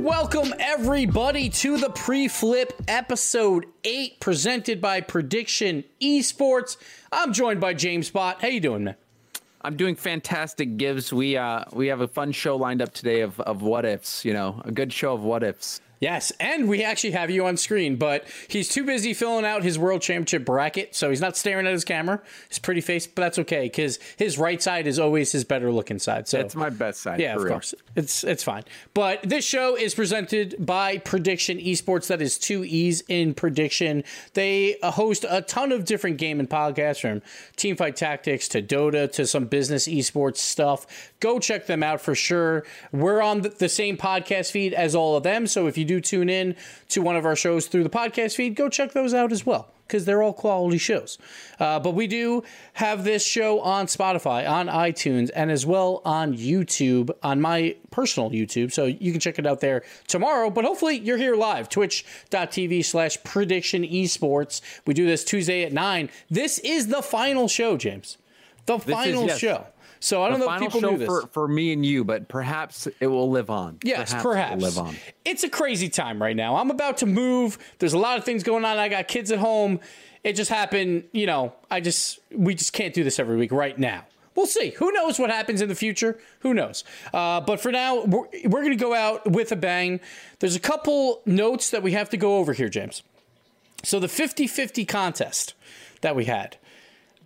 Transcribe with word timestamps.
Welcome 0.00 0.54
everybody 0.60 1.48
to 1.48 1.78
the 1.78 1.90
pre-flip 1.90 2.72
episode 2.86 3.66
8 3.82 4.20
presented 4.20 4.80
by 4.80 5.00
Prediction 5.00 5.84
Esports. 6.00 6.76
I'm 7.10 7.32
joined 7.32 7.60
by 7.60 7.74
James 7.74 8.10
Bott. 8.10 8.42
How 8.42 8.48
you 8.48 8.60
doing, 8.60 8.84
man? 8.84 8.96
I'm 9.62 9.76
doing 9.76 9.96
fantastic, 9.96 10.76
Gibbs. 10.76 11.12
We 11.12 11.36
uh 11.36 11.64
we 11.72 11.88
have 11.88 12.00
a 12.00 12.08
fun 12.08 12.32
show 12.32 12.56
lined 12.56 12.82
up 12.82 12.92
today 12.92 13.22
of 13.22 13.40
of 13.40 13.62
what 13.62 13.84
ifs, 13.84 14.24
you 14.24 14.32
know, 14.32 14.60
a 14.64 14.70
good 14.70 14.92
show 14.92 15.14
of 15.14 15.22
what 15.22 15.42
ifs. 15.42 15.80
Yes, 16.00 16.30
and 16.38 16.68
we 16.68 16.84
actually 16.84 17.12
have 17.12 17.30
you 17.30 17.46
on 17.46 17.56
screen, 17.56 17.96
but 17.96 18.26
he's 18.48 18.68
too 18.68 18.84
busy 18.84 19.14
filling 19.14 19.46
out 19.46 19.62
his 19.62 19.78
world 19.78 20.02
championship 20.02 20.44
bracket, 20.44 20.94
so 20.94 21.08
he's 21.08 21.20
not 21.20 21.36
staring 21.36 21.66
at 21.66 21.72
his 21.72 21.84
camera, 21.84 22.20
his 22.48 22.58
pretty 22.58 22.82
face, 22.82 23.06
but 23.06 23.22
that's 23.22 23.38
okay 23.38 23.64
because 23.64 23.98
his 24.16 24.36
right 24.36 24.60
side 24.60 24.86
is 24.86 24.98
always 24.98 25.32
his 25.32 25.44
better 25.44 25.72
looking 25.72 25.98
side. 25.98 26.28
So 26.28 26.38
it's 26.38 26.54
my 26.54 26.70
best 26.70 27.00
side. 27.00 27.20
Yeah, 27.20 27.36
of 27.36 27.42
real. 27.42 27.54
course, 27.54 27.74
it's 27.94 28.24
it's 28.24 28.42
fine. 28.42 28.64
But 28.92 29.22
this 29.22 29.44
show 29.44 29.76
is 29.76 29.94
presented 29.94 30.54
by 30.58 30.98
Prediction 30.98 31.58
Esports. 31.58 32.08
That 32.08 32.20
is 32.20 32.38
two 32.38 32.64
E's 32.64 33.02
in 33.08 33.32
prediction. 33.32 34.04
They 34.34 34.78
uh, 34.80 34.90
host 34.90 35.24
a 35.28 35.40
ton 35.40 35.72
of 35.72 35.86
different 35.86 36.18
game 36.18 36.40
and 36.40 36.48
podcasts 36.48 37.00
from 37.00 37.22
Teamfight 37.56 37.94
Tactics 37.94 38.48
to 38.48 38.62
Dota 38.62 39.10
to 39.12 39.26
some 39.26 39.46
business 39.46 39.88
esports 39.88 40.38
stuff. 40.38 40.86
Go 41.20 41.38
check 41.38 41.66
them 41.66 41.82
out 41.82 42.00
for 42.00 42.14
sure. 42.14 42.64
We're 42.92 43.22
on 43.22 43.40
the 43.42 43.68
same 43.68 43.96
podcast 43.96 44.50
feed 44.50 44.74
as 44.74 44.94
all 44.94 45.16
of 45.16 45.22
them, 45.22 45.46
so 45.46 45.66
if 45.66 45.78
you 45.78 45.84
do 45.84 46.00
tune 46.00 46.28
in 46.28 46.56
to 46.90 47.00
one 47.00 47.16
of 47.16 47.24
our 47.24 47.36
shows 47.36 47.66
through 47.66 47.84
the 47.84 47.90
podcast 47.90 48.34
feed, 48.36 48.54
go 48.54 48.68
check 48.68 48.92
those 48.92 49.14
out 49.14 49.32
as 49.32 49.46
well 49.46 49.68
because 49.86 50.04
they're 50.04 50.20
all 50.22 50.32
quality 50.32 50.78
shows. 50.78 51.16
Uh, 51.60 51.78
but 51.78 51.94
we 51.94 52.06
do 52.08 52.42
have 52.74 53.04
this 53.04 53.24
show 53.24 53.60
on 53.60 53.86
Spotify, 53.86 54.48
on 54.48 54.66
iTunes, 54.66 55.30
and 55.34 55.48
as 55.50 55.64
well 55.64 56.02
on 56.04 56.36
YouTube, 56.36 57.10
on 57.22 57.40
my 57.40 57.76
personal 57.92 58.30
YouTube. 58.30 58.72
So 58.72 58.86
you 58.86 59.12
can 59.12 59.20
check 59.20 59.38
it 59.38 59.46
out 59.46 59.60
there 59.60 59.84
tomorrow. 60.08 60.50
But 60.50 60.64
hopefully 60.64 60.98
you're 60.98 61.16
here 61.18 61.36
live, 61.36 61.68
twitch.tv 61.68 62.84
slash 62.84 63.16
prediction 63.22 63.84
esports. 63.84 64.60
We 64.86 64.92
do 64.92 65.06
this 65.06 65.22
Tuesday 65.22 65.62
at 65.64 65.72
9. 65.72 66.10
This 66.28 66.58
is 66.58 66.88
the 66.88 67.00
final 67.00 67.46
show, 67.46 67.76
James. 67.76 68.18
The 68.66 68.78
This 68.78 68.86
is- 68.88 68.92
final 68.94 69.26
yes. 69.26 69.38
show. 69.38 69.66
So 70.00 70.22
I 70.22 70.28
don't 70.28 70.40
the 70.40 70.46
know 70.46 70.52
if 70.54 70.60
people 70.60 70.80
show 70.80 70.90
knew 70.90 70.98
this. 70.98 71.06
for 71.06 71.26
for 71.28 71.48
me 71.48 71.72
and 71.72 71.84
you, 71.84 72.04
but 72.04 72.28
perhaps 72.28 72.86
it 73.00 73.06
will 73.06 73.30
live 73.30 73.50
on. 73.50 73.78
Yes, 73.82 74.10
perhaps, 74.10 74.22
perhaps. 74.22 74.52
it 74.52 74.56
will 74.56 74.62
live 74.62 74.78
on. 74.78 74.96
It's 75.24 75.44
a 75.44 75.48
crazy 75.48 75.88
time 75.88 76.20
right 76.20 76.36
now. 76.36 76.56
I'm 76.56 76.70
about 76.70 76.98
to 76.98 77.06
move. 77.06 77.58
There's 77.78 77.94
a 77.94 77.98
lot 77.98 78.18
of 78.18 78.24
things 78.24 78.42
going 78.42 78.64
on. 78.64 78.78
I 78.78 78.88
got 78.88 79.08
kids 79.08 79.30
at 79.30 79.38
home. 79.38 79.80
It 80.24 80.34
just 80.34 80.50
happened, 80.50 81.04
you 81.12 81.26
know, 81.26 81.52
I 81.70 81.80
just 81.80 82.18
we 82.32 82.54
just 82.54 82.72
can't 82.72 82.92
do 82.92 83.04
this 83.04 83.18
every 83.18 83.36
week 83.36 83.52
right 83.52 83.78
now. 83.78 84.06
We'll 84.34 84.46
see. 84.46 84.70
Who 84.70 84.92
knows 84.92 85.18
what 85.18 85.30
happens 85.30 85.62
in 85.62 85.68
the 85.68 85.74
future? 85.74 86.18
Who 86.40 86.52
knows? 86.52 86.84
Uh, 87.12 87.40
but 87.40 87.58
for 87.58 87.72
now, 87.72 88.04
we're, 88.04 88.26
we're 88.44 88.60
going 88.60 88.76
to 88.76 88.76
go 88.76 88.92
out 88.92 89.30
with 89.30 89.50
a 89.50 89.56
bang. 89.56 89.98
There's 90.40 90.54
a 90.54 90.60
couple 90.60 91.22
notes 91.24 91.70
that 91.70 91.82
we 91.82 91.92
have 91.92 92.10
to 92.10 92.18
go 92.18 92.36
over 92.36 92.52
here, 92.52 92.68
James. 92.68 93.02
So 93.82 93.98
the 93.98 94.08
50 94.08 94.46
50 94.46 94.84
contest 94.84 95.54
that 96.02 96.14
we 96.14 96.26
had. 96.26 96.58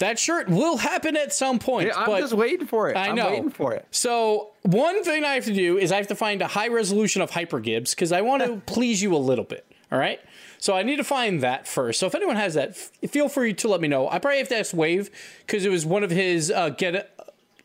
That 0.01 0.19
shirt 0.19 0.49
will 0.49 0.79
happen 0.79 1.15
at 1.15 1.33
some 1.33 1.59
point. 1.59 1.89
Yeah, 1.89 1.95
I'm 1.97 2.21
just 2.21 2.33
waiting 2.33 2.67
for 2.67 2.89
it. 2.89 2.97
I 2.97 3.09
I'm 3.09 3.17
know. 3.17 3.31
waiting 3.31 3.51
for 3.51 3.75
it. 3.75 3.87
So 3.91 4.51
one 4.63 5.05
thing 5.05 5.25
I 5.25 5.35
have 5.35 5.45
to 5.45 5.53
do 5.53 5.77
is 5.77 5.93
I 5.93 5.97
have 5.97 6.07
to 6.09 6.15
find 6.15 6.41
a 6.41 6.47
high 6.47 6.69
resolution 6.69 7.21
of 7.21 7.31
Hyper 7.31 7.61
Gibbs 7.61 7.95
because 7.95 8.11
I 8.11 8.23
want 8.23 8.43
to 8.43 8.57
please 8.67 9.03
you 9.03 9.15
a 9.15 9.19
little 9.19 9.45
bit. 9.45 9.67
All 9.93 9.99
right. 9.99 10.19
So 10.59 10.75
I 10.75 10.83
need 10.85 10.97
to 10.97 11.05
find 11.05 11.43
that 11.43 11.69
first. 11.69 12.01
So 12.01 12.07
if 12.07 12.15
anyone 12.15 12.37
has 12.37 12.55
that, 12.55 12.77
feel 12.77 13.29
free 13.29 13.53
to 13.55 13.69
let 13.69 13.83
me 13.83 13.89
know. 13.89 14.09
I 14.09 14.19
probably 14.19 14.39
have 14.39 14.49
to 14.49 14.59
ask 14.59 14.75
Wave 14.75 15.11
because 15.47 15.67
it 15.67 15.71
was 15.71 15.85
one 15.85 16.03
of 16.03 16.11
his 16.11 16.51
uh, 16.51 16.71
get 16.71 17.15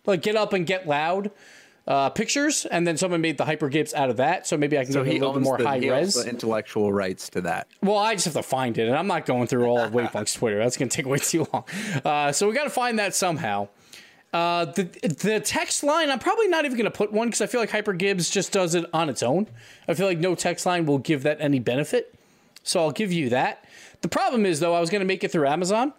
like 0.06 0.22
get 0.22 0.36
up 0.36 0.52
and 0.52 0.66
get 0.66 0.88
loud 0.88 1.32
uh, 1.88 2.10
pictures, 2.10 2.66
and 2.66 2.88
then 2.88 2.98
someone 2.98 3.22
made 3.22 3.38
the 3.38 3.46
Hyper 3.46 3.70
Gibbs 3.70 3.94
out 3.94 4.10
of 4.10 4.18
that. 4.18 4.48
So 4.48 4.58
maybe 4.58 4.78
I 4.78 4.84
can 4.84 4.94
So 4.94 5.04
get 5.04 5.12
a 5.12 5.14
little 5.20 5.34
bit 5.34 5.44
more 5.44 5.58
the, 5.58 5.68
high 5.68 5.78
res. 5.78 6.16
the 6.16 6.28
intellectual 6.30 6.92
rights 6.92 7.30
to 7.30 7.42
that. 7.42 7.68
Well, 7.82 7.98
I 7.98 8.16
just 8.16 8.26
have 8.26 8.34
to 8.34 8.44
find 8.44 8.78
it, 8.78 8.88
and 8.88 8.96
I'm 8.96 9.08
not 9.08 9.26
going 9.26 9.48
through 9.48 9.66
all 9.68 9.80
of 9.80 9.92
Wavepunk's 9.94 10.34
Twitter. 10.34 10.58
That's 10.58 10.78
going 10.78 10.90
to 10.90 10.96
take 10.96 11.06
way 11.06 11.20
too 11.20 11.46
long. 11.54 11.64
Uh, 12.04 12.32
so 12.32 12.48
we 12.48 12.56
got 12.56 12.64
to 12.64 12.70
find 12.72 12.98
that 13.00 13.14
somehow. 13.16 13.68
Uh, 14.34 14.66
the 14.66 14.84
the 15.24 15.40
text 15.40 15.82
line, 15.84 16.10
I'm 16.10 16.20
probably 16.20 16.50
not 16.50 16.66
even 16.66 16.76
going 16.78 16.92
to 16.92 16.98
put 16.98 17.14
one 17.14 17.28
because 17.28 17.40
I 17.40 17.48
feel 17.48 17.62
like 17.62 17.70
Hyper 17.70 17.94
Gibbs 17.94 18.30
just 18.30 18.52
does 18.52 18.76
it 18.76 18.86
on 18.92 19.08
its 19.08 19.24
own. 19.24 19.48
I 19.88 19.94
feel 19.94 20.08
like 20.08 20.18
no 20.18 20.36
text 20.36 20.66
line 20.66 20.86
will 20.86 20.98
give 20.98 21.24
that 21.24 21.40
any 21.40 21.60
benefit. 21.60 22.14
So 22.64 22.82
I'll 22.82 22.92
give 22.92 23.14
you 23.14 23.30
that. 23.30 23.64
The 24.02 24.10
problem 24.10 24.46
is 24.46 24.60
though, 24.60 24.74
I 24.74 24.82
was 24.82 24.90
going 24.90 25.00
to 25.00 25.06
make 25.06 25.24
it 25.24 25.32
through 25.32 25.48
Amazon, 25.48 25.94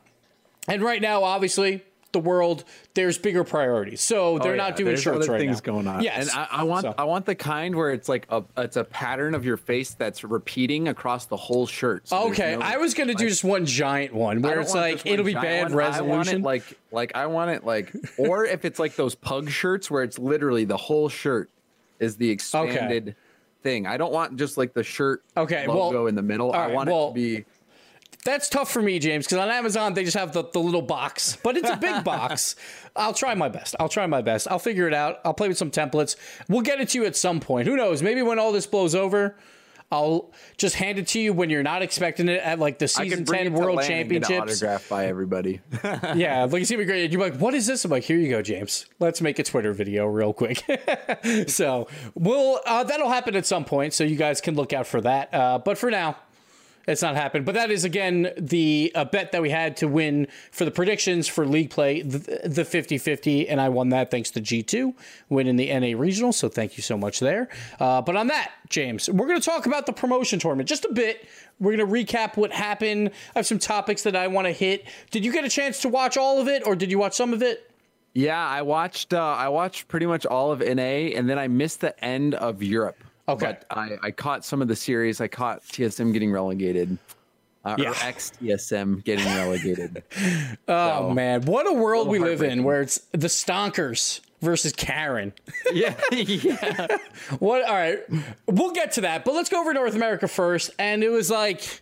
and 0.69 0.82
right 0.82 1.00
now, 1.00 1.22
obviously, 1.22 1.82
the 2.16 2.20
world 2.28 2.64
there's 2.94 3.18
bigger 3.18 3.44
priorities. 3.44 4.00
So 4.00 4.36
oh, 4.36 4.38
they're 4.38 4.54
Oh, 4.54 4.56
not 4.56 4.76
doing 4.76 4.86
there's 4.88 5.02
shirts 5.02 5.24
other 5.24 5.32
right 5.32 5.40
things 5.40 5.58
now. 5.58 5.72
going 5.72 5.86
on. 5.86 6.02
Yes, 6.02 6.30
and 6.30 6.38
I, 6.50 6.60
I 6.60 6.62
want 6.62 6.82
So- 6.84 6.94
I 6.96 7.04
want 7.04 7.26
the 7.26 7.34
kind 7.34 7.74
where 7.76 7.90
it's 7.92 8.08
like 8.08 8.26
a 8.30 8.42
it's 8.56 8.76
a 8.76 8.84
pattern 8.84 9.34
of 9.34 9.44
your 9.44 9.58
face 9.58 9.90
that's 9.94 10.24
repeating 10.24 10.88
across 10.88 11.26
the 11.26 11.36
whole 11.36 11.66
shirt. 11.66 12.08
So 12.08 12.28
Okay, 12.30 12.56
no- 12.56 12.64
I 12.64 12.78
was 12.78 12.94
gonna 12.94 13.14
do 13.14 13.28
just 13.28 13.44
one 13.44 13.66
giant 13.66 14.14
one 14.14 14.40
where 14.40 14.60
it's 14.60 14.74
like 14.74 15.04
it'll 15.04 15.24
be 15.26 15.34
bad 15.34 15.64
one. 15.68 15.74
Resolution. 15.74 16.40
like 16.42 16.62
like 16.90 17.12
I 17.14 17.26
want 17.26 17.50
it 17.50 17.64
like 17.64 17.92
or 18.16 18.46
if 18.46 18.64
it's 18.64 18.78
like 18.78 18.96
those 18.96 19.14
pug 19.14 19.50
shirts 19.50 19.90
where 19.90 20.02
it's 20.02 20.18
literally 20.18 20.64
the 20.64 20.76
whole 20.78 21.08
shirt 21.10 21.50
is 22.00 22.16
the 22.16 22.30
expanded 22.30 23.14
thing. 23.62 23.86
I 23.86 23.96
don't 23.98 24.12
want 24.12 24.36
just 24.36 24.56
like 24.56 24.72
the 24.72 24.82
shirt 24.84 25.22
Okay, 25.36 25.66
logo 25.66 25.98
well, 26.00 26.06
in 26.06 26.14
the 26.14 26.22
middle. 26.22 26.52
all 26.52 26.54
I 26.54 26.68
want 26.68 26.88
well- 26.88 27.06
it 27.08 27.10
to 27.10 27.14
be 27.14 27.44
That's 28.26 28.49
tough 28.49 28.70
for 28.70 28.82
me, 28.82 28.99
James, 28.99 29.25
because 29.25 29.38
on 29.38 29.49
Amazon 29.49 29.94
they 29.94 30.02
just 30.02 30.17
have 30.17 30.32
the, 30.32 30.43
the 30.52 30.58
little 30.58 30.82
box, 30.82 31.38
but 31.44 31.56
it's 31.56 31.70
a 31.70 31.76
big 31.76 32.02
box. 32.05 32.56
I'll 32.96 33.14
try 33.14 33.34
my 33.34 33.49
best. 33.49 33.76
I'll 33.78 33.88
try 33.88 34.06
my 34.06 34.20
best. 34.20 34.49
I'll 34.50 34.58
figure 34.58 34.88
it 34.88 34.94
out. 34.94 35.20
I'll 35.25 35.32
play 35.34 35.46
with 35.49 35.56
some 35.56 35.70
templates. 35.70 36.17
We'll 36.49 36.62
get 36.62 36.81
it 36.81 36.88
to 36.90 36.99
you 36.99 37.06
at 37.06 37.14
some 37.14 37.38
point. 37.38 37.69
Who 37.69 37.76
knows? 37.76 38.02
Maybe 38.02 38.23
when 38.23 38.40
all 38.40 38.50
this 38.50 38.67
blows 38.67 38.96
over, 38.96 39.37
I'll 39.93 40.32
just 40.56 40.75
hand 40.75 40.99
it 40.99 41.06
to 41.08 41.20
you 41.20 41.32
when 41.32 41.49
you're 41.49 41.62
not 41.62 41.82
expecting 41.82 42.28
it 42.28 42.40
at 42.40 42.58
like 42.58 42.81
the 42.81 42.87
I 42.87 42.88
season 42.88 43.23
bring 43.23 43.44
10 43.44 43.46
it 43.46 43.52
World 43.52 43.76
Lang 43.76 43.93
and 43.93 44.08
get 44.11 44.17
it 44.17 44.23
Championships. 44.25 44.61
autographed 44.62 44.88
by 44.88 45.06
everybody. 45.06 45.61
Yeah, 46.17 46.44
like 46.50 46.62
it's 46.62 46.70
gonna 46.70 46.82
be 46.82 46.87
great. 46.87 47.12
You're 47.12 47.20
like, 47.20 47.37
what 47.37 47.55
is 47.55 47.67
this? 47.67 47.84
I'm 47.84 47.93
like, 47.93 48.02
here 48.02 48.19
you 48.19 48.28
go, 48.28 48.43
James. 48.43 48.87
Let's 48.99 49.20
make 49.20 49.38
a 49.38 49.44
Twitter 49.44 49.73
video 49.73 50.06
real 50.06 50.32
quick. 50.32 50.64
so 51.46 51.87
we'll 52.17 52.61
uh, 52.67 52.82
that'll 52.82 53.11
happen 53.11 53.37
at 53.37 53.46
some 53.46 53.64
point, 53.64 53.94
so 53.94 54.02
you 54.02 54.17
guys 54.17 54.40
can 54.40 54.56
look 54.56 54.73
out 54.73 54.88
for 54.88 55.00
that. 55.02 55.32
Uh, 55.32 55.58
but 55.58 55.78
for 55.78 55.90
now, 55.93 56.17
it's 56.87 57.03
not 57.03 57.17
happened. 57.17 57.44
But 57.44 57.55
that 57.55 57.71
is 57.71 57.85
again 57.85 58.33
the 58.37 58.93
uh, 58.94 59.05
bet 59.05 59.33
that 59.33 59.43
we 59.43 59.50
had 59.50 59.77
to 59.79 59.88
win 59.88 60.29
for 60.50 60.65
the 60.65 60.71
predictions 60.71 61.29
for 61.29 61.47
league 61.47 61.71
play, 61.71 62.03
the, 62.03 62.41
the 62.44 62.62
50-50, 62.62 63.47
and 63.49 63.61
I 63.61 63.69
won 63.69 63.91
that 63.91 64.11
thanks 64.11 64.31
to 64.33 64.41
G2 64.41 64.94
winning 65.29 65.56
the 65.56 65.73
NA 65.79 65.99
regional. 65.99 66.33
So 66.33 66.49
thank 66.49 66.77
you 66.77 66.83
so 66.83 66.97
much 66.97 67.21
there. 67.21 67.49
Uh, 67.81 68.03
but 68.03 68.17
on 68.17 68.29
that, 68.29 68.53
James, 68.69 69.09
we're 69.09 69.27
going 69.27 69.41
to 69.41 69.44
talk 69.44 69.67
about 69.67 69.87
the 69.87 69.93
promotion 69.93 70.38
tournament 70.38 70.69
just 70.69 70.85
a 70.85 70.93
bit. 70.93 71.29
We're 71.59 71.77
going 71.77 71.88
to 71.88 72.15
recap 72.15 72.37
what 72.37 72.53
happened. 72.53 73.11
I 73.35 73.38
have 73.38 73.47
some 73.47 73.59
topics 73.59 74.03
that 74.03 74.15
I 74.15 74.27
want 74.29 74.47
to 74.47 74.53
hit. 74.53 74.87
Did 75.11 75.25
you 75.25 75.33
get 75.33 75.44
a 75.44 75.49
chance 75.49 75.81
to 75.83 75.88
watch 75.88 76.17
all 76.17 76.41
of 76.41 76.49
it, 76.49 76.67
or 76.67 76.77
did 76.77 76.91
you 76.91 76.99
watch 76.99 77.15
some 77.15 77.33
of 77.33 77.43
it? 77.43 77.71
yeah, 78.17 78.49
I 78.49 78.62
watched. 78.62 79.12
Uh, 79.12 79.23
I 79.23 79.50
watched 79.50 79.88
pretty 79.88 80.06
much 80.06 80.25
all 80.25 80.50
of 80.50 80.61
NA, 80.61 81.12
and 81.12 81.29
then 81.29 81.38
I 81.38 81.49
missed 81.49 81.83
the 81.83 82.03
end 82.03 82.35
of 82.35 82.62
Europe. 82.62 82.97
Okay. 83.28 83.46
But 83.46 83.67
I, 83.76 83.99
I 84.02 84.11
caught 84.11 84.44
some 84.44 84.62
of 84.62 84.69
the 84.69 84.76
series. 84.76 85.20
I 85.20 85.28
caught 85.28 85.62
TSM 85.64 86.12
getting 86.12 86.31
relegated. 86.32 86.96
Uh, 87.64 87.75
Yeah. 87.78 87.90
Or 87.90 87.94
ex 88.02 88.31
TSM 88.40 89.02
getting 89.05 89.25
relegated. 89.26 90.02
Oh 90.69 91.08
So- 91.08 91.11
man, 91.11 91.43
what 91.43 91.67
a 91.69 91.73
world 91.73 92.06
we 92.08 92.19
live 92.19 92.43
in, 92.43 92.62
where 92.64 92.81
it's 92.82 92.99
the 93.12 93.26
Stonkers 93.28 94.20
versus 94.40 94.73
Karen. 94.73 95.32
yeah, 95.73 95.94
yeah. 96.12 96.87
What? 97.40 97.64
All 97.64 97.75
right, 97.75 97.99
we'll 98.46 98.70
get 98.73 98.93
to 98.93 99.00
that, 99.02 99.25
but 99.25 99.34
let's 99.34 99.49
go 99.49 99.61
over 99.61 99.73
North 99.75 99.94
America 99.96 100.28
first. 100.28 100.70
And 100.78 101.02
it 101.02 101.08
was 101.11 101.28
like 101.31 101.81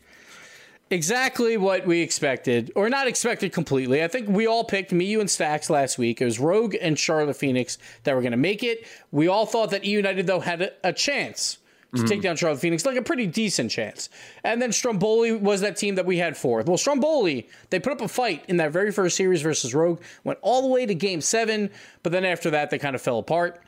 exactly 0.91 1.57
what 1.57 1.87
we 1.87 2.01
expected, 2.01 2.73
or 2.75 2.89
not 2.89 3.07
expected 3.07 3.53
completely. 3.53 4.03
I 4.03 4.09
think 4.09 4.29
we 4.29 4.47
all 4.47 4.65
picked 4.65 4.93
me, 4.93 5.05
you, 5.05 5.21
and 5.21 5.31
Stacks 5.31 5.71
last 5.71 5.99
week. 5.99 6.21
It 6.21 6.25
was 6.25 6.39
Rogue 6.39 6.77
and 6.81 6.99
Charlotte 6.99 7.37
Phoenix 7.37 7.79
that 8.05 8.15
were 8.15 8.21
going 8.21 8.33
to 8.33 8.37
make 8.37 8.63
it. 8.63 8.87
We 9.11 9.29
all 9.29 9.47
thought 9.47 9.71
that 9.71 9.85
E 9.85 9.91
United 9.91 10.27
though 10.27 10.41
had 10.41 10.63
a, 10.63 10.89
a 10.89 10.93
chance. 10.93 11.59
To 11.93 12.01
mm-hmm. 12.01 12.09
take 12.09 12.23
down 12.23 12.35
Charlotte 12.35 12.59
Phoenix, 12.59 12.85
like 12.85 12.97
a 12.97 13.03
pretty 13.03 13.29
decent 13.29 13.71
chance. 13.71 14.09
And 14.43 14.61
then 14.61 14.73
Stromboli 14.73 15.31
was 15.31 15.61
that 15.61 15.77
team 15.77 15.95
that 15.95 16.05
we 16.05 16.19
had 16.19 16.37
fourth. 16.37 16.67
Well, 16.67 16.77
Stromboli, 16.77 17.49
they 17.71 17.79
put 17.79 17.93
up 17.93 18.01
a 18.01 18.09
fight 18.09 18.45
in 18.49 18.57
that 18.57 18.73
very 18.73 18.91
first 18.91 19.17
series 19.17 19.43
versus 19.43 19.77
Rogue, 19.77 20.01
went 20.25 20.41
all 20.43 20.63
the 20.63 20.67
way 20.67 20.87
to 20.87 20.95
game 20.97 21.21
seven, 21.21 21.71
but 22.03 22.11
then 22.11 22.25
after 22.25 22.51
that, 22.51 22.71
they 22.71 22.81
kind 22.81 22.97
of 22.97 23.01
fell 23.01 23.21
apart. 23.21 23.63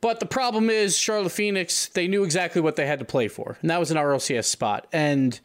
But 0.00 0.20
the 0.20 0.26
problem 0.26 0.70
is, 0.70 0.96
Charlotte 0.96 1.32
Phoenix, 1.32 1.88
they 1.88 2.08
knew 2.08 2.24
exactly 2.24 2.62
what 2.62 2.76
they 2.76 2.86
had 2.86 2.98
to 3.00 3.04
play 3.04 3.28
for, 3.28 3.58
and 3.60 3.68
that 3.68 3.78
was 3.78 3.90
an 3.90 3.98
RLCS 3.98 4.46
spot. 4.46 4.86
And 4.90 5.38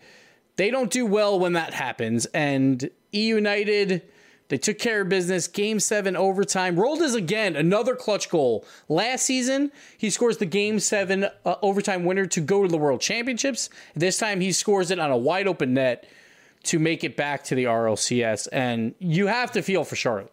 they 0.56 0.72
don't 0.72 0.92
do 0.92 1.06
well 1.06 1.40
when 1.40 1.54
that 1.54 1.74
happens. 1.74 2.26
And 2.28 2.90
E 3.14 3.28
United, 3.28 4.04
they 4.48 4.58
took 4.58 4.78
care 4.78 5.02
of 5.02 5.10
business. 5.10 5.48
Game 5.48 5.80
seven 5.80 6.16
overtime. 6.16 6.80
Roll 6.80 6.98
Dizz 6.98 7.16
again 7.16 7.56
another 7.56 7.96
clutch 7.96 8.30
goal. 8.30 8.66
Last 8.88 9.26
season, 9.26 9.72
he 9.98 10.10
scores 10.10 10.38
the 10.38 10.46
game 10.46 10.80
seven 10.80 11.26
uh, 11.46 11.56
overtime 11.62 12.06
winner 12.06 12.26
to 12.28 12.42
go 12.42 12.64
to 12.64 12.68
the 12.68 12.78
World 12.78 13.02
Championships. 13.02 13.70
This 13.96 14.18
time, 14.18 14.42
he 14.42 14.52
scores 14.52 14.92
it 14.92 15.00
on 15.00 15.12
a 15.12 15.18
wide 15.18 15.48
open 15.48 15.74
net 15.74 16.08
to 16.64 16.80
make 16.80 17.04
it 17.04 17.16
back 17.16 17.44
to 17.46 17.56
the 17.56 17.66
RLCS. 17.66 18.48
And 18.52 18.96
you 19.00 19.28
have 19.28 19.52
to 19.54 19.62
feel 19.62 19.84
for 19.84 19.96
Charlotte. 19.96 20.32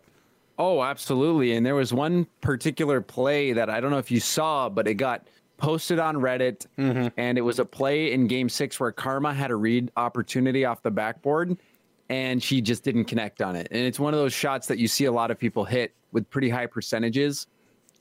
Oh, 0.59 0.83
absolutely. 0.83 1.55
And 1.57 1.65
there 1.65 1.75
was 1.75 1.93
one 1.93 2.27
particular 2.41 3.01
play 3.01 3.53
that 3.53 3.71
I 3.71 3.81
don't 3.81 3.91
know 3.91 3.99
if 3.99 4.11
you 4.11 4.21
saw, 4.21 4.69
but 4.69 4.87
it 4.87 4.95
got 4.95 5.27
posted 5.63 6.01
on 6.01 6.17
Reddit. 6.17 6.67
And 7.17 7.39
it 7.39 7.41
was 7.41 7.59
a 7.61 7.65
play 7.65 8.13
in 8.13 8.27
game 8.27 8.49
six 8.49 8.79
where 8.79 8.93
Karma 8.93 9.33
had 9.33 9.51
a 9.51 9.57
read 9.57 9.91
opportunity 9.97 10.65
off 10.67 10.83
the 10.83 10.91
backboard 10.91 11.57
and 12.11 12.43
she 12.43 12.61
just 12.61 12.83
didn't 12.83 13.05
connect 13.05 13.41
on 13.41 13.57
it. 13.57 13.69
And 13.71 13.81
it's 13.81 13.99
one 13.99 14.13
of 14.13 14.21
those 14.21 14.35
shots 14.35 14.67
that 14.67 14.79
you 14.79 14.89
see 14.89 15.07
a 15.07 15.13
lot 15.13 15.31
of 15.31 15.39
people 15.39 15.65
hit 15.65 15.95
with 16.11 16.29
pretty 16.29 16.51
high 16.51 16.67
percentages. 16.67 17.47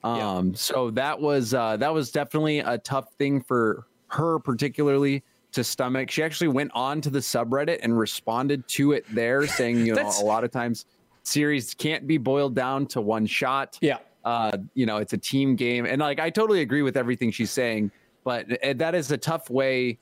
Um, 0.03 0.55
so 0.55 0.89
that 0.91 1.21
was 1.21 1.53
uh, 1.53 1.77
that 1.77 1.93
was 1.93 2.11
definitely 2.11 2.59
a 2.59 2.79
tough 2.79 3.13
thing 3.19 3.39
for 3.39 3.85
her, 4.07 4.39
particularly 4.39 5.23
to 5.51 5.63
stomach. 5.63 6.09
She 6.09 6.23
actually 6.23 6.47
went 6.47 6.71
on 6.73 6.99
to 7.01 7.11
the 7.11 7.19
subreddit 7.19 7.79
and 7.83 7.97
responded 7.97 8.67
to 8.69 8.93
it 8.93 9.05
there, 9.13 9.45
saying, 9.45 9.85
you 9.85 9.93
know, 9.93 10.11
a 10.19 10.25
lot 10.25 10.43
of 10.43 10.49
times 10.49 10.85
series 11.21 11.75
can't 11.75 12.07
be 12.07 12.17
boiled 12.17 12.55
down 12.55 12.87
to 12.87 13.01
one 13.01 13.27
shot. 13.27 13.77
Yeah. 13.81 13.99
Uh, 14.23 14.57
you 14.73 14.85
know, 14.85 14.97
it's 14.97 15.13
a 15.13 15.17
team 15.17 15.55
game. 15.55 15.85
And 15.85 15.99
like 15.99 16.19
I 16.19 16.29
totally 16.29 16.61
agree 16.61 16.81
with 16.81 16.97
everything 16.97 17.31
she's 17.31 17.51
saying, 17.51 17.91
but 18.23 18.45
uh, 18.63 18.73
that 18.73 18.95
is 18.95 19.11
a 19.11 19.17
tough 19.17 19.49
way 19.49 19.97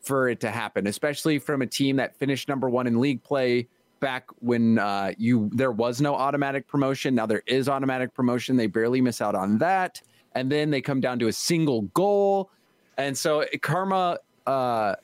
for 0.00 0.28
it 0.28 0.40
to 0.40 0.50
happen, 0.50 0.86
especially 0.86 1.38
from 1.38 1.62
a 1.62 1.66
team 1.66 1.96
that 1.96 2.16
finished 2.16 2.48
number 2.48 2.70
one 2.70 2.86
in 2.86 3.00
league 3.00 3.22
play 3.24 3.66
back 3.98 4.28
when 4.40 4.78
uh, 4.78 5.12
you 5.18 5.50
there 5.52 5.72
was 5.72 6.00
no 6.00 6.14
automatic 6.14 6.68
promotion. 6.68 7.14
Now 7.14 7.26
there 7.26 7.42
is 7.46 7.68
automatic 7.68 8.14
promotion. 8.14 8.56
They 8.56 8.68
barely 8.68 9.00
miss 9.00 9.20
out 9.20 9.34
on 9.34 9.58
that, 9.58 10.00
and 10.34 10.50
then 10.50 10.70
they 10.70 10.80
come 10.80 11.00
down 11.00 11.18
to 11.20 11.28
a 11.28 11.32
single 11.32 11.82
goal, 11.82 12.50
and 12.96 13.16
so 13.16 13.44
Karma. 13.62 14.18
Uh, 14.46 14.94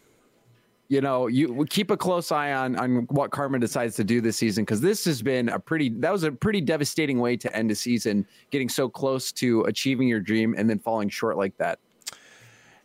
you 0.93 1.01
know, 1.01 1.27
you 1.27 1.65
keep 1.71 1.91
a 1.91 1.97
close 1.97 2.31
eye 2.31 2.53
on 2.53 2.77
on 2.77 3.07
what 3.09 3.31
Karma 3.31 3.59
decides 3.59 3.97
to 3.97 4.05
do 4.05 4.21
this 4.21 4.37
season 4.37 4.63
because 4.63 4.83
this 4.83 5.07
has 5.07 5.23
been 5.23 5.49
a 5.49 5.59
pretty 5.59 5.89
that 5.89 6.13
was 6.13 6.23
a 6.23 6.31
pretty 6.31 6.61
devastating 6.61 7.19
way 7.19 7.35
to 7.35 7.57
end 7.57 7.71
a 7.71 7.75
season, 7.75 8.27
getting 8.51 8.69
so 8.69 8.91
close 8.91 9.33
to 9.33 9.63
achieving 9.63 10.07
your 10.07 10.21
dream 10.21 10.55
and 10.55 10.69
then 10.69 10.79
falling 10.79 11.09
short 11.09 11.39
like 11.39 11.57
that. 11.57 11.79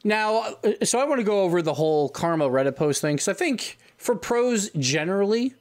Now, 0.06 0.56
uh, 0.64 0.86
so 0.86 1.00
I 1.00 1.04
want 1.04 1.20
to 1.20 1.26
go 1.26 1.42
over 1.42 1.62
the 1.62 1.74
whole 1.74 2.08
Karma 2.08 2.48
Reddit 2.48 2.78
post 2.78 3.02
thing 3.02 3.18
because 3.18 3.28
I 3.28 3.34
think 3.34 3.78
for 3.98 4.16
pros 4.16 4.70
generally, 4.70 5.56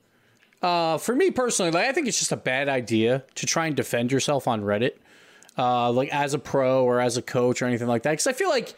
uh, 0.62 0.98
for 0.98 1.16
me 1.16 1.32
personally, 1.32 1.72
like 1.72 1.88
I 1.88 1.92
think 1.92 2.06
it's 2.06 2.20
just 2.20 2.30
a 2.30 2.36
bad 2.36 2.68
idea 2.68 3.24
to 3.34 3.46
try 3.46 3.66
and 3.66 3.74
defend 3.74 4.12
yourself 4.12 4.46
on 4.46 4.62
Reddit, 4.62 4.92
uh, 5.58 5.90
like 5.90 6.10
as 6.10 6.32
a 6.32 6.38
pro 6.38 6.84
or 6.84 7.00
as 7.00 7.16
a 7.16 7.22
coach 7.22 7.60
or 7.60 7.66
anything 7.66 7.88
like 7.88 8.04
that. 8.04 8.12
Because 8.12 8.28
I 8.28 8.34
feel 8.34 8.50
like 8.50 8.76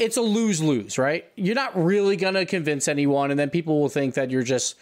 it's 0.00 0.16
a 0.16 0.22
lose 0.22 0.60
lose, 0.62 0.98
right? 0.98 1.30
You're 1.36 1.54
not 1.54 1.76
really 1.80 2.16
gonna 2.16 2.46
convince 2.46 2.88
anyone, 2.88 3.30
and 3.30 3.38
then 3.38 3.50
people 3.50 3.80
will 3.80 3.88
think 3.88 4.14
that 4.14 4.30
you're 4.30 4.42
just 4.42 4.76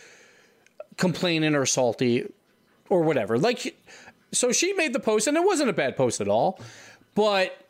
complaining 0.96 1.54
or 1.54 1.66
salty 1.66 2.30
or 2.88 3.02
whatever. 3.02 3.38
Like, 3.38 3.76
so 4.32 4.52
she 4.52 4.72
made 4.72 4.92
the 4.92 5.00
post, 5.00 5.26
and 5.26 5.36
it 5.36 5.44
wasn't 5.44 5.70
a 5.70 5.74
bad 5.74 5.96
post 5.96 6.20
at 6.20 6.28
all, 6.28 6.60
but 7.14 7.64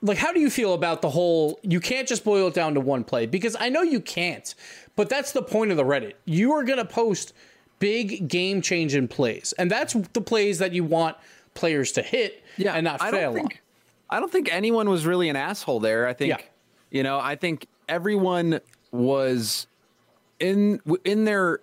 like 0.00 0.18
how 0.18 0.32
do 0.32 0.40
you 0.40 0.50
feel 0.50 0.74
about 0.74 1.02
the 1.02 1.10
whole 1.10 1.58
you 1.62 1.80
can't 1.80 2.06
just 2.06 2.24
boil 2.24 2.48
it 2.48 2.54
down 2.54 2.74
to 2.74 2.80
one 2.80 3.02
play 3.02 3.26
because 3.26 3.56
i 3.58 3.68
know 3.68 3.82
you 3.82 4.00
can't 4.00 4.54
but 4.96 5.08
that's 5.08 5.32
the 5.32 5.42
point 5.42 5.70
of 5.70 5.76
the 5.76 5.84
reddit 5.84 6.14
you 6.24 6.52
are 6.52 6.62
going 6.62 6.78
to 6.78 6.84
post 6.84 7.32
big 7.80 8.28
game 8.28 8.62
changing 8.62 9.08
plays 9.08 9.52
and 9.58 9.70
that's 9.70 9.94
the 10.12 10.20
plays 10.20 10.58
that 10.58 10.72
you 10.72 10.84
want 10.84 11.16
players 11.54 11.92
to 11.92 12.02
hit 12.02 12.44
and 12.74 12.84
not 12.84 13.02
I 13.02 13.10
fail 13.10 13.30
on 13.30 13.34
think, 13.34 13.62
I 14.10 14.20
don't 14.20 14.30
think 14.32 14.52
anyone 14.52 14.88
was 14.88 15.06
really 15.06 15.28
an 15.28 15.36
asshole 15.36 15.80
there. 15.80 16.06
I 16.06 16.12
think, 16.12 16.30
Yeah. 16.30 16.38
you 16.90 17.02
know, 17.02 17.18
I 17.18 17.36
think 17.36 17.66
everyone 17.88 18.60
was 18.90 19.66
in 20.40 20.80
in 21.04 21.24
their 21.24 21.60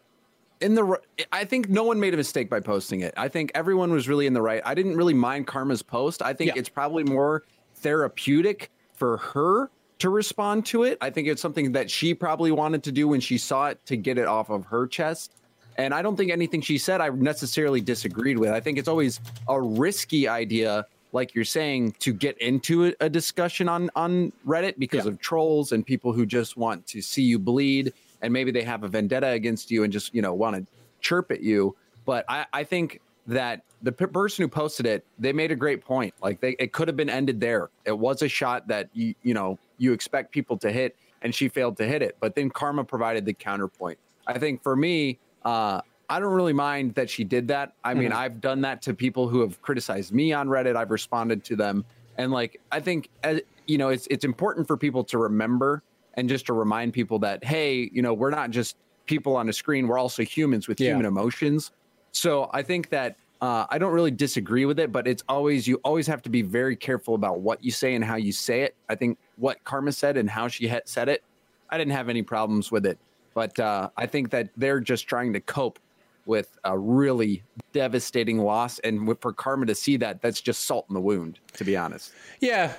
in 0.62 0.76
the. 0.76 1.00
I 1.32 1.46
think 1.46 1.70
no 1.70 1.84
one 1.84 2.00
made 2.00 2.14
a 2.14 2.18
mistake 2.18 2.50
by 2.50 2.60
posting 2.60 3.02
it. 3.02 3.14
I 3.18 3.28
think 3.28 3.52
everyone 3.56 3.92
was 3.92 4.08
really 4.08 4.26
in 4.28 4.34
the 4.34 4.42
right. 4.42 4.62
I 4.66 4.74
didn't 4.74 4.96
really 4.96 5.14
mind 5.14 5.48
Karma's 5.48 5.82
post. 5.82 6.22
I 6.22 6.34
think 6.34 6.50
Yeah. 6.50 6.60
it's 6.60 6.70
probably 6.70 7.04
more 7.04 7.44
therapeutic 7.76 8.70
for 8.94 9.18
her 9.18 9.70
to 10.00 10.10
respond 10.10 10.66
to 10.68 10.84
it. 10.84 10.98
I 11.02 11.10
think 11.10 11.28
it's 11.28 11.42
something 11.42 11.72
that 11.74 11.90
she 11.90 12.14
probably 12.14 12.52
wanted 12.52 12.84
to 12.84 12.92
do 12.92 13.08
when 13.08 13.20
she 13.22 13.38
saw 13.38 13.68
it 13.68 13.86
to 13.86 13.96
get 13.96 14.18
it 14.18 14.28
off 14.28 14.50
of 14.50 14.66
her 14.66 14.88
chest. 14.88 15.32
And 15.78 15.94
I 15.94 16.02
don't 16.02 16.16
think 16.16 16.32
anything 16.32 16.62
she 16.62 16.78
said 16.78 17.02
I 17.02 17.10
necessarily 17.10 17.82
disagreed 17.82 18.38
with. 18.38 18.50
I 18.52 18.60
think 18.60 18.78
it's 18.78 18.88
always 18.88 19.20
a 19.48 19.60
risky 19.62 20.28
idea, 20.28 20.86
like 21.16 21.34
you're 21.34 21.46
saying, 21.46 21.94
to 22.00 22.12
get 22.14 22.38
into 22.40 22.94
a, 23.00 23.10
discussion 23.10 23.70
on 23.70 23.90
on 23.96 24.34
Reddit 24.46 24.78
because 24.78 25.06
Yeah. 25.06 25.12
of 25.12 25.20
trolls 25.20 25.72
and 25.72 25.84
people 25.86 26.12
who 26.12 26.26
just 26.26 26.58
want 26.58 26.86
to 26.88 27.02
see 27.02 27.24
you 27.24 27.40
bleed, 27.40 27.94
and 28.22 28.34
maybe 28.34 28.52
they 28.52 28.64
have 28.64 28.84
a 28.84 28.90
vendetta 28.90 29.30
against 29.30 29.72
you 29.72 29.84
and 29.86 29.94
just 29.94 30.14
you 30.14 30.22
know 30.22 30.34
want 30.34 30.58
to 30.58 30.66
chirp 31.00 31.32
at 31.32 31.42
you. 31.42 31.76
But 32.06 32.26
I, 32.28 32.46
I 32.52 32.64
think 32.66 33.00
that 33.28 33.64
the 33.82 33.94
p- 33.94 34.06
person 34.08 34.44
who 34.44 34.50
posted 34.50 34.86
it, 34.86 35.06
they 35.18 35.32
made 35.32 35.52
a 35.52 35.56
great 35.56 35.84
point. 35.84 36.14
Like 36.22 36.42
they, 36.42 36.52
it 36.60 36.74
could 36.74 36.88
have 36.90 36.98
been 36.98 37.10
ended 37.10 37.40
there. 37.40 37.70
It 37.86 37.98
was 37.98 38.22
a 38.22 38.28
shot 38.28 38.68
that 38.68 38.90
you 38.94 39.16
you 39.24 39.34
know 39.34 39.58
you 39.78 39.94
expect 39.94 40.34
people 40.34 40.58
to 40.58 40.70
hit, 40.70 40.98
and 41.22 41.34
she 41.34 41.48
failed 41.48 41.78
to 41.78 41.88
hit 41.88 42.02
it. 42.02 42.18
But 42.20 42.36
then 42.36 42.50
Karma 42.50 42.84
provided 42.84 43.26
the 43.26 43.34
counterpoint. 43.34 43.98
I 44.28 44.38
think 44.38 44.62
for 44.62 44.76
me, 44.76 45.18
uh, 45.46 45.80
I 46.10 46.20
don't 46.20 46.34
really 46.34 46.54
mind 46.54 46.96
that 46.96 47.10
she 47.10 47.24
did 47.24 47.48
that. 47.50 47.74
I 47.84 47.94
mean, 47.94 48.12
I've 48.12 48.42
done 48.42 48.62
that 48.62 48.82
to 48.84 48.94
people 48.94 49.28
who 49.28 49.42
have 49.42 49.62
criticized 49.62 50.14
me 50.14 50.34
on 50.34 50.48
Reddit. 50.48 50.76
I've 50.76 50.92
responded 50.92 51.44
to 51.46 51.56
them 51.56 51.86
And 52.18 52.32
like 52.32 52.62
I 52.72 52.80
think 52.80 53.10
as 53.24 53.42
you 53.68 53.78
know, 53.78 53.90
it's 53.90 54.08
it's 54.10 54.26
important 54.26 54.68
for 54.68 54.78
people 54.78 55.04
to 55.06 55.18
remember 55.18 55.84
and 56.14 56.30
just 56.30 56.46
to 56.48 56.54
remind 56.54 56.94
people 56.94 57.20
that 57.20 57.44
hey, 57.44 57.90
you 57.92 58.02
know, 58.02 58.14
we're 58.14 58.30
not 58.30 58.52
just 58.52 58.78
people 59.06 59.36
on 59.36 59.50
a 59.50 59.54
screen, 59.54 59.88
we're 59.88 60.00
also 60.00 60.24
humans 60.24 60.68
with 60.68 60.80
yeah. 60.80 60.92
human 60.92 61.06
emotions. 61.06 61.72
So 62.12 62.50
I 62.54 62.62
think 62.62 62.90
that 62.90 63.18
uh, 63.42 63.66
I 63.70 63.78
don't 63.78 63.94
really 63.94 64.12
disagree 64.12 64.66
with 64.66 64.80
it, 64.80 64.92
but 64.92 65.08
it's 65.08 65.24
always 65.28 65.68
you 65.68 65.80
always 65.84 66.08
have 66.08 66.22
to 66.24 66.30
be 66.30 66.42
very 66.42 66.76
careful 66.76 67.16
about 67.16 67.42
what 67.42 67.64
you 67.64 67.72
say 67.72 67.96
and 67.96 68.04
how 68.04 68.16
you 68.16 68.32
say 68.32 68.62
it. 68.62 68.76
I 68.90 68.96
think 68.96 69.18
what 69.36 69.64
Karma 69.64 69.92
said 69.92 70.18
and 70.18 70.30
how 70.30 70.48
she 70.48 70.68
had 70.68 70.88
said 70.88 71.10
it, 71.10 71.24
I 71.70 71.78
didn't 71.78 71.94
have 71.94 72.10
any 72.10 72.22
problems 72.22 72.72
with 72.72 72.86
it, 72.86 72.98
but 73.34 73.60
uh, 73.60 73.90
I 73.98 74.06
think 74.06 74.30
that 74.32 74.50
they're 74.56 74.80
just 74.80 75.08
trying 75.08 75.34
to 75.34 75.42
cope 75.42 75.80
with 76.26 76.58
a 76.64 76.78
really 76.78 77.44
devastating 77.74 78.40
loss, 78.40 78.80
and 78.80 79.18
for 79.20 79.34
Karma 79.34 79.66
to 79.68 79.76
see 79.76 79.98
that, 79.98 80.22
that's 80.22 80.42
just 80.42 80.66
salt 80.66 80.86
in 80.90 80.94
the 80.94 81.02
wound, 81.02 81.40
to 81.54 81.64
be 81.64 81.78
honest. 81.78 82.12
Yeah. 82.40 82.74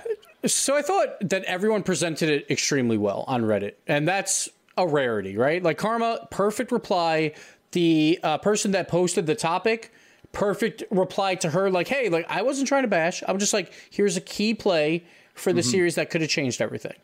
So 0.45 0.75
I 0.75 0.81
thought 0.81 1.29
that 1.29 1.43
everyone 1.45 1.83
presented 1.83 2.29
it 2.29 2.49
extremely 2.49 2.97
well 2.97 3.23
on 3.27 3.43
Reddit, 3.43 3.73
and 3.87 4.07
that's 4.07 4.49
a 4.77 4.87
rarity, 4.87 5.37
right? 5.37 5.63
Like 5.63 5.77
Karma, 5.77 6.27
perfect 6.29 6.71
reply. 6.71 7.33
The 7.71 8.19
uh, 8.23 8.37
person 8.37 8.71
that 8.71 8.87
posted 8.87 9.25
the 9.25 9.35
topic 9.35 9.91
perfect 10.31 10.83
reply 10.91 11.35
to 11.35 11.49
her 11.49 11.69
like 11.69 11.87
hey 11.87 12.09
like 12.09 12.25
i 12.29 12.41
wasn't 12.41 12.67
trying 12.67 12.83
to 12.83 12.87
bash 12.87 13.23
i'm 13.27 13.39
just 13.39 13.53
like 13.53 13.71
here's 13.89 14.17
a 14.17 14.21
key 14.21 14.53
play 14.53 15.03
for 15.33 15.53
the 15.53 15.61
mm-hmm. 15.61 15.69
series 15.69 15.95
that 15.95 16.09
could 16.09 16.21
have 16.21 16.29
changed 16.29 16.61
everything 16.61 16.95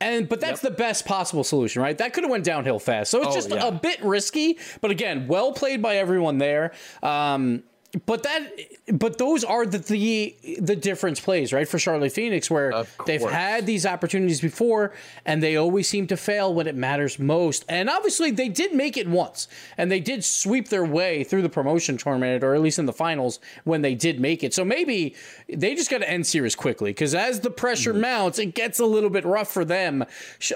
and 0.00 0.28
but 0.28 0.40
that's 0.40 0.62
yep. 0.62 0.72
the 0.72 0.76
best 0.76 1.04
possible 1.04 1.44
solution 1.44 1.82
right 1.82 1.98
that 1.98 2.12
could 2.12 2.24
have 2.24 2.30
went 2.30 2.44
downhill 2.44 2.78
fast 2.78 3.10
so 3.10 3.18
it's 3.20 3.28
oh, 3.28 3.34
just 3.34 3.50
yeah. 3.50 3.66
a 3.66 3.72
bit 3.72 4.02
risky 4.02 4.58
but 4.80 4.90
again 4.90 5.26
well 5.28 5.52
played 5.52 5.82
by 5.82 5.96
everyone 5.96 6.38
there 6.38 6.72
um, 7.02 7.62
but 8.06 8.22
that 8.22 8.52
but 8.92 9.18
those 9.18 9.44
are 9.44 9.66
the, 9.66 9.78
the 9.78 10.36
the 10.60 10.76
difference 10.76 11.20
plays 11.20 11.52
right 11.52 11.68
for 11.68 11.78
charlotte 11.78 12.12
phoenix 12.12 12.50
where 12.50 12.84
they've 13.06 13.22
had 13.22 13.66
these 13.66 13.86
opportunities 13.86 14.40
before 14.40 14.92
and 15.24 15.42
they 15.42 15.56
always 15.56 15.88
seem 15.88 16.06
to 16.06 16.16
fail 16.16 16.52
when 16.52 16.66
it 16.66 16.74
matters 16.74 17.18
most. 17.18 17.64
And 17.68 17.88
obviously 17.88 18.30
they 18.30 18.48
did 18.48 18.74
make 18.74 18.96
it 18.96 19.08
once 19.08 19.48
and 19.76 19.90
they 19.90 20.00
did 20.00 20.24
sweep 20.24 20.68
their 20.68 20.84
way 20.84 21.24
through 21.24 21.42
the 21.42 21.48
promotion 21.48 21.96
tournament 21.96 22.44
or 22.44 22.54
at 22.54 22.60
least 22.60 22.78
in 22.78 22.86
the 22.86 22.92
finals 22.92 23.40
when 23.64 23.82
they 23.82 23.94
did 23.94 24.20
make 24.20 24.42
it. 24.42 24.54
So 24.54 24.64
maybe 24.64 25.14
they 25.48 25.74
just 25.74 25.90
got 25.90 25.98
to 25.98 26.10
end 26.10 26.26
series 26.26 26.54
quickly 26.54 26.90
because 26.90 27.14
as 27.14 27.40
the 27.40 27.50
pressure 27.50 27.92
mm-hmm. 27.92 28.02
mounts 28.02 28.38
it 28.38 28.54
gets 28.54 28.78
a 28.78 28.86
little 28.86 29.10
bit 29.10 29.24
rough 29.24 29.50
for 29.50 29.64
them. 29.64 30.04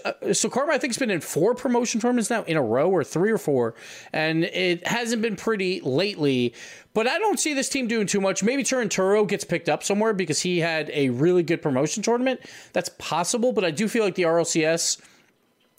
Uh, 0.04 0.32
so 0.32 0.48
karma 0.48 0.72
i 0.72 0.78
think 0.78 0.92
has 0.92 0.98
been 0.98 1.10
in 1.10 1.20
four 1.20 1.54
promotion 1.54 2.00
tournaments 2.00 2.30
now 2.30 2.42
in 2.44 2.56
a 2.56 2.62
row 2.62 2.90
or 2.90 3.04
three 3.04 3.30
or 3.30 3.38
four 3.38 3.74
and 4.12 4.44
it 4.44 4.86
hasn't 4.86 5.22
been 5.22 5.36
pretty 5.36 5.80
lately 5.80 6.54
but 6.94 7.06
I 7.06 7.18
don't 7.18 7.38
see 7.38 7.52
this 7.52 7.68
team 7.68 7.86
doing 7.86 8.06
too 8.06 8.20
much. 8.20 8.42
Maybe 8.42 8.62
Turinturo 8.62 9.28
gets 9.28 9.44
picked 9.44 9.68
up 9.68 9.82
somewhere 9.82 10.14
because 10.14 10.40
he 10.40 10.60
had 10.60 10.90
a 10.94 11.10
really 11.10 11.42
good 11.42 11.60
promotion 11.60 12.02
tournament. 12.02 12.40
That's 12.72 12.88
possible, 12.98 13.52
but 13.52 13.64
I 13.64 13.70
do 13.70 13.88
feel 13.88 14.04
like 14.04 14.14
the 14.14 14.22
RLCS 14.22 15.00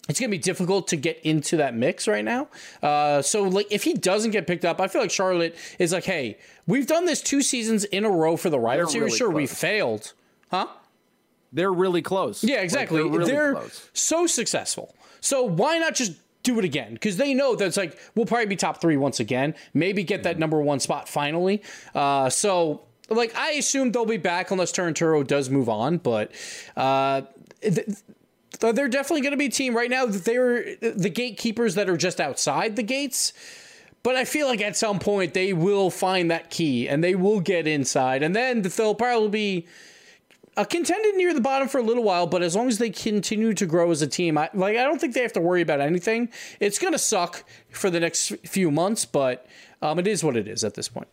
it's 0.07 0.19
going 0.19 0.29
to 0.29 0.38
be 0.38 0.41
difficult 0.41 0.89
to 0.89 0.98
get 0.98 1.19
into 1.24 1.57
that 1.57 1.74
mix 1.74 2.07
right 2.07 2.24
now. 2.24 2.48
Uh, 2.84 3.22
so, 3.24 3.43
like, 3.43 3.67
if 3.72 3.84
he 3.84 3.93
doesn't 3.93 4.31
get 4.31 4.45
picked 4.45 4.63
up, 4.63 4.79
I 4.79 4.88
feel 4.88 5.01
like 5.01 5.10
Charlotte 5.10 5.55
is 5.79 5.91
like, 5.91 6.03
hey, 6.03 6.38
we've 6.67 6.86
done 6.86 7.05
this 7.05 7.22
two 7.22 7.41
seasons 7.41 7.86
in 7.86 8.05
a 8.05 8.10
row 8.10 8.38
for 8.38 8.51
the 8.51 8.60
Riot 8.60 8.89
Series. 8.89 9.05
Really 9.05 9.17
sure, 9.17 9.27
close. 9.29 9.36
we 9.36 9.48
failed, 9.48 10.13
huh? 10.51 10.67
They're 11.51 11.74
really 11.74 12.03
close. 12.03 12.43
Yeah, 12.43 12.62
exactly. 12.62 13.01
Like, 13.01 13.12
they're, 13.25 13.53
really 13.53 13.62
they're 13.62 13.69
so 13.93 14.27
successful. 14.27 14.95
So 15.22 15.43
why 15.43 15.79
not 15.79 15.95
just 15.95 16.13
do 16.45 16.57
it 16.59 16.65
again 16.65 16.93
because 16.93 17.17
they 17.17 17.33
know 17.33 17.55
that 17.55 17.65
it's 17.65 17.77
like 17.77 17.99
we'll 18.15 18.25
probably 18.25 18.45
be 18.45 18.55
top 18.55 18.79
three 18.79 18.95
once 18.95 19.19
again, 19.19 19.55
maybe 19.73 20.03
get 20.03 20.23
that 20.23 20.39
number 20.39 20.61
one 20.61 20.79
spot 20.79 21.09
finally. 21.09 21.61
Uh, 21.93 22.29
so 22.29 22.81
like 23.09 23.35
I 23.35 23.51
assume 23.53 23.91
they'll 23.91 24.05
be 24.05 24.17
back 24.17 24.51
unless 24.51 24.71
Turinturo 24.71 25.25
does 25.25 25.49
move 25.49 25.69
on, 25.69 25.97
but 25.97 26.31
uh, 26.77 27.23
th- 27.61 27.87
they're 28.59 28.87
definitely 28.87 29.21
going 29.21 29.31
to 29.31 29.37
be 29.37 29.47
a 29.47 29.51
team 29.51 29.75
right 29.75 29.89
now. 29.89 30.05
They're 30.05 30.75
the 30.77 31.09
gatekeepers 31.09 31.75
that 31.75 31.89
are 31.89 31.97
just 31.97 32.21
outside 32.21 32.75
the 32.75 32.83
gates. 32.83 33.33
But 34.03 34.15
I 34.15 34.23
feel 34.23 34.45
like 34.45 34.61
at 34.61 34.77
some 34.77 34.99
point 34.99 35.33
they 35.33 35.51
will 35.51 35.89
find 35.89 36.29
that 36.29 36.51
key 36.51 36.87
and 36.87 37.03
they 37.03 37.15
will 37.15 37.39
get 37.39 37.65
inside, 37.65 38.21
and 38.21 38.35
then 38.35 38.61
they'll 38.61 38.93
probably 38.93 39.29
be 39.29 39.67
uh, 40.57 40.63
contended 40.63 41.15
near 41.15 41.33
the 41.33 41.41
bottom 41.41 41.67
for 41.67 41.79
a 41.79 41.83
little 41.83 42.03
while, 42.03 42.27
but 42.27 42.41
as 42.41 42.55
long 42.55 42.67
as 42.67 42.77
they 42.77 42.89
continue 42.89 43.53
to 43.53 43.65
grow 43.65 43.91
as 43.91 44.01
a 44.01 44.07
team, 44.07 44.38
I, 44.38 44.50
like 44.53 44.77
I 44.77 44.83
don't 44.83 45.00
think 45.00 45.13
they 45.13 45.21
have 45.21 45.33
to 45.33 45.41
worry 45.41 45.62
about 45.62 45.81
anything. 45.81 46.29
It's 46.59 46.79
going 46.79 46.93
to 46.93 47.00
suck 47.00 47.43
for 47.69 47.89
the 47.89 48.00
next 48.00 48.33
few 48.45 48.71
months, 48.71 49.05
but 49.05 49.47
um, 49.81 50.00
it 50.00 50.07
is 50.07 50.24
what 50.24 50.38
it 50.38 50.47
is 50.47 50.63
at 50.63 50.74
this 50.74 50.88
point. 50.88 51.07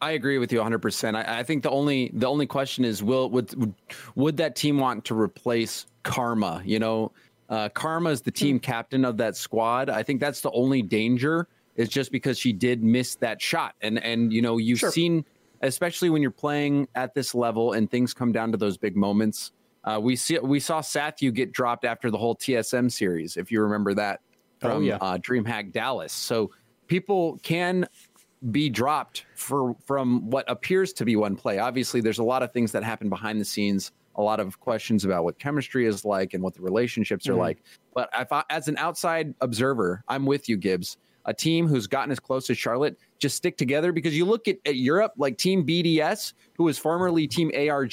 I 0.00 0.12
agree 0.12 0.38
with 0.38 0.52
you 0.52 0.58
100. 0.58 0.78
percent 0.78 1.16
I, 1.16 1.40
I, 1.40 1.42
think 1.42 1.62
the 1.64 1.70
only 1.70 2.10
the 2.14 2.26
only 2.26 2.46
question 2.46 2.84
is 2.84 3.02
will 3.02 3.30
would 3.30 3.52
would, 3.54 3.74
would 4.14 4.36
that 4.36 4.54
team 4.54 4.78
want 4.78 5.04
to 5.06 5.18
replace 5.18 5.86
Karma? 6.04 6.62
You 6.64 6.78
know, 6.78 7.12
uh, 7.48 7.68
Karma 7.70 8.10
is 8.10 8.20
the 8.20 8.30
team 8.30 8.56
hmm. 8.56 8.60
captain 8.60 9.04
of 9.04 9.16
that 9.16 9.36
squad. 9.36 9.90
I 9.90 10.02
think 10.02 10.20
that's 10.20 10.40
the 10.40 10.52
only 10.52 10.82
danger 10.82 11.48
is 11.76 11.88
just 11.88 12.12
because 12.12 12.38
she 12.38 12.52
did 12.52 12.82
miss 12.82 13.14
that 13.16 13.40
shot, 13.40 13.74
and 13.80 14.02
and 14.02 14.32
you 14.32 14.42
know 14.42 14.58
you've 14.58 14.80
sure. 14.80 14.92
seen 14.92 15.24
especially 15.62 16.10
when 16.10 16.22
you're 16.22 16.30
playing 16.30 16.88
at 16.94 17.14
this 17.14 17.34
level 17.34 17.72
and 17.72 17.90
things 17.90 18.14
come 18.14 18.32
down 18.32 18.52
to 18.52 18.58
those 18.58 18.76
big 18.76 18.96
moments. 18.96 19.52
Uh, 19.84 19.98
we 20.00 20.16
see 20.16 20.38
we 20.38 20.60
saw 20.60 20.80
Satthew 20.80 21.30
get 21.30 21.52
dropped 21.52 21.84
after 21.84 22.10
the 22.10 22.18
whole 22.18 22.36
TSM 22.36 22.90
series, 22.90 23.36
if 23.36 23.50
you 23.50 23.62
remember 23.62 23.94
that 23.94 24.20
oh, 24.62 24.68
from 24.68 24.76
oh, 24.78 24.80
yeah. 24.80 24.96
uh, 24.96 25.18
DreamHack 25.18 25.72
Dallas. 25.72 26.12
So 26.12 26.50
people 26.86 27.38
can 27.42 27.86
be 28.50 28.68
dropped 28.68 29.24
for 29.34 29.74
from 29.84 30.30
what 30.30 30.44
appears 30.48 30.92
to 30.94 31.04
be 31.04 31.16
one 31.16 31.36
play. 31.36 31.58
Obviously, 31.58 32.00
there's 32.00 32.18
a 32.18 32.24
lot 32.24 32.42
of 32.42 32.52
things 32.52 32.72
that 32.72 32.82
happen 32.82 33.08
behind 33.08 33.40
the 33.40 33.44
scenes, 33.44 33.92
a 34.16 34.22
lot 34.22 34.40
of 34.40 34.60
questions 34.60 35.04
about 35.04 35.24
what 35.24 35.38
chemistry 35.38 35.86
is 35.86 36.04
like 36.04 36.34
and 36.34 36.42
what 36.42 36.54
the 36.54 36.62
relationships 36.62 37.26
mm-hmm. 37.26 37.34
are 37.34 37.38
like. 37.38 37.62
But 37.94 38.10
if 38.18 38.32
I, 38.32 38.44
as 38.50 38.68
an 38.68 38.76
outside 38.76 39.34
observer, 39.40 40.04
I'm 40.08 40.26
with 40.26 40.48
you, 40.48 40.56
Gibbs. 40.56 40.98
A 41.28 41.34
team 41.34 41.68
who's 41.68 41.86
gotten 41.86 42.10
as 42.10 42.18
close 42.18 42.48
as 42.48 42.56
Charlotte 42.56 42.98
just 43.18 43.36
stick 43.36 43.58
together 43.58 43.92
because 43.92 44.16
you 44.16 44.24
look 44.24 44.48
at, 44.48 44.56
at 44.64 44.76
Europe, 44.76 45.12
like 45.18 45.36
Team 45.36 45.64
BDS, 45.64 46.32
who 46.56 46.64
was 46.64 46.78
formerly 46.78 47.28
Team 47.28 47.52
ARG, 47.54 47.92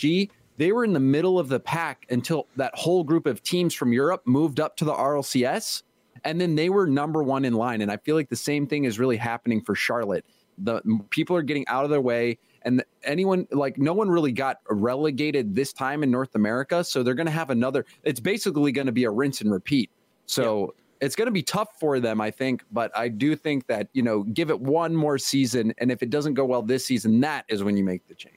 they 0.57 0.71
were 0.71 0.85
in 0.85 0.93
the 0.93 1.01
middle 1.01 1.37
of 1.37 1.49
the 1.49 1.59
pack 1.59 2.05
until 2.09 2.47
that 2.55 2.73
whole 2.75 3.03
group 3.03 3.25
of 3.25 3.43
teams 3.43 3.73
from 3.73 3.91
Europe 3.91 4.21
moved 4.25 4.61
up 4.61 4.77
to 4.77 4.85
the 4.85 4.93
RLCS. 4.93 5.83
And 6.23 6.39
then 6.39 6.55
they 6.55 6.69
were 6.69 6.87
number 6.87 7.21
one 7.23 7.43
in 7.43 7.53
line. 7.53 7.81
And 7.81 7.91
I 7.91 7.97
feel 7.97 8.15
like 8.15 8.29
the 8.29 8.37
same 8.37 8.67
thing 8.67 8.85
is 8.85 8.99
really 8.99 9.17
happening 9.17 9.61
for 9.61 9.75
Charlotte. 9.75 10.25
The 10.57 10.81
people 11.09 11.35
are 11.35 11.41
getting 11.41 11.67
out 11.67 11.83
of 11.83 11.89
their 11.89 11.99
way. 11.99 12.37
And 12.61 12.85
anyone, 13.03 13.47
like, 13.51 13.77
no 13.77 13.91
one 13.91 14.09
really 14.09 14.31
got 14.31 14.59
relegated 14.69 15.53
this 15.53 15.73
time 15.73 16.03
in 16.03 16.09
North 16.09 16.35
America. 16.35 16.85
So 16.85 17.03
they're 17.03 17.15
going 17.15 17.25
to 17.27 17.33
have 17.33 17.49
another, 17.49 17.85
it's 18.03 18.21
basically 18.21 18.71
going 18.71 18.87
to 18.87 18.93
be 18.93 19.03
a 19.03 19.11
rinse 19.11 19.41
and 19.41 19.51
repeat. 19.51 19.91
So, 20.25 20.73
yeah 20.77 20.81
it's 21.05 21.15
going 21.15 21.27
to 21.27 21.31
be 21.31 21.43
tough 21.43 21.79
for 21.79 21.99
them, 21.99 22.19
I 22.19 22.31
think. 22.31 22.63
But 22.71 22.95
I 22.97 23.07
do 23.07 23.35
think 23.35 23.67
that, 23.67 23.87
you 23.93 24.01
know, 24.01 24.23
give 24.23 24.49
it 24.49 24.59
one 24.59 24.95
more 24.95 25.17
season. 25.17 25.73
And 25.77 25.91
if 25.91 26.01
it 26.01 26.09
doesn't 26.09 26.33
go 26.33 26.45
well 26.45 26.61
this 26.61 26.85
season, 26.85 27.19
that 27.21 27.45
is 27.47 27.63
when 27.63 27.77
you 27.77 27.83
make 27.83 28.07
the 28.07 28.15
change. 28.15 28.35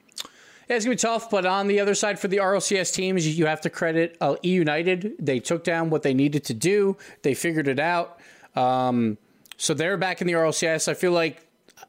Yeah, 0.69 0.77
it's 0.77 0.85
gonna 0.85 0.95
be 0.95 0.99
tough, 0.99 1.31
but 1.31 1.47
on 1.47 1.67
the 1.67 1.81
other 1.81 1.95
side 1.95 2.21
for 2.21 2.29
the 2.29 2.37
RLCS 2.37 2.93
teams, 2.93 3.27
you 3.39 3.47
have 3.47 3.63
to 3.63 3.71
credit 3.71 4.19
uh, 4.21 4.37
E 4.45 4.53
United. 4.53 5.15
They 5.19 5.41
took 5.41 5.65
down 5.65 5.89
what 5.89 6.03
they 6.03 6.13
needed 6.13 6.45
to 6.45 6.55
do. 6.55 6.99
They 7.23 7.33
figured 7.33 7.69
it 7.69 7.81
out. 7.81 8.21
Um, 8.55 9.17
so 9.57 9.73
they're 9.73 9.97
back 9.97 10.21
in 10.21 10.27
the 10.27 10.35
RLCS. 10.35 10.87
I 10.87 10.95
feel 10.95 11.13
like 11.13 11.48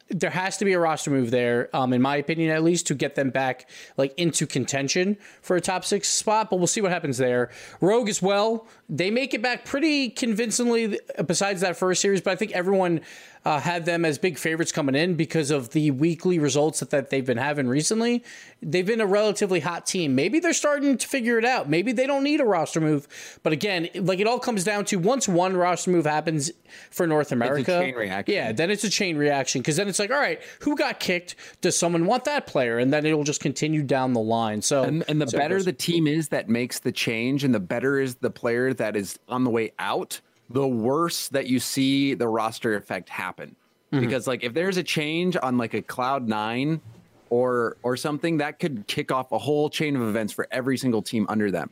there 0.10 0.30
has 0.30 0.58
to 0.58 0.66
be 0.66 0.74
a 0.74 0.80
roster 0.80 1.12
move 1.12 1.32
there, 1.32 1.70
um, 1.76 1.94
in 1.94 2.02
my 2.02 2.16
opinion, 2.16 2.52
at 2.52 2.64
least, 2.64 2.88
to 2.88 2.96
get 2.96 3.16
them 3.16 3.30
back 3.30 3.70
like 3.98 4.14
into 4.18 4.48
contention 4.48 5.18
for 5.42 5.56
a 5.56 5.62
top 5.62 5.86
six 5.86 6.10
spot. 6.10 6.50
But 6.50 6.58
we'll 6.58 6.68
see 6.68 6.82
what 6.82 6.92
happens 6.92 7.18
there. 7.18 7.52
Rogue 7.80 8.10
as 8.10 8.22
well. 8.22 8.68
They 8.90 9.12
make 9.12 9.34
it 9.34 9.42
back 9.42 9.66
pretty 9.66 10.10
convincingly. 10.10 11.00
Besides 11.26 11.62
that 11.62 11.78
first 11.78 12.02
series, 12.02 12.22
but 12.22 12.32
I 12.32 12.36
think 12.36 12.54
everyone 12.54 13.02
uh, 13.46 13.60
had 13.60 13.86
them 13.86 14.06
as 14.06 14.18
big 14.18 14.38
favorites 14.38 14.72
coming 14.72 14.96
in 14.96 15.16
because 15.16 15.52
of 15.52 15.70
the 15.70 15.92
weekly 15.92 16.40
results 16.40 16.80
that, 16.80 16.90
that 16.90 17.10
they've 17.10 17.26
been 17.26 17.38
having 17.38 17.68
recently. 17.68 18.24
They've 18.62 18.86
been 18.86 19.02
a 19.02 19.06
relatively 19.06 19.62
hot 19.62 19.86
team. 19.86 20.14
Maybe 20.16 20.40
they're 20.40 20.54
starting 20.54 20.98
to 20.98 21.08
figure 21.08 21.38
it 21.38 21.46
out. 21.46 21.70
Maybe 21.70 21.92
they 21.92 22.06
don't 22.06 22.24
need 22.24 22.42
a 22.42 22.46
roster 22.46 22.82
move. 22.82 23.08
But 23.44 23.54
again, 23.54 23.90
like 23.96 24.20
it 24.20 24.28
all 24.28 24.40
comes 24.40 24.64
down 24.64 24.86
to 24.86 24.98
once 24.98 25.28
one 25.28 25.56
roster 25.56 25.92
move 25.92 26.06
happens 26.06 26.52
for 26.92 27.08
North 27.08 27.32
America, 27.32 27.80
yeah, 28.28 28.52
then 28.52 28.70
it's 28.70 28.84
a 28.84 28.90
chain 28.90 29.18
reaction 29.18 29.62
because 29.62 29.78
then 29.78 29.88
it's 29.88 30.00
like, 30.00 30.12
all 30.12 30.20
right, 30.20 30.42
who 30.62 30.76
got 30.76 31.00
kicked? 31.00 31.36
Does 31.62 31.78
someone 31.78 32.06
want 32.06 32.26
that 32.26 32.46
player? 32.46 32.78
And 32.78 32.92
then 32.92 33.06
it'll 33.06 33.24
just 33.24 33.42
continue 33.42 33.84
down 33.84 34.14
the 34.14 34.20
line. 34.20 34.62
So, 34.62 34.84
and, 34.84 35.04
and 35.08 35.22
the 35.22 35.28
so 35.28 35.38
better 35.38 35.62
the 35.64 35.74
team 35.74 36.08
is 36.08 36.30
that 36.30 36.50
makes 36.50 36.80
the 36.80 36.92
change, 36.92 37.44
and 37.44 37.56
the 37.56 37.60
better 37.60 38.00
is 38.00 38.16
the 38.16 38.30
player 38.30 38.74
that 38.74 38.96
is 38.96 39.18
on 39.28 39.44
the 39.44 39.50
way 39.50 39.72
out 39.80 40.20
the 40.50 40.68
worse 40.68 41.30
that 41.30 41.48
you 41.48 41.60
see 41.60 42.14
the 42.14 42.28
roster 42.28 42.76
effect 42.76 43.10
happen. 43.10 43.56
Mm-hmm. 43.92 44.06
Because 44.06 44.28
like 44.28 44.44
if 44.44 44.54
there's 44.54 44.78
a 44.78 44.84
change 44.84 45.38
on 45.42 45.58
like 45.58 45.74
a 45.74 45.82
cloud 45.82 46.28
nine 46.28 46.82
or 47.30 47.78
or 47.84 47.98
something, 47.98 48.38
that 48.38 48.60
could 48.60 48.86
kick 48.88 49.12
off 49.12 49.32
a 49.32 49.38
whole 49.38 49.70
chain 49.70 49.96
of 49.96 50.02
events 50.02 50.34
for 50.34 50.48
every 50.52 50.78
single 50.78 51.02
team 51.02 51.26
under 51.30 51.52
them. 51.52 51.70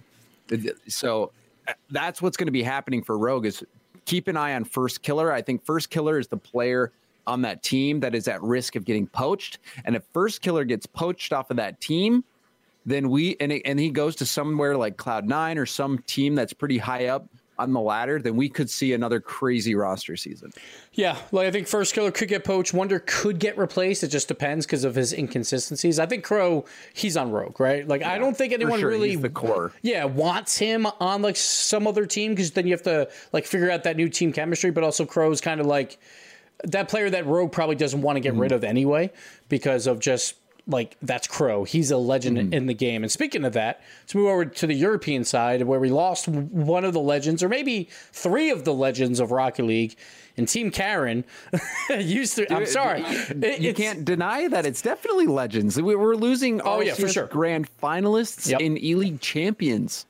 So 0.87 1.31
that's 1.89 2.21
what's 2.21 2.37
going 2.37 2.47
to 2.47 2.51
be 2.51 2.63
happening 2.63 3.03
for 3.03 3.17
Rogue 3.17 3.45
is 3.45 3.63
keep 4.05 4.27
an 4.27 4.37
eye 4.37 4.53
on 4.53 4.65
Firstkiller. 4.65 5.31
I 5.31 5.41
think 5.41 5.65
Firstkiller 5.65 6.19
is 6.19 6.27
the 6.27 6.37
player 6.37 6.91
on 7.25 7.41
that 7.41 7.61
team 7.61 7.99
that 7.99 8.15
is 8.15 8.27
at 8.27 8.41
risk 8.41 8.75
of 8.75 8.85
getting 8.85 9.05
poached. 9.07 9.59
And 9.83 9.95
if 9.95 10.03
Firstkiller 10.13 10.65
gets 10.65 10.85
poached 10.85 11.33
off 11.33 11.51
of 11.51 11.57
that 11.57 11.81
team, 11.81 12.23
then 12.85 13.09
we 13.09 13.35
and 13.41 13.51
it, 13.51 13.63
and 13.65 13.77
he 13.77 13.89
goes 13.89 14.15
to 14.15 14.25
somewhere 14.25 14.77
like 14.77 14.95
Cloud 14.95 15.27
Nine 15.27 15.57
or 15.57 15.65
some 15.65 15.99
team 16.07 16.35
that's 16.35 16.53
pretty 16.53 16.77
high 16.77 17.07
up 17.07 17.27
on 17.59 17.73
the 17.73 17.79
ladder, 17.79 18.19
then 18.19 18.35
we 18.35 18.49
could 18.49 18.69
see 18.69 18.93
another 18.93 19.19
crazy 19.19 19.75
roster 19.75 20.15
season. 20.15 20.51
Yeah, 20.93 21.17
like 21.31 21.47
I 21.47 21.51
think 21.51 21.67
Firstkiller 21.67 22.13
could 22.13 22.29
get 22.29 22.43
poached. 22.43 22.73
Wonder 22.73 23.01
could 23.05 23.39
get 23.39 23.57
replaced. 23.57 24.03
It 24.03 24.09
just 24.09 24.27
depends 24.27 24.65
because 24.65 24.83
of 24.83 24.95
his 24.95 25.13
inconsistencies. 25.13 25.99
I 25.99 26.05
think 26.05 26.23
Crow, 26.23 26.65
he's 26.93 27.17
on 27.17 27.31
Rogue, 27.31 27.59
right? 27.59 27.87
Like 27.87 28.01
yeah, 28.01 28.11
I 28.11 28.17
don't 28.17 28.37
think 28.37 28.53
anyone 28.53 28.79
sure. 28.79 28.89
really 28.89 29.11
he's 29.11 29.21
the 29.21 29.29
core. 29.29 29.71
Yeah, 29.81 30.05
wants 30.05 30.57
him 30.57 30.87
on 30.99 31.21
like 31.21 31.35
some 31.35 31.87
other 31.87 32.05
team 32.05 32.33
because 32.33 32.51
then 32.51 32.67
you 32.67 32.73
have 32.73 32.83
to 32.83 33.09
like 33.33 33.45
figure 33.45 33.71
out 33.71 33.83
that 33.83 33.97
new 33.97 34.09
team 34.09 34.31
chemistry. 34.31 34.71
But 34.71 34.83
also 34.83 35.05
Crow's 35.05 35.41
kind 35.41 35.59
of 35.59 35.65
like 35.65 35.99
that 36.63 36.89
player 36.89 37.09
that 37.09 37.25
Rogue 37.25 37.51
probably 37.51 37.75
doesn't 37.75 38.01
want 38.01 38.15
to 38.15 38.19
get 38.19 38.33
mm. 38.33 38.39
rid 38.39 38.51
of 38.51 38.63
anyway 38.63 39.11
because 39.49 39.87
of 39.87 39.99
just 39.99 40.35
like 40.67 40.97
that's 41.01 41.27
Crow. 41.27 41.63
He's 41.63 41.91
a 41.91 41.97
legend 41.97 42.37
mm-hmm. 42.37 42.53
in 42.53 42.65
the 42.67 42.73
game. 42.73 43.03
And 43.03 43.11
speaking 43.11 43.45
of 43.45 43.53
that, 43.53 43.81
let's 44.03 44.13
move 44.13 44.27
over 44.27 44.45
to 44.45 44.67
the 44.67 44.73
European 44.73 45.23
side 45.23 45.63
where 45.63 45.79
we 45.79 45.89
lost 45.89 46.27
one 46.27 46.83
of 46.83 46.93
the 46.93 46.99
legends, 46.99 47.41
or 47.41 47.49
maybe 47.49 47.89
three 48.11 48.49
of 48.49 48.65
the 48.65 48.73
legends 48.73 49.19
of 49.19 49.31
Rocket 49.31 49.65
League. 49.65 49.95
And 50.35 50.47
Team 50.47 50.69
Karen 50.69 51.25
used 51.89 52.35
to. 52.35 52.53
I'm 52.53 52.67
sorry, 52.67 53.01
it, 53.01 53.59
you 53.59 53.73
can't 53.73 54.05
deny 54.05 54.47
that 54.47 54.67
it's 54.67 54.83
definitely 54.83 55.25
legends. 55.25 55.81
We 55.81 55.95
were 55.95 56.15
losing. 56.15 56.61
Oh 56.61 56.81
yeah, 56.81 56.93
for 56.93 57.07
sure. 57.07 57.25
Grand 57.25 57.67
finalists 57.81 58.49
yep. 58.49 58.61
in 58.61 58.77
E 58.77 58.93
League 58.93 59.19
champions, 59.19 60.05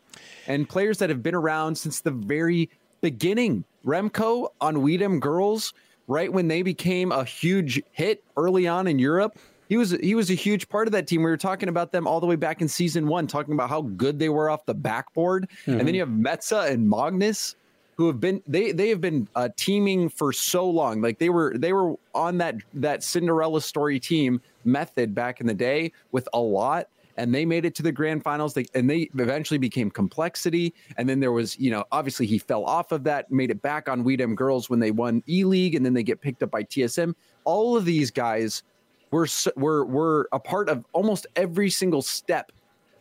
and 0.46 0.68
players 0.68 0.98
that 0.98 1.10
have 1.10 1.24
been 1.24 1.36
around 1.36 1.78
since 1.78 2.02
the 2.02 2.12
very 2.12 2.70
beginning. 3.00 3.64
Remkoe 3.86 4.50
on 4.60 4.82
We 4.82 4.98
Dem 4.98 5.22
Girls, 5.22 5.74
right 6.08 6.34
when 6.34 6.50
they 6.50 6.62
became 6.62 7.14
a 7.14 7.24
huge 7.24 7.82
hit 7.94 8.22
early 8.36 8.68
on 8.68 8.86
in 8.86 9.00
Europe 9.00 9.40
he 9.70 9.78
was 9.78 9.92
he 9.92 10.16
was 10.16 10.30
a 10.30 10.34
huge 10.34 10.70
part 10.70 10.88
of 10.88 10.92
that 10.94 11.08
team. 11.08 11.24
We 11.24 11.30
were 11.30 11.38
talking 11.38 11.70
about 11.70 11.92
them 11.92 12.08
all 12.08 12.20
the 12.20 12.26
way 12.26 12.36
back 12.36 12.62
in 12.62 12.68
season 12.68 13.08
one, 13.08 13.28
talking 13.28 13.54
about 13.54 13.70
how 13.70 13.82
good 13.82 14.20
they 14.20 14.30
were 14.30 14.50
off 14.50 14.66
the 14.66 14.74
backboard. 14.74 15.50
Mm-hmm. 15.50 15.72
And 15.72 15.80
then 15.80 15.88
mm-hmm. 15.88 15.96
you 15.96 16.00
have 16.02 16.40
Metza 16.40 16.70
and 16.70 16.90
Mognus, 16.90 17.56
who 17.96 18.08
have 18.08 18.20
been 18.20 18.42
they 18.48 18.72
they 18.72 18.90
have 18.90 19.02
been 19.02 19.28
uh, 19.36 19.50
teaming 19.58 20.10
for 20.10 20.32
so 20.32 20.70
long. 20.70 21.02
Like 21.02 21.20
they 21.20 21.30
were 21.30 21.58
they 21.58 21.74
were 21.74 21.96
on 22.16 22.38
that 22.38 22.56
that 22.76 23.04
Cinderella 23.04 23.62
story 23.62 24.00
team 24.00 24.42
method 24.64 25.14
back 25.14 25.42
in 25.42 25.48
the 25.48 25.54
day 25.54 25.92
with 26.12 26.30
a 26.34 26.40
lot. 26.40 26.88
And 27.20 27.34
they 27.34 27.46
made 27.46 27.66
it 27.66 27.74
to 27.74 27.82
the 27.82 27.92
grand 27.92 28.24
finals. 28.24 28.54
They, 28.54 28.68
and 28.76 28.88
they 28.88 29.10
eventually 29.18 29.58
became 29.58 29.90
complexity. 29.90 30.72
And 30.98 31.10
then 31.10 31.20
there 31.20 31.32
was, 31.32 31.58
you 31.58 31.72
know, 31.72 31.84
obviously 31.92 32.28
he 32.28 32.38
fell 32.38 32.64
off 32.64 32.92
of 32.92 33.04
that, 33.06 33.32
made 33.32 33.50
it 33.50 33.60
back 33.64 33.90
on 33.90 34.04
We 34.04 34.16
Dem 34.18 34.36
Girls 34.36 34.70
when 34.70 34.80
they 34.80 34.92
won 34.92 35.24
E 35.28 35.44
League, 35.44 35.74
and 35.74 35.84
then 35.84 35.96
they 35.96 36.04
get 36.04 36.22
picked 36.22 36.44
up 36.44 36.52
by 36.52 36.62
TSM. 36.62 37.16
All 37.44 37.76
of 37.76 37.86
these 37.86 38.12
guys 38.12 38.62
we're 39.12 39.28
we're 39.56 39.86
we're 39.86 40.26
a 40.32 40.40
part 40.40 40.70
of 40.70 40.86
almost 40.94 41.28
every 41.36 41.70
single 41.70 42.02
step 42.02 42.52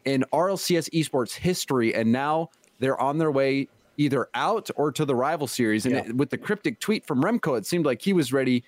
in 0.04 0.24
RLCS 0.32 0.90
esports 0.90 1.34
history, 1.34 1.94
and 1.94 2.12
now 2.12 2.50
they're 2.78 3.00
on 3.00 3.18
their 3.18 3.30
way 3.30 3.68
either 3.96 4.28
out 4.34 4.70
or 4.76 4.92
to 4.92 5.04
the 5.04 5.14
rival 5.14 5.46
series. 5.46 5.86
And 5.86 5.94
yeah. 5.94 6.04
it, 6.06 6.16
with 6.16 6.30
the 6.30 6.38
cryptic 6.38 6.80
tweet 6.80 7.06
from 7.06 7.22
Remkoe, 7.22 7.58
it 7.58 7.66
seemed 7.66 7.86
like 7.86 8.02
he 8.02 8.12
was 8.12 8.32
ready 8.32 8.62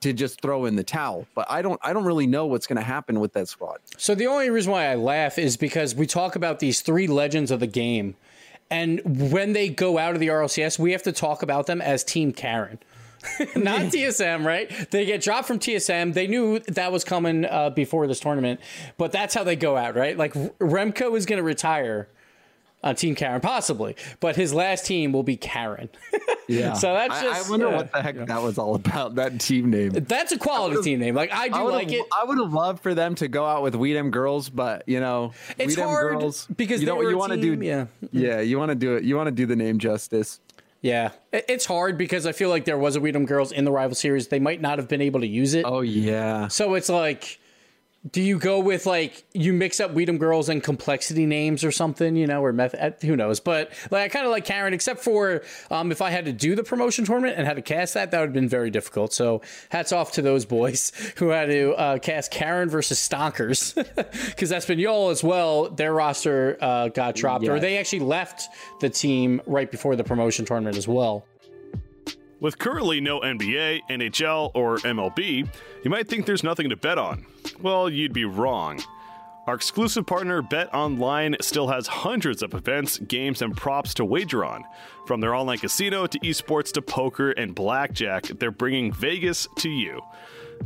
to 0.00 0.12
just 0.12 0.42
throw 0.42 0.66
in 0.66 0.76
the 0.76 0.84
towel. 0.84 1.26
But 1.34 1.46
I 1.50 1.62
don't 1.62 1.80
I 1.82 1.92
don't 1.92 2.04
really 2.04 2.26
know 2.26 2.46
what's 2.46 2.66
going 2.66 2.76
to 2.76 2.82
happen 2.82 3.20
with 3.20 3.32
that 3.32 3.48
squad. 3.48 3.78
So 3.96 4.14
the 4.14 4.26
only 4.26 4.50
reason 4.50 4.72
why 4.72 4.86
I 4.86 4.94
laugh 4.94 5.38
is 5.38 5.56
because 5.56 5.94
we 5.94 6.06
talk 6.06 6.36
about 6.36 6.58
these 6.58 6.80
three 6.80 7.06
legends 7.06 7.50
of 7.50 7.60
the 7.60 7.66
game. 7.66 8.14
And 8.70 9.30
when 9.32 9.52
they 9.52 9.68
go 9.68 9.98
out 9.98 10.14
of 10.14 10.20
the 10.20 10.28
RLCS, 10.28 10.78
we 10.78 10.92
have 10.92 11.02
to 11.04 11.12
talk 11.12 11.42
about 11.42 11.66
them 11.66 11.80
as 11.80 12.02
Team 12.02 12.32
Karen. 12.32 12.78
not 13.56 13.80
TSM, 13.82 14.44
right? 14.44 14.70
They 14.90 15.04
get 15.04 15.22
dropped 15.22 15.48
from 15.48 15.58
TSM. 15.58 16.14
They 16.14 16.26
knew 16.26 16.58
that 16.60 16.92
was 16.92 17.04
coming 17.04 17.44
uh, 17.44 17.70
before 17.70 18.06
this 18.06 18.20
tournament, 18.20 18.60
but 18.96 19.12
that's 19.12 19.34
how 19.34 19.44
they 19.44 19.56
go 19.56 19.76
out, 19.76 19.96
right? 19.96 20.16
Like 20.16 20.34
Remkoe 20.34 21.16
is 21.16 21.26
going 21.26 21.38
to 21.38 21.42
retire 21.42 22.08
on 22.84 22.94
Team 22.94 23.14
Karen, 23.14 23.40
possibly, 23.40 23.96
but 24.20 24.36
his 24.36 24.52
last 24.52 24.84
team 24.84 25.10
will 25.12 25.22
be 25.22 25.36
Karen. 25.36 25.88
yeah. 26.48 26.74
So 26.74 26.92
that's 26.92 27.20
just. 27.20 27.44
I, 27.44 27.46
I 27.46 27.50
wonder 27.50 27.70
what 27.70 27.90
the 27.90 28.02
heck 28.02 28.14
yeah. 28.14 28.26
that 28.26 28.42
was 28.42 28.58
all 28.58 28.74
about. 28.74 29.14
That 29.14 29.40
team 29.40 29.70
name. 29.70 29.90
That's 29.92 30.32
a 30.32 30.38
quality 30.38 30.82
team 30.82 31.00
name. 31.00 31.14
Like 31.14 31.32
I 31.32 31.48
do 31.48 31.54
I 31.54 31.62
like 31.62 31.90
it. 31.90 32.04
I 32.16 32.24
would 32.24 32.38
have 32.38 32.52
loved 32.52 32.82
for 32.82 32.94
them 32.94 33.14
to 33.16 33.28
go 33.28 33.46
out 33.46 33.62
with 33.62 33.74
We 33.74 33.94
Dem 33.94 34.10
Girls, 34.10 34.50
but 34.50 34.86
you 34.86 35.00
know, 35.00 35.32
it's 35.58 35.76
hard 35.76 36.20
girls, 36.20 36.46
because 36.54 36.80
you 36.80 36.86
know 36.86 36.96
what 36.96 37.08
you 37.08 37.16
want 37.16 37.32
to 37.32 37.40
do. 37.40 37.54
Yeah. 37.64 37.86
Yeah, 38.12 38.40
you 38.40 38.58
want 38.58 38.68
to 38.68 38.76
do 38.76 38.96
it. 38.96 39.04
You 39.04 39.16
want 39.16 39.28
to 39.28 39.32
do 39.32 39.46
the 39.46 39.56
name 39.56 39.78
justice. 39.78 40.40
Yeah, 40.84 41.12
it's 41.32 41.64
hard 41.64 41.96
because 41.96 42.26
I 42.26 42.32
feel 42.32 42.50
like 42.50 42.66
there 42.66 42.76
was 42.76 42.94
a 42.94 43.00
We 43.00 43.10
Dem 43.10 43.24
Girls 43.24 43.52
in 43.52 43.64
the 43.64 43.72
rival 43.72 43.94
series. 43.94 44.28
They 44.28 44.38
might 44.38 44.60
not 44.60 44.76
have 44.78 44.86
been 44.86 45.00
able 45.00 45.20
to 45.20 45.26
use 45.26 45.54
it. 45.54 45.64
Oh 45.64 45.80
yeah. 45.80 46.48
So 46.48 46.74
it's 46.74 46.90
like 46.90 47.40
do 48.10 48.20
you 48.20 48.38
go 48.38 48.60
with 48.60 48.84
like 48.84 49.24
you 49.32 49.52
mix 49.54 49.80
up 49.80 49.92
We 49.92 50.04
Dem 50.04 50.18
Girls 50.18 50.50
and 50.50 50.62
complexity 50.62 51.24
names 51.24 51.64
or 51.64 51.72
something, 51.72 52.16
you 52.16 52.26
know, 52.26 52.44
or 52.44 52.52
method? 52.52 52.80
Uh, 52.80 53.06
who 53.06 53.16
knows? 53.16 53.40
But 53.40 53.70
like 53.90 54.02
I 54.02 54.08
kind 54.08 54.26
of 54.26 54.30
like 54.30 54.44
Karen, 54.44 54.74
except 54.74 55.00
for 55.00 55.42
um, 55.70 55.90
if 55.90 56.02
I 56.02 56.10
had 56.10 56.26
to 56.26 56.32
do 56.32 56.54
the 56.54 56.62
promotion 56.62 57.06
tournament 57.06 57.38
and 57.38 57.46
had 57.46 57.56
to 57.56 57.62
cast 57.62 57.94
that, 57.94 58.10
that 58.10 58.20
would 58.20 58.26
have 58.26 58.34
been 58.34 58.48
very 58.48 58.70
difficult. 58.70 59.14
So 59.14 59.40
hats 59.70 59.90
off 59.90 60.12
to 60.12 60.22
those 60.22 60.44
boys 60.44 60.92
who 61.16 61.28
had 61.28 61.48
to 61.48 61.72
uh, 61.74 61.98
cast 61.98 62.30
Karen 62.30 62.68
versus 62.68 62.98
Stonkers 62.98 63.74
because 64.26 64.52
Espanol 64.52 65.08
as 65.08 65.24
well. 65.24 65.70
Their 65.70 65.94
roster 65.94 66.58
uh, 66.60 66.88
got 66.88 67.14
dropped, 67.14 67.44
yes. 67.44 67.50
or 67.50 67.58
they 67.58 67.78
actually 67.78 68.00
left 68.00 68.48
the 68.80 68.90
team 68.90 69.40
right 69.46 69.70
before 69.70 69.96
the 69.96 70.04
promotion 70.04 70.44
tournament 70.44 70.76
as 70.76 70.86
well. 70.86 71.24
With 72.44 72.58
currently 72.58 73.00
no 73.00 73.20
NBA, 73.20 73.84
NHL, 73.88 74.50
or 74.52 74.76
MLB, 74.76 75.48
you 75.82 75.90
might 75.90 76.06
think 76.06 76.26
there's 76.26 76.44
nothing 76.44 76.68
to 76.68 76.76
bet 76.76 76.98
on. 76.98 77.24
Well, 77.62 77.88
you'd 77.88 78.12
be 78.12 78.26
wrong. 78.26 78.82
Our 79.46 79.54
exclusive 79.54 80.04
partner, 80.04 80.42
Bet 80.42 80.74
Online, 80.74 81.36
still 81.40 81.68
has 81.68 81.86
hundreds 81.86 82.42
of 82.42 82.52
events, 82.52 82.98
games, 82.98 83.40
and 83.40 83.56
props 83.56 83.94
to 83.94 84.04
wager 84.04 84.44
on. 84.44 84.62
From 85.06 85.22
their 85.22 85.34
online 85.34 85.56
casino 85.56 86.06
to 86.06 86.18
esports 86.18 86.70
to 86.72 86.82
poker 86.82 87.30
and 87.30 87.54
blackjack, 87.54 88.24
they're 88.24 88.50
bringing 88.50 88.92
Vegas 88.92 89.48
to 89.60 89.70
you. 89.70 90.02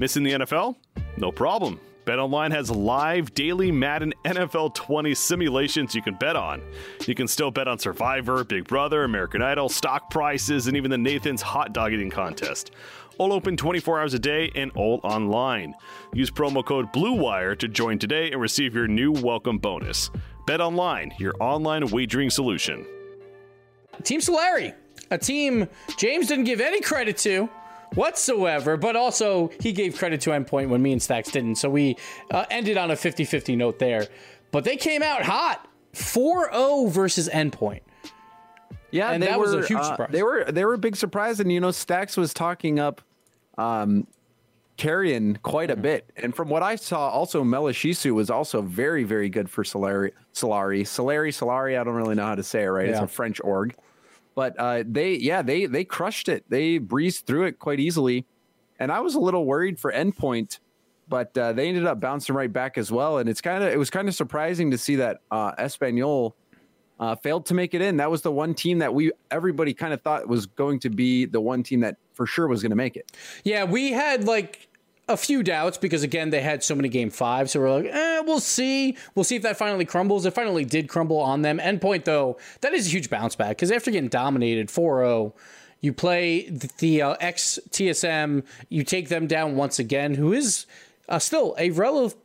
Missing 0.01 0.25
the 0.25 0.33
NFL? 0.33 0.75
No 1.17 1.31
problem. 1.31 1.79
BetOnline 2.09 2.53
has 2.53 2.71
live 2.71 3.35
daily 3.35 3.71
Madden 3.71 4.15
NFL 4.25 4.75
20 4.75 5.15
simulations 5.15 5.95
you 5.95 6.01
can 6.01 6.15
bet 6.15 6.37
on. 6.37 6.63
You 7.07 7.15
can 7.15 7.29
still 7.29 7.51
bet 7.51 7.69
on 7.69 7.79
Survivor, 7.79 8.45
Big 8.45 8.67
Brother, 8.67 9.05
American 9.05 9.43
Idol, 9.43 9.69
stock 9.69 10.09
prices, 10.09 10.69
and 10.69 10.77
even 10.79 10.91
the 10.91 10.97
Nathan's 10.97 11.43
hot 11.43 11.75
dog 11.75 11.93
eating 11.93 12.09
contest. 12.09 12.71
All 13.19 13.31
open 13.31 13.59
24 13.59 14.01
hours 14.01 14.15
a 14.15 14.19
day 14.19 14.51
and 14.55 14.73
all 14.75 15.01
online. 15.05 15.75
Use 16.15 16.31
promo 16.31 16.65
code 16.65 16.91
BLUEWIRE 16.95 17.59
to 17.59 17.69
join 17.69 17.99
today 17.99 18.33
and 18.33 18.41
receive 18.41 18.75
your 18.75 18.89
new 18.89 19.13
welcome 19.13 19.59
bonus. 19.59 20.11
Bet 20.47 20.63
Online, 20.63 21.13
your 21.19 21.35
online 21.41 21.87
wagering 21.89 22.31
solution. 22.31 22.87
Team 24.03 24.21
Solary, 24.21 24.75
a 25.11 25.19
team 25.19 25.69
James 25.99 26.29
didn't 26.29 26.45
give 26.45 26.63
any 26.63 26.81
credit 26.81 27.19
to 27.19 27.51
whatsoever, 27.95 28.77
but 28.77 28.97
also 28.97 29.51
he 29.61 29.73
gave 29.73 29.97
credit 29.97 30.21
to 30.23 30.31
Endpoint 30.31 30.69
when 30.69 30.83
me 30.83 30.93
and 30.93 31.03
Stacks 31.03 31.31
didn't. 31.31 31.57
So 31.57 31.69
we 31.71 31.97
uh, 32.31 32.45
ended 32.51 32.77
on 32.77 32.91
a 32.91 32.97
50 32.97 33.25
50 33.25 33.57
note 33.57 33.79
there. 33.79 34.07
But 34.51 34.65
they 34.65 34.77
came 34.77 35.03
out 35.03 35.23
hot 35.23 35.67
4 35.95 36.51
0 36.53 36.87
versus 36.87 37.29
Endpoint. 37.29 37.81
Yeah, 38.91 39.11
and 39.11 39.23
that 39.23 39.39
were, 39.39 39.45
was 39.45 39.55
a 39.55 39.67
huge 39.67 39.81
uh, 39.81 39.85
surprise. 39.85 40.09
They 40.11 40.23
were 40.23 40.45
they 40.45 40.65
were 40.65 40.75
a 40.75 40.79
big 40.79 40.97
surprise, 40.97 41.41
and 41.41 41.53
you 41.53 41.61
know, 41.61 41.71
Stacks 41.71 42.17
was 42.17 42.33
talking 42.33 42.79
up 42.79 43.03
um, 43.59 44.07
Carrion 44.77 45.39
quite 45.43 45.71
a 45.71 45.75
mm-hmm. 45.75 45.83
bit, 45.83 46.11
and 46.17 46.35
from 46.35 46.49
what 46.49 46.63
I 46.63 46.77
saw, 46.77 47.09
also 47.11 47.45
Melishisu 47.45 48.13
was 48.13 48.31
also 48.31 48.63
very 48.63 49.05
very 49.05 49.29
good 49.29 49.51
for 49.51 49.63
Solary. 49.63 50.13
Solary, 50.33 50.83
Solary, 50.83 51.33
Solary. 51.33 51.79
I 51.79 51.85
don't 51.85 51.95
really 51.95 52.15
know 52.15 52.25
how 52.25 52.35
to 52.35 52.43
say 52.43 52.63
it 52.63 52.69
right. 52.69 52.87
Yeah. 52.87 52.93
It's 52.93 53.01
a 53.03 53.09
French 53.09 53.41
org. 53.45 53.75
But 54.39 54.55
uh, 54.57 54.85
they, 54.87 55.15
yeah, 55.15 55.43
they 55.43 55.67
they 55.67 55.83
crushed 55.83 56.29
it. 56.29 56.45
They 56.49 56.79
breezed 56.79 57.27
through 57.27 57.47
it 57.47 57.59
quite 57.59 57.81
easily, 57.81 58.25
and 58.79 58.93
I 58.93 59.01
was 59.01 59.17
a 59.17 59.19
little 59.19 59.45
worried 59.45 59.81
for 59.81 59.91
Endpoint, 59.91 60.61
but 61.09 61.37
uh, 61.37 61.55
they 61.55 61.67
ended 61.67 61.87
up 61.87 61.99
bouncing 61.99 62.37
right 62.37 62.53
back 62.53 62.79
as 62.79 62.93
well. 62.93 63.19
And 63.19 63.29
it's 63.29 63.41
kind 63.41 63.65
of 63.65 63.73
it 63.73 63.81
was 63.81 63.91
kind 63.91 64.07
of 64.07 64.15
surprising 64.15 64.71
to 64.71 64.79
see 64.79 64.95
that 64.95 65.23
uh, 65.33 65.55
Espanol 65.59 66.37
uh, 67.01 67.17
failed 67.17 67.47
to 67.47 67.55
make 67.55 67.75
it 67.75 67.83
in. 67.83 67.97
That 67.97 68.13
was 68.13 68.23
the 68.23 68.31
one 68.31 68.55
team 68.55 68.79
that 68.79 68.95
we 68.95 69.11
everybody 69.33 69.75
kind 69.75 69.93
of 69.93 70.03
thought 70.03 70.29
was 70.29 70.47
going 70.47 70.79
to 70.81 70.89
be 70.89 71.25
the 71.25 71.41
one 71.41 71.65
team 71.65 71.81
that 71.81 71.97
for 72.13 72.25
sure 72.25 72.47
was 72.47 72.63
going 72.63 72.71
to 72.71 72.77
make 72.77 72.97
it. 72.97 73.11
Yeah, 73.43 73.65
we 73.65 73.91
had 73.91 74.23
like 74.23 74.68
a 75.09 75.17
few 75.17 75.43
doubts 75.43 75.79
because 75.79 76.03
again 76.03 76.31
they 76.31 76.41
had 76.41 76.63
so 76.63 76.75
many 76.75 76.89
game 76.89 77.11
five 77.11 77.49
so 77.51 77.61
we're 77.61 77.71
like 77.71 77.87
eh, 77.87 78.21
we'll 78.21 78.41
see. 78.41 78.97
We'll 79.15 79.25
see 79.25 79.37
if 79.37 79.43
that 79.43 79.57
finally 79.57 79.85
crumbles. 79.85 80.27
It 80.27 80.35
finally 80.35 80.65
did 80.65 80.89
crumble 80.89 81.19
on 81.19 81.43
them. 81.43 81.59
Endpoint 81.59 82.05
though 82.05 82.39
that 82.61 82.73
is 82.73 82.87
a 82.87 82.91
huge 82.91 83.11
bounce 83.11 83.35
back 83.35 83.51
because 83.51 83.71
after 83.71 83.91
getting 83.91 84.09
dominated 84.09 84.69
4-0 84.69 85.33
you 85.81 85.93
play 85.93 86.49
the, 86.49 86.69
the 86.79 87.03
uh, 87.03 87.17
ex 87.21 87.59
tsm 87.71 88.45
you 88.69 88.83
take 88.83 89.09
them 89.09 89.27
down 89.27 89.57
once 89.57 89.79
again 89.79 90.15
who 90.15 90.33
is 90.33 90.67
uh, 91.09 91.19
still 91.19 91.55
a 91.59 91.71
relative 91.71 92.19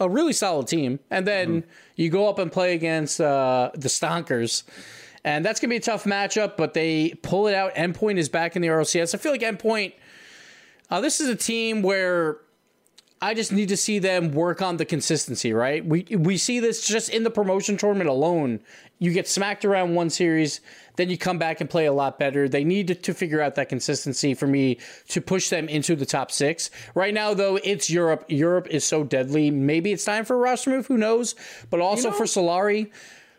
a 0.00 0.08
really 0.08 0.32
solid 0.32 0.68
team. 0.68 1.00
And 1.10 1.26
then 1.26 1.62
mm-hmm. 1.62 1.70
you 1.96 2.10
go 2.10 2.28
up 2.28 2.38
and 2.38 2.50
play 2.50 2.74
against 2.74 3.20
uh, 3.20 3.70
the 3.74 3.88
stonkers. 3.88 4.62
And 5.24 5.44
that's 5.44 5.60
gonna 5.60 5.70
be 5.70 5.76
a 5.76 5.80
tough 5.80 6.04
matchup 6.04 6.56
but 6.56 6.74
they 6.74 7.14
pull 7.22 7.48
it 7.48 7.54
out. 7.54 7.74
Endpoint 7.74 8.18
is 8.18 8.28
back 8.28 8.56
in 8.56 8.62
the 8.62 8.68
rlcs 8.68 9.14
i 9.14 9.18
feel 9.18 9.32
like 9.32 9.40
endpoint 9.40 9.92
uh, 10.90 11.00
this 11.00 11.20
is 11.20 11.28
a 11.28 11.36
team 11.36 11.82
where 11.82 12.38
I 13.20 13.34
just 13.34 13.52
need 13.52 13.68
to 13.70 13.76
see 13.76 13.98
them 13.98 14.32
work 14.32 14.62
on 14.62 14.76
the 14.76 14.84
consistency, 14.84 15.52
right? 15.52 15.84
We 15.84 16.06
we 16.10 16.36
see 16.36 16.60
this 16.60 16.86
just 16.86 17.08
in 17.08 17.24
the 17.24 17.30
promotion 17.30 17.76
tournament 17.76 18.08
alone. 18.08 18.60
You 19.00 19.12
get 19.12 19.28
smacked 19.28 19.64
around 19.64 19.94
one 19.94 20.10
series, 20.10 20.60
then 20.96 21.08
you 21.08 21.16
come 21.18 21.38
back 21.38 21.60
and 21.60 21.70
play 21.70 21.86
a 21.86 21.92
lot 21.92 22.18
better. 22.18 22.48
They 22.48 22.64
need 22.64 22.88
to, 22.88 22.94
to 22.94 23.14
figure 23.14 23.40
out 23.40 23.54
that 23.54 23.68
consistency 23.68 24.34
for 24.34 24.46
me 24.46 24.78
to 25.08 25.20
push 25.20 25.50
them 25.50 25.68
into 25.68 25.94
the 25.94 26.06
top 26.06 26.32
six. 26.32 26.70
Right 26.94 27.14
now, 27.14 27.34
though, 27.34 27.56
it's 27.62 27.90
Europe. 27.90 28.24
Europe 28.28 28.68
is 28.70 28.84
so 28.84 29.04
deadly. 29.04 29.50
Maybe 29.50 29.92
it's 29.92 30.04
time 30.04 30.24
for 30.24 30.34
a 30.34 30.38
roster 30.38 30.70
move. 30.70 30.86
Who 30.86 30.96
knows? 30.96 31.34
But 31.70 31.80
also 31.80 32.08
you 32.08 32.10
know, 32.10 32.16
for 32.16 32.24
Solary, 32.24 32.90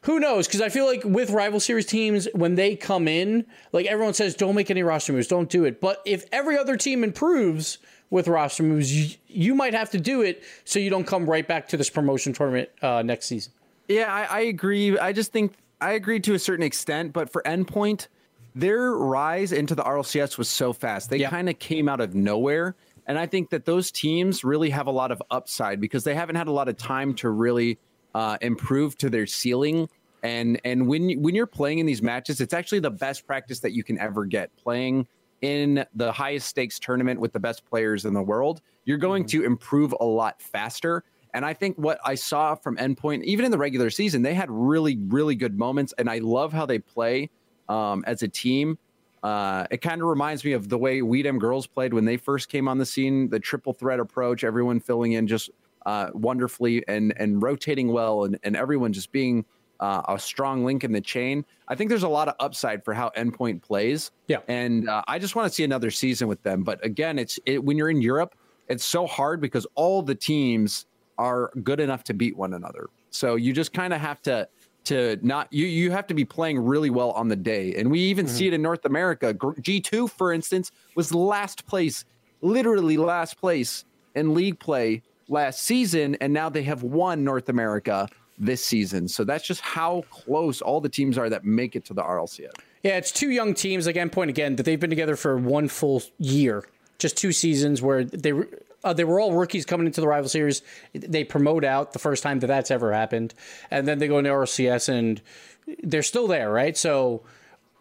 who 0.02 0.20
knows? 0.20 0.48
Because 0.48 0.62
I 0.62 0.70
feel 0.70 0.86
like 0.86 1.04
with 1.04 1.30
rival 1.30 1.60
series 1.60 1.86
teams, 1.86 2.28
when 2.34 2.56
they 2.56 2.76
come 2.76 3.08
in, 3.08 3.46
like 3.74 3.86
everyone 3.86 4.14
says, 4.14 4.36
don't 4.36 4.56
make 4.56 4.72
any 4.72 4.84
roster 4.84 5.14
moves, 5.14 5.28
don't 5.28 5.50
do 5.50 5.66
it. 5.66 5.82
But 5.82 6.02
if 6.06 6.26
every 6.32 6.58
other 6.58 6.78
team 6.78 7.04
improves 7.04 7.80
with 8.10 8.28
roster 8.28 8.64
moves, 8.64 8.94
you, 8.94 9.16
you 9.28 9.56
might 9.56 9.74
have 9.74 9.90
to 9.92 10.00
do 10.00 10.22
it 10.22 10.44
so 10.64 10.80
you 10.80 10.90
don't 10.90 11.06
come 11.06 11.30
right 11.30 11.48
back 11.48 11.68
to 11.70 11.78
this 11.78 11.90
promotion 11.90 12.34
tournament 12.34 12.70
uh, 12.82 13.02
next 13.02 13.28
season. 13.28 13.52
Yeah, 13.88 14.14
I, 14.14 14.24
I 14.24 14.40
agree. 14.42 14.98
I 14.98 15.12
just 15.12 15.32
think 15.32 15.54
I 15.82 15.94
agree 15.94 16.20
to 16.22 16.34
a 16.34 16.40
certain 16.40 16.64
extent, 16.64 17.12
but 17.12 17.30
for 17.32 17.42
Endpoint, 17.44 18.08
their 18.56 18.92
rise 18.92 19.52
into 19.52 19.76
the 19.76 19.84
RLCS 19.84 20.38
was 20.38 20.50
so 20.50 20.74
fast. 20.74 21.10
They 21.10 21.18
yeah. 21.18 21.30
kind 21.30 21.50
of 21.50 21.60
came 21.60 21.90
out 21.90 22.00
of 22.00 22.16
nowhere. 22.16 22.76
And 23.06 23.18
I 23.18 23.26
think 23.26 23.50
that 23.50 23.66
those 23.66 23.92
teams 23.92 24.44
really 24.44 24.70
have 24.70 24.88
a 24.88 24.92
lot 24.92 25.12
of 25.12 25.22
upside 25.32 25.82
because 25.82 26.04
they 26.04 26.14
haven't 26.14 26.36
had 26.36 26.48
a 26.48 26.52
lot 26.52 26.68
of 26.68 26.78
time 26.78 27.16
to 27.16 27.30
really 27.30 27.80
uh, 28.16 28.38
improve 28.42 28.98
to 29.00 29.10
their 29.10 29.28
ceiling. 29.28 29.90
And 30.24 30.60
and 30.66 30.88
when 30.88 31.22
when 31.22 31.36
you're 31.36 31.48
playing 31.48 31.80
in 31.80 31.86
these 31.86 32.02
matches, 32.02 32.42
it's 32.42 32.54
actually 32.54 32.80
the 32.80 32.92
best 32.92 33.26
practice 33.26 33.60
that 33.60 33.72
you 33.72 33.84
can 33.84 33.98
ever 34.00 34.26
get. 34.26 34.56
Playing 34.58 35.08
in 35.42 35.86
the 35.96 36.12
highest 36.12 36.48
stakes 36.48 36.80
tournament 36.80 37.20
with 37.20 37.32
the 37.32 37.40
best 37.40 37.66
players 37.66 38.06
in 38.06 38.14
the 38.14 38.22
world, 38.22 38.62
you're 38.86 38.98
going 38.98 39.24
mm-hmm. 39.24 39.40
to 39.40 39.46
improve 39.46 39.94
a 40.00 40.06
lot 40.06 40.42
faster. 40.42 41.04
And 41.34 41.46
I 41.46 41.54
think 41.54 41.78
what 41.78 42.00
I 42.04 42.16
saw 42.16 42.56
from 42.56 42.76
Endpoint, 42.78 43.24
even 43.24 43.46
in 43.46 43.52
the 43.52 43.58
regular 43.58 43.90
season, 43.90 44.24
they 44.24 44.34
had 44.34 44.50
really, 44.50 44.98
really 45.08 45.36
good 45.36 45.58
moments. 45.58 45.94
And 45.98 46.10
I 46.10 46.18
love 46.20 46.52
how 46.52 46.66
they 46.66 46.80
play 46.80 47.30
um, 47.70 48.04
as 48.08 48.24
a 48.24 48.28
team. 48.28 48.78
Uh, 49.22 49.68
it 49.70 49.82
kind 49.82 50.02
of 50.02 50.08
reminds 50.08 50.44
me 50.44 50.54
of 50.54 50.70
the 50.70 50.78
way 50.78 51.02
We 51.02 51.22
Dem 51.22 51.40
Girls 51.40 51.68
played 51.68 51.94
when 51.94 52.06
they 52.06 52.18
first 52.18 52.50
came 52.50 52.68
on 52.68 52.78
the 52.78 52.86
scene, 52.86 53.30
the 53.30 53.40
triple 53.40 53.74
threat 53.74 54.00
approach, 54.00 54.44
everyone 54.44 54.80
filling 54.80 55.12
in 55.12 55.28
just 55.28 55.50
uh, 55.86 56.10
wonderfully 56.14 56.84
and 56.88 57.14
and 57.18 57.42
rotating 57.42 57.92
well, 57.92 58.26
and, 58.26 58.40
and 58.44 58.56
everyone 58.56 58.94
just 58.94 59.12
being 59.12 59.46
uh, 59.80 60.02
a 60.08 60.20
strong 60.20 60.66
link 60.66 60.84
in 60.84 60.92
the 60.92 61.02
chain. 61.02 61.46
I 61.68 61.76
think 61.76 61.90
there's 61.90 62.04
a 62.04 62.10
lot 62.10 62.28
of 62.28 62.36
upside 62.40 62.84
for 62.84 62.94
how 62.94 63.12
Endpoint 63.18 63.62
plays. 63.62 64.12
Yeah, 64.28 64.40
and 64.48 64.90
uh, 64.90 65.04
I 65.08 65.20
just 65.20 65.36
want 65.36 65.48
to 65.48 65.54
see 65.54 65.64
another 65.64 65.92
season 65.92 66.28
with 66.28 66.42
them. 66.44 66.64
But 66.64 66.84
again, 66.86 67.20
it's 67.20 67.40
it, 67.46 67.64
when 67.64 67.78
you're 67.78 67.90
in 67.90 68.02
Europe, 68.02 68.36
it's 68.68 68.86
so 68.86 69.08
hard 69.08 69.42
because 69.42 69.66
all 69.76 70.02
the 70.02 70.16
teams 70.16 70.86
are 71.18 71.52
good 71.64 71.80
enough 71.80 72.04
to 72.06 72.14
beat 72.14 72.38
one 72.38 72.54
another. 72.54 72.88
So 73.12 73.36
you 73.36 73.54
just 73.54 73.74
kind 73.74 73.94
of 73.94 74.02
have 74.02 74.22
to 74.24 74.48
to 74.86 75.20
not 75.22 75.52
you 75.52 75.66
you 75.66 75.92
have 75.92 76.08
to 76.08 76.14
be 76.14 76.26
playing 76.26 76.60
really 76.60 76.90
well 76.90 77.12
on 77.12 77.28
the 77.28 77.36
day. 77.36 77.76
And 77.76 77.92
we 77.92 78.00
even 78.00 78.26
mm-hmm. 78.26 78.36
see 78.36 78.48
it 78.48 78.54
in 78.54 78.62
North 78.62 78.86
America. 78.86 79.34
G2 79.34 80.10
for 80.10 80.32
instance 80.34 80.72
was 80.96 81.14
last 81.14 81.66
place, 81.66 82.06
literally 82.42 82.98
last 82.98 83.38
place 83.38 83.86
in 84.16 84.34
league 84.34 84.60
play 84.60 85.04
last 85.30 85.64
season 85.64 86.16
and 86.16 86.34
now 86.34 86.50
they 86.50 86.64
have 86.64 86.84
won 86.84 87.24
North 87.24 87.50
America 87.50 88.10
this 88.38 88.64
season. 88.64 89.08
So 89.08 89.24
that's 89.24 89.46
just 89.46 89.62
how 89.62 90.04
close 90.10 90.62
all 90.62 90.82
the 90.82 90.90
teams 90.90 91.18
are 91.18 91.30
that 91.30 91.44
make 91.44 91.76
it 91.76 91.86
to 91.86 91.94
the 91.94 92.02
RLCS. 92.02 92.52
Yeah, 92.84 92.98
it's 92.98 93.12
two 93.12 93.30
young 93.30 93.54
teams 93.54 93.88
again. 93.88 94.10
Point 94.10 94.30
again 94.30 94.56
that 94.56 94.64
they've 94.64 94.80
been 94.80 94.90
together 94.90 95.18
for 95.18 95.38
one 95.38 95.68
full 95.68 96.02
year, 96.18 96.66
just 96.98 97.18
two 97.18 97.34
seasons 97.34 97.82
where 97.82 98.06
they 98.06 98.32
uh, 98.84 98.94
they 98.94 99.04
were 99.04 99.20
all 99.20 99.34
rookies 99.34 99.66
coming 99.66 99.86
into 99.86 100.00
the 100.00 100.08
rival 100.08 100.30
series. 100.30 100.62
They 100.94 101.26
promote 101.26 101.66
out 101.66 101.92
the 101.92 102.00
first 102.00 102.24
time 102.24 102.40
that 102.40 102.48
that's 102.48 102.72
ever 102.72 102.94
happened, 102.94 103.34
and 103.70 103.86
then 103.86 104.00
they 104.00 104.08
go 104.08 104.20
into 104.20 104.30
RLCS 104.30 104.88
and 104.88 105.22
they're 105.84 106.04
still 106.04 106.28
there, 106.28 106.50
right? 106.50 106.78
So 106.78 107.24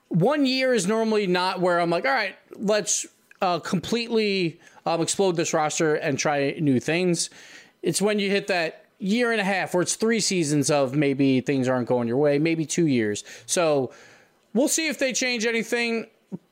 one 0.08 0.44
year 0.46 0.74
is 0.74 0.88
normally 0.88 1.28
not 1.28 1.60
where 1.60 1.80
I'm 1.80 1.90
like, 1.90 2.04
all 2.04 2.12
right, 2.12 2.34
let's 2.56 3.06
uh, 3.40 3.58
completely 3.60 4.60
um, 4.86 5.00
explode 5.00 5.36
this 5.36 5.52
roster 5.52 5.94
and 5.94 6.18
try 6.18 6.56
new 6.60 6.80
things. 6.80 7.30
It's 7.82 8.02
when 8.02 8.18
you 8.18 8.30
hit 8.30 8.48
that 8.48 8.86
year 8.98 9.30
and 9.30 9.40
a 9.40 9.44
half, 9.44 9.74
or 9.74 9.82
it's 9.82 9.94
three 9.94 10.20
seasons 10.20 10.70
of 10.70 10.94
maybe 10.94 11.40
things 11.40 11.68
aren't 11.68 11.88
going 11.88 12.08
your 12.08 12.16
way, 12.16 12.38
maybe 12.38 12.66
two 12.66 12.86
years. 12.86 13.24
So 13.46 13.92
we'll 14.54 14.68
see 14.68 14.88
if 14.88 14.98
they 14.98 15.12
change 15.12 15.46
anything. 15.46 16.06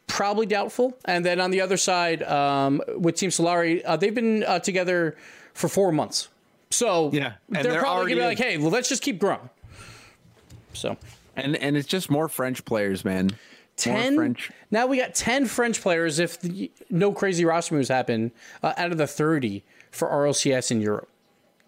Probably 0.07 0.47
doubtful. 0.47 0.97
And 1.05 1.25
then 1.27 1.41
on 1.41 1.51
the 1.51 1.61
other 1.61 1.77
side, 1.77 2.23
um, 2.23 2.81
with 2.97 3.17
Team 3.17 3.31
Solary, 3.31 3.83
uh, 3.85 3.97
they've 3.97 4.15
been 4.15 4.45
uh, 4.45 4.61
together 4.61 5.17
for 5.53 5.69
four 5.69 5.91
months. 5.91 6.29
So 6.71 7.11
yeah, 7.13 7.35
they're, 7.49 7.63
they're, 7.63 7.81
probably 7.81 8.11
gonna 8.11 8.23
be 8.23 8.27
like, 8.27 8.39
"Hey, 8.39 8.59
well, 8.59 8.71
let's 8.71 8.89
just 8.89 9.03
keep 9.03 9.19
growing." 9.19 9.49
So, 10.73 10.97
and 11.37 11.57
and 11.57 11.77
it's 11.77 11.87
just 11.87 12.11
more 12.11 12.29
French 12.29 12.65
players, 12.65 13.05
man. 13.05 13.31
Ten. 13.77 14.17
French. 14.17 14.51
Now 14.71 14.87
we 14.87 14.97
got 14.97 15.15
ten 15.15 15.47
French 15.47 15.81
players. 15.81 16.19
If 16.19 16.41
the, 16.41 16.71
no 16.91 17.13
crazy 17.13 17.45
roster 17.45 17.75
moves 17.75 17.89
happen, 17.89 18.33
uh, 18.63 18.73
out 18.77 18.91
of 18.91 18.99
the 18.99 19.07
thirty 19.07 19.65
for 19.91 20.09
RLCS 20.09 20.71
in 20.71 20.81
Europe. 20.81 21.09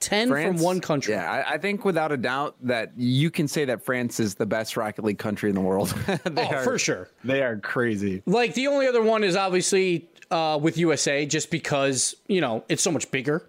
10 0.01 0.29
France, 0.29 0.47
from 0.47 0.65
one 0.65 0.81
country. 0.81 1.15
Yeah, 1.15 1.31
I, 1.31 1.55
I, 1.55 1.59
think 1.59 1.85
without 1.85 2.13
a 2.13 2.17
doubt 2.17 2.55
that 2.63 2.93
you 2.97 3.33
can 3.33 3.49
say 3.49 3.65
that 3.65 3.83
France 3.83 4.21
is 4.21 4.37
the 4.37 4.47
best 4.47 4.77
Rocket 4.77 5.05
League 5.05 5.19
country 5.19 5.49
in 5.49 5.57
the 5.57 5.61
world. 5.61 5.93
oh, 6.09 6.19
are, 6.37 6.63
for 6.63 6.79
sure. 6.79 7.09
They 7.25 7.43
are 7.43 7.57
crazy. 7.57 8.23
Like 8.25 8.55
the 8.55 8.69
only 8.69 8.87
other 8.87 9.03
one 9.03 9.25
is 9.25 9.35
obviously 9.35 10.09
uh, 10.31 10.59
with 10.61 10.79
USA, 10.79 11.27
just 11.27 11.51
because, 11.51 12.15
you 12.29 12.41
know, 12.41 12.65
it's 12.69 12.83
so 12.83 12.93
much 12.93 13.11
bigger. 13.11 13.45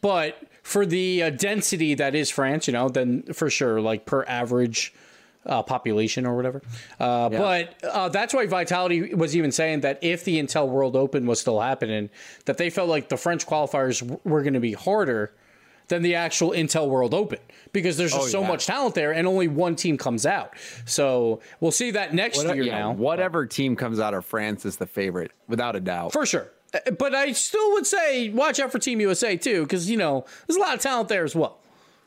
But 0.00 0.38
for 0.62 0.84
the 0.84 1.22
uh, 1.22 1.30
density 1.30 1.94
that 1.94 2.14
is 2.14 2.30
France, 2.30 2.66
you 2.66 2.72
know, 2.72 2.88
then 2.88 3.22
for 3.32 3.48
sure, 3.48 3.80
like 3.80 4.04
per 4.04 4.24
average 4.24 4.92
uh, 5.46 5.62
population 5.62 6.26
or 6.26 6.36
whatever. 6.36 6.62
Uh, 7.00 7.28
yeah. 7.32 7.38
But 7.38 7.84
uh, 7.84 8.08
that's 8.08 8.34
why 8.34 8.46
Vitality 8.46 9.14
was 9.14 9.36
even 9.36 9.52
saying 9.52 9.80
that 9.80 9.98
if 10.02 10.24
the 10.24 10.38
Intel 10.38 10.68
World 10.68 10.96
Open 10.96 11.26
was 11.26 11.40
still 11.40 11.60
happening, 11.60 12.10
that 12.44 12.58
they 12.58 12.70
felt 12.70 12.88
like 12.88 13.08
the 13.08 13.16
French 13.16 13.46
qualifiers 13.46 14.02
were 14.24 14.42
going 14.42 14.54
to 14.54 14.60
be 14.60 14.72
harder 14.72 15.32
than 15.88 16.02
the 16.02 16.14
actual 16.14 16.50
Intel 16.50 16.88
World 16.88 17.14
Open 17.14 17.38
because 17.72 17.96
there's 17.96 18.12
just 18.12 18.28
oh, 18.28 18.42
so 18.42 18.44
much 18.44 18.66
talent 18.66 18.94
there 18.94 19.12
and 19.12 19.26
only 19.26 19.48
one 19.48 19.74
team 19.74 19.96
comes 19.96 20.26
out. 20.26 20.52
So 20.84 21.40
we'll 21.60 21.72
see 21.72 21.90
that 21.92 22.14
next 22.14 22.42
year 22.42 22.62
yeah, 22.62 22.78
now. 22.78 22.92
Whatever 22.92 23.46
team 23.46 23.74
comes 23.74 23.98
out 23.98 24.14
of 24.14 24.24
France 24.24 24.64
is 24.64 24.76
the 24.76 24.86
favorite, 24.86 25.32
without 25.48 25.76
a 25.76 25.80
doubt. 25.80 26.12
For 26.12 26.26
sure. 26.26 26.50
Uh, 26.74 26.90
but 26.92 27.14
I 27.14 27.32
still 27.32 27.72
would 27.72 27.86
say 27.86 28.28
watch 28.28 28.60
out 28.60 28.70
for 28.70 28.78
Team 28.78 29.00
USA 29.00 29.36
too, 29.36 29.62
because 29.62 29.90
you 29.90 29.96
know 29.96 30.24
there's 30.46 30.56
a 30.56 30.60
lot 30.60 30.74
of 30.74 30.80
talent 30.80 31.08
there 31.08 31.24
as 31.24 31.34
well. 31.34 31.58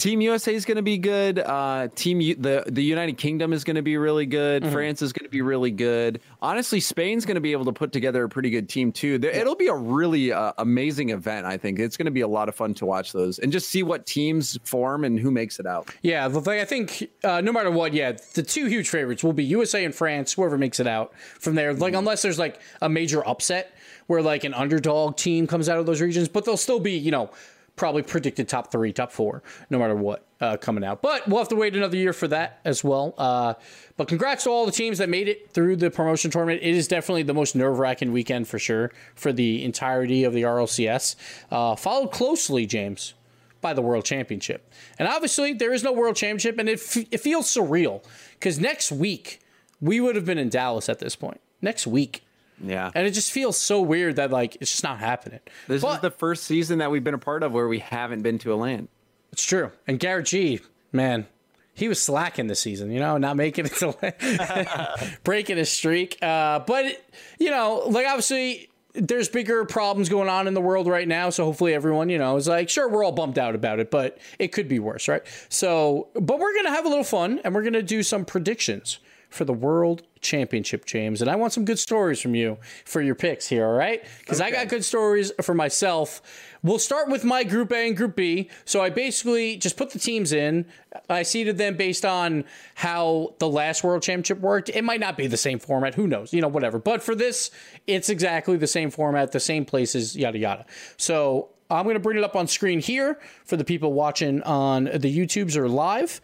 Team 0.02 0.20
USA 0.22 0.56
is 0.56 0.66
going 0.66 0.78
to 0.78 0.82
be 0.82 0.98
good. 0.98 1.38
Uh, 1.38 1.88
team 1.94 2.22
U- 2.22 2.34
the 2.34 2.64
the 2.66 2.84
United 2.84 3.20
Kingdom 3.20 3.54
is 3.54 3.64
going 3.64 3.76
to 3.76 3.84
be 3.84 3.98
really 3.98 4.26
good. 4.26 4.64
Mm-hmm. 4.64 4.72
France 4.72 5.04
is 5.04 5.14
going 5.14 5.28
to 5.28 5.30
be 5.30 5.44
really 5.44 5.70
good. 5.70 6.22
Honestly, 6.42 6.80
Spain's 6.80 7.24
going 7.24 7.36
to 7.36 7.42
be 7.42 7.52
able 7.52 7.66
to 7.66 7.72
put 7.72 7.92
together 7.92 8.24
a 8.24 8.28
pretty 8.28 8.50
good 8.50 8.68
team 8.68 8.92
too. 8.92 9.20
It'll 9.22 9.56
be 9.56 9.68
a 9.68 9.76
really 9.76 10.34
uh, 10.34 10.54
amazing 10.58 11.12
event. 11.12 11.46
I 11.46 11.56
think 11.56 11.78
it's 11.78 11.98
going 11.98 12.08
to 12.08 12.12
be 12.12 12.22
a 12.22 12.28
lot 12.28 12.50
of 12.50 12.56
fun 12.56 12.74
to 12.76 12.86
watch 12.88 13.12
those 13.12 13.38
and 13.38 13.52
just 13.52 13.70
see 13.70 13.84
what 13.84 14.08
teams 14.08 14.58
form 14.64 15.04
and 15.04 15.20
who 15.20 15.30
makes 15.30 15.60
it 15.60 15.68
out. 15.68 15.94
Yeah, 16.02 16.28
I 16.36 16.66
think 16.66 17.08
uh, 17.24 17.42
no 17.42 17.52
matter 17.52 17.70
what, 17.70 17.94
yeah, 17.94 18.14
the 18.34 18.42
two 18.42 18.66
huge 18.66 18.90
favorites 18.90 19.24
will 19.24 19.34
be 19.34 19.44
USA 19.44 19.86
and 19.86 19.94
France. 19.94 20.34
Whoever 20.34 20.58
makes 20.58 20.80
it 20.80 20.88
out 20.88 21.14
from 21.40 21.54
there, 21.54 21.76
like 21.76 21.92
mm-hmm. 21.92 22.00
unless 22.00 22.24
there's 22.24 22.40
like 22.40 22.60
a 22.82 22.90
major 22.90 23.24
upset 23.28 23.76
where 24.08 24.24
like 24.24 24.46
an 24.46 24.56
underdog 24.56 25.16
team 25.16 25.46
comes 25.46 25.70
out 25.70 25.78
of 25.78 25.86
those 25.86 26.02
regions, 26.02 26.28
but 26.28 26.44
they'll 26.44 26.58
still 26.58 26.80
be 26.80 26.94
you 26.94 27.12
know 27.12 27.30
probably 27.76 28.04
predicted 28.04 28.48
top 28.48 28.72
three, 28.72 28.94
top 28.94 29.12
four, 29.12 29.44
no 29.70 29.80
matter 29.80 29.96
what 29.96 30.26
uh, 30.40 30.58
coming 30.58 30.84
out. 30.84 31.02
But 31.02 31.28
we'll 31.28 31.40
have 31.40 31.48
to 31.50 31.56
wait 31.56 31.76
another 31.76 31.98
year 31.98 32.14
for 32.14 32.28
that 32.28 32.60
as 32.66 32.84
well. 32.84 33.14
Uh, 33.18 33.54
but 33.98 34.08
congrats 34.08 34.44
to 34.44 34.50
all 34.50 34.66
the 34.66 34.72
teams 34.72 34.98
that 34.98 35.10
made 35.10 35.28
it 35.28 35.52
through 35.52 35.78
the 35.78 35.90
promotion 35.90 36.32
tournament. 36.32 36.62
It 36.62 36.76
is 36.76 36.88
definitely 36.88 37.24
the 37.24 37.34
most 37.34 37.56
nerve 37.56 37.80
wracking 37.80 38.12
weekend 38.12 38.48
for 38.48 38.60
sure 38.60 38.92
for 39.16 39.32
the 39.32 39.64
entirety 39.64 40.24
of 40.24 40.34
the 40.34 40.44
RLCS. 40.44 41.16
Uh, 41.50 41.76
followed 41.76 42.12
closely, 42.12 42.66
James, 42.66 43.14
by 43.62 43.74
the 43.74 43.82
World 43.82 44.06
Championship. 44.06 44.72
And 45.00 45.08
obviously, 45.08 45.54
there 45.54 45.74
is 45.74 45.84
no 45.84 45.92
World 45.92 46.16
Championship, 46.16 46.58
and 46.58 46.68
it, 46.68 46.80
f- 46.80 47.06
it 47.12 47.20
feels 47.20 47.48
surreal 47.48 48.04
because 48.34 48.60
next 48.60 48.92
week 48.92 49.40
we 49.80 50.00
would 50.00 50.16
have 50.16 50.26
been 50.26 50.38
in 50.38 50.50
Dallas 50.50 50.90
at 50.90 51.00
this 51.00 51.16
point. 51.16 51.40
Next 51.62 51.86
week 51.86 52.24
yeah. 52.64 52.92
And 52.94 53.08
it 53.08 53.12
just 53.12 53.32
feels 53.32 53.58
so 53.58 53.82
weird 53.82 54.18
that 54.18 54.32
like 54.32 54.58
it's 54.62 54.72
just 54.72 54.84
not 54.84 55.00
happening. 55.00 55.40
This 55.68 55.82
but, 55.82 55.96
is 55.96 56.02
the 56.02 56.12
first 56.12 56.44
season 56.44 56.80
that 56.80 56.92
we've 56.92 57.04
been 57.04 57.14
a 57.14 57.20
part 57.20 57.44
of 57.44 57.52
where 57.52 57.68
we 57.68 57.80
haven't 57.80 58.22
been 58.22 58.38
to 58.40 58.54
a 58.54 58.56
land. 58.56 58.88
It's 59.32 59.44
true. 59.44 59.72
And 59.88 60.00
GarrettG, 60.00 60.62
man, 60.92 61.28
he 61.74 61.88
was 61.88 62.02
slacking 62.02 62.48
this 62.48 62.60
season, 62.60 62.92
you 62.92 63.00
know, 63.00 63.18
not 63.18 63.36
making 63.38 63.66
it 63.66 63.74
to 63.76 65.20
breaking 65.24 65.58
his 65.58 65.72
streak. 65.72 66.18
Uh, 66.22 66.60
but 66.60 67.04
you 67.40 67.50
know, 67.50 67.84
like 67.88 68.06
obviously 68.06 68.70
there's 68.94 69.30
bigger 69.30 69.64
problems 69.64 70.10
going 70.10 70.28
on 70.28 70.48
in 70.48 70.54
the 70.54 70.62
world 70.62 70.88
right 70.88 71.08
now. 71.08 71.30
So 71.30 71.46
hopefully 71.46 71.74
everyone, 71.74 72.10
you 72.10 72.18
know, 72.18 72.36
is 72.36 72.48
like, 72.48 72.70
sure, 72.70 72.90
we're 72.90 73.06
all 73.06 73.14
bummed 73.14 73.40
out 73.40 73.56
about 73.56 73.80
it, 73.80 73.90
but 73.90 74.18
it 74.38 74.50
could 74.50 74.68
be 74.68 74.80
worse, 74.80 75.08
right? 75.08 75.24
So, 75.48 76.10
but 76.14 76.40
we're 76.40 76.54
gonna 76.56 76.72
have 76.72 76.86
a 76.86 76.90
little 76.90 77.04
fun 77.04 77.40
and 77.44 77.56
we're 77.56 77.64
gonna 77.64 77.82
do 77.82 78.04
some 78.04 78.26
predictions 78.26 79.00
for 79.32 79.46
the 79.46 79.54
World 79.54 80.04
Championship, 80.20 80.86
James. 80.86 81.22
And 81.22 81.32
I 81.32 81.36
want 81.36 81.54
some 81.54 81.66
good 81.66 81.80
stories 81.80 82.22
from 82.22 82.36
you 82.36 82.58
for 82.86 83.02
your 83.02 83.16
picks 83.16 83.48
here, 83.48 83.66
all 83.66 83.74
right? 83.74 84.04
Because 84.20 84.42
I 84.42 84.52
got 84.52 84.68
good 84.68 84.86
stories 84.86 85.32
for 85.42 85.56
myself. 85.56 86.22
We'll 86.62 86.80
start 86.80 87.10
with 87.10 87.24
my 87.24 87.44
Group 87.44 87.72
A 87.72 87.88
and 87.88 87.98
Group 87.98 88.18
B. 88.18 88.50
So 88.66 88.82
I 88.82 88.90
basically 88.90 89.56
just 89.56 89.78
put 89.78 89.92
the 89.92 90.00
teams 90.00 90.34
in. 90.34 90.66
I 91.10 91.24
seeded 91.24 91.58
them 91.58 91.78
based 91.78 92.06
on 92.06 92.44
how 92.76 93.36
the 93.40 93.48
last 93.48 93.84
World 93.84 94.04
Championship 94.04 94.40
worked. 94.40 94.70
It 94.70 94.84
might 94.84 95.00
not 95.00 95.18
be 95.18 95.28
the 95.28 95.38
same 95.38 95.58
format. 95.58 95.96
Who 95.96 96.08
knows? 96.08 96.34
You 96.34 96.42
know, 96.42 96.50
whatever. 96.50 96.78
But 96.78 97.02
for 97.02 97.16
this, 97.16 97.50
it's 97.88 98.10
exactly 98.10 98.58
the 98.58 98.68
same 98.68 98.92
format, 98.92 99.32
the 99.32 99.40
same 99.40 99.66
places, 99.66 100.16
yada, 100.16 100.38
yada. 100.38 100.66
So 100.98 101.50
I'm 101.70 101.86
going 101.86 101.96
to 101.96 102.02
bring 102.02 102.18
it 102.18 102.24
up 102.24 102.36
on 102.36 102.48
screen 102.48 102.82
here 102.82 103.18
for 103.46 103.56
the 103.56 103.64
people 103.64 103.94
watching 103.94 104.42
on 104.44 104.84
the 104.84 105.18
YouTubes 105.18 105.56
or 105.56 105.70
live. 105.70 106.20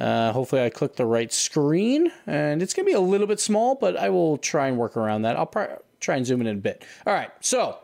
Uh, 0.00 0.32
hopefully, 0.32 0.62
I 0.62 0.70
click 0.70 0.96
the 0.96 1.04
right 1.04 1.30
screen, 1.30 2.10
and 2.26 2.62
it's 2.62 2.72
going 2.72 2.86
to 2.86 2.90
be 2.90 2.96
a 2.96 3.00
little 3.00 3.26
bit 3.26 3.38
small, 3.38 3.74
but 3.74 3.98
I 3.98 4.08
will 4.08 4.38
try 4.38 4.68
and 4.68 4.78
work 4.78 4.96
around 4.96 5.22
that. 5.22 5.36
I'll 5.36 5.46
pr- 5.46 5.64
try 6.00 6.16
and 6.16 6.24
zoom 6.24 6.40
in 6.40 6.46
a 6.46 6.54
bit. 6.54 6.82
All 7.06 7.12
right, 7.12 7.30
so 7.40 7.76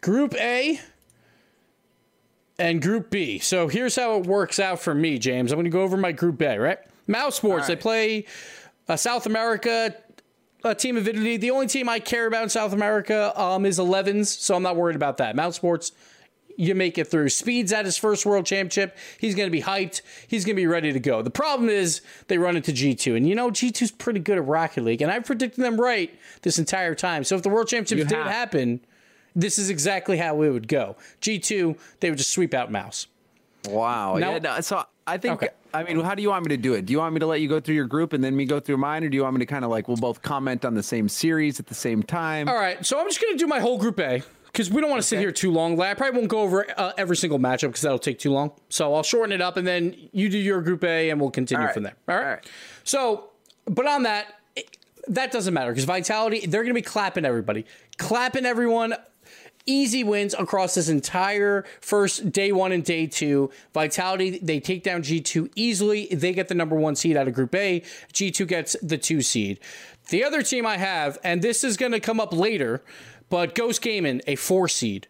Group 0.00 0.34
A 0.36 0.80
and 2.58 2.80
Group 2.80 3.10
B. 3.10 3.38
So 3.40 3.68
here's 3.68 3.94
how 3.94 4.16
it 4.16 4.26
works 4.26 4.58
out 4.58 4.80
for 4.80 4.94
me, 4.94 5.18
James. 5.18 5.52
I'm 5.52 5.56
going 5.56 5.64
to 5.64 5.70
go 5.70 5.82
over 5.82 5.98
my 5.98 6.12
Group 6.12 6.40
A, 6.40 6.58
right? 6.58 6.78
Mousesports, 7.06 7.66
they 7.66 7.76
play 7.76 8.24
uh, 8.88 8.96
South 8.96 9.26
America. 9.26 9.94
Uh, 10.62 10.72
team 10.72 10.96
Avidity. 10.96 11.36
The 11.36 11.50
only 11.50 11.66
team 11.66 11.90
I 11.90 11.98
care 11.98 12.26
about 12.26 12.44
in 12.44 12.48
South 12.48 12.72
America 12.72 13.38
um, 13.38 13.66
is 13.66 13.78
11s, 13.78 14.28
so 14.28 14.54
I'm 14.54 14.62
not 14.62 14.76
worried 14.76 14.96
about 14.96 15.18
that. 15.18 15.36
Mousesports, 15.36 15.92
you 16.56 16.74
make 16.74 16.98
it 16.98 17.08
through. 17.08 17.28
Speed's 17.28 17.72
at 17.72 17.84
his 17.84 17.96
first 17.96 18.24
world 18.24 18.46
championship. 18.46 18.96
He's 19.18 19.34
going 19.34 19.46
to 19.46 19.50
be 19.50 19.62
hyped. 19.62 20.02
He's 20.28 20.44
going 20.44 20.56
to 20.56 20.60
be 20.60 20.66
ready 20.66 20.92
to 20.92 21.00
go. 21.00 21.22
The 21.22 21.30
problem 21.30 21.68
is 21.68 22.00
they 22.28 22.38
run 22.38 22.56
into 22.56 22.72
G2. 22.72 23.16
And 23.16 23.28
you 23.28 23.34
know, 23.34 23.50
G2's 23.50 23.90
pretty 23.90 24.20
good 24.20 24.38
at 24.38 24.46
Rocket 24.46 24.84
League. 24.84 25.02
And 25.02 25.10
I've 25.10 25.24
predicted 25.24 25.64
them 25.64 25.80
right 25.80 26.16
this 26.42 26.58
entire 26.58 26.94
time. 26.94 27.24
So 27.24 27.36
if 27.36 27.42
the 27.42 27.48
world 27.48 27.68
championships 27.68 28.08
did 28.08 28.16
have. 28.16 28.26
happen, 28.26 28.80
this 29.34 29.58
is 29.58 29.70
exactly 29.70 30.16
how 30.16 30.42
it 30.42 30.50
would 30.50 30.68
go. 30.68 30.96
G2, 31.20 31.78
they 32.00 32.10
would 32.10 32.18
just 32.18 32.30
sweep 32.30 32.54
out 32.54 32.70
Mouse. 32.70 33.06
Wow. 33.68 34.16
Now- 34.16 34.32
yeah, 34.32 34.38
no, 34.38 34.60
so 34.60 34.84
I 35.06 35.18
think 35.18 35.34
Okay. 35.34 35.48
I 35.72 35.82
mean, 35.82 35.98
how 36.00 36.14
do 36.14 36.22
you 36.22 36.28
want 36.28 36.44
me 36.44 36.50
to 36.50 36.56
do 36.56 36.74
it? 36.74 36.86
Do 36.86 36.92
you 36.92 37.00
want 37.00 37.14
me 37.14 37.20
to 37.20 37.26
let 37.26 37.40
you 37.40 37.48
go 37.48 37.58
through 37.58 37.74
your 37.74 37.86
group 37.86 38.12
and 38.12 38.22
then 38.22 38.36
me 38.36 38.44
go 38.44 38.60
through 38.60 38.76
mine, 38.76 39.02
or 39.02 39.08
do 39.08 39.16
you 39.16 39.24
want 39.24 39.34
me 39.34 39.40
to 39.40 39.46
kind 39.46 39.64
of 39.64 39.72
like 39.72 39.88
we'll 39.88 39.96
both 39.96 40.22
comment 40.22 40.64
on 40.64 40.74
the 40.74 40.84
same 40.84 41.08
series 41.08 41.58
at 41.58 41.66
the 41.66 41.74
same 41.74 42.00
time? 42.00 42.48
All 42.48 42.54
right. 42.54 42.86
So 42.86 43.00
I'm 43.00 43.08
just 43.08 43.20
going 43.20 43.34
to 43.34 43.38
do 43.38 43.48
my 43.48 43.58
whole 43.58 43.76
Group 43.76 43.98
A. 43.98 44.22
Because 44.54 44.70
we 44.70 44.80
don't 44.80 44.88
want 44.88 45.02
to 45.02 45.08
sit 45.08 45.18
here 45.18 45.32
too 45.32 45.50
long. 45.50 45.80
I 45.80 45.94
probably 45.94 46.16
won't 46.16 46.30
go 46.30 46.38
over 46.38 46.64
uh, 46.78 46.92
every 46.96 47.16
single 47.16 47.40
matchup 47.40 47.70
because 47.70 47.80
that'll 47.80 47.98
take 47.98 48.20
too 48.20 48.30
long. 48.30 48.52
So 48.68 48.94
I'll 48.94 49.02
shorten 49.02 49.32
it 49.32 49.40
up, 49.40 49.56
and 49.56 49.66
then 49.66 49.96
you 50.12 50.28
do 50.28 50.38
your 50.38 50.62
Group 50.62 50.84
A, 50.84 51.10
and 51.10 51.20
we'll 51.20 51.32
continue 51.32 51.64
right. 51.64 51.74
from 51.74 51.82
there. 51.82 51.96
All 52.08 52.14
right? 52.14 52.22
All 52.24 52.30
right. 52.34 52.50
So, 52.84 53.30
but 53.64 53.88
on 53.88 54.04
that, 54.04 54.32
it- 54.54 54.78
that 55.08 55.32
doesn't 55.32 55.52
matter 55.52 55.72
because 55.72 55.86
Vitality, 55.86 56.46
they're 56.46 56.62
going 56.62 56.72
to 56.72 56.80
be 56.80 56.82
clapping 56.82 57.24
everybody, 57.24 57.66
clapping 57.98 58.46
everyone. 58.46 58.94
Easy 59.66 60.04
wins 60.04 60.34
across 60.34 60.74
this 60.74 60.88
entire 60.90 61.64
first 61.80 62.30
day 62.30 62.52
one 62.52 62.70
and 62.70 62.84
day 62.84 63.06
two. 63.08 63.50
Vitality, 63.72 64.38
they 64.40 64.60
take 64.60 64.84
down 64.84 65.02
G2 65.02 65.50
easily. 65.56 66.06
They 66.12 66.32
get 66.32 66.48
the 66.48 66.54
number 66.54 66.76
one 66.76 66.94
seed 66.94 67.16
out 67.16 67.26
of 67.26 67.34
Group 67.34 67.54
A. 67.54 67.80
G2 68.12 68.46
gets 68.46 68.76
the 68.82 68.98
two 68.98 69.20
seed. 69.20 69.58
The 70.10 70.22
other 70.22 70.42
team 70.42 70.66
I 70.66 70.76
have, 70.76 71.18
and 71.24 71.40
this 71.40 71.64
is 71.64 71.78
going 71.78 71.92
to 71.92 72.00
come 72.00 72.20
up 72.20 72.34
later, 72.34 72.82
but 73.28 73.54
Ghost 73.54 73.82
Gaming, 73.82 74.20
a 74.26 74.36
four 74.36 74.68
seed. 74.68 75.08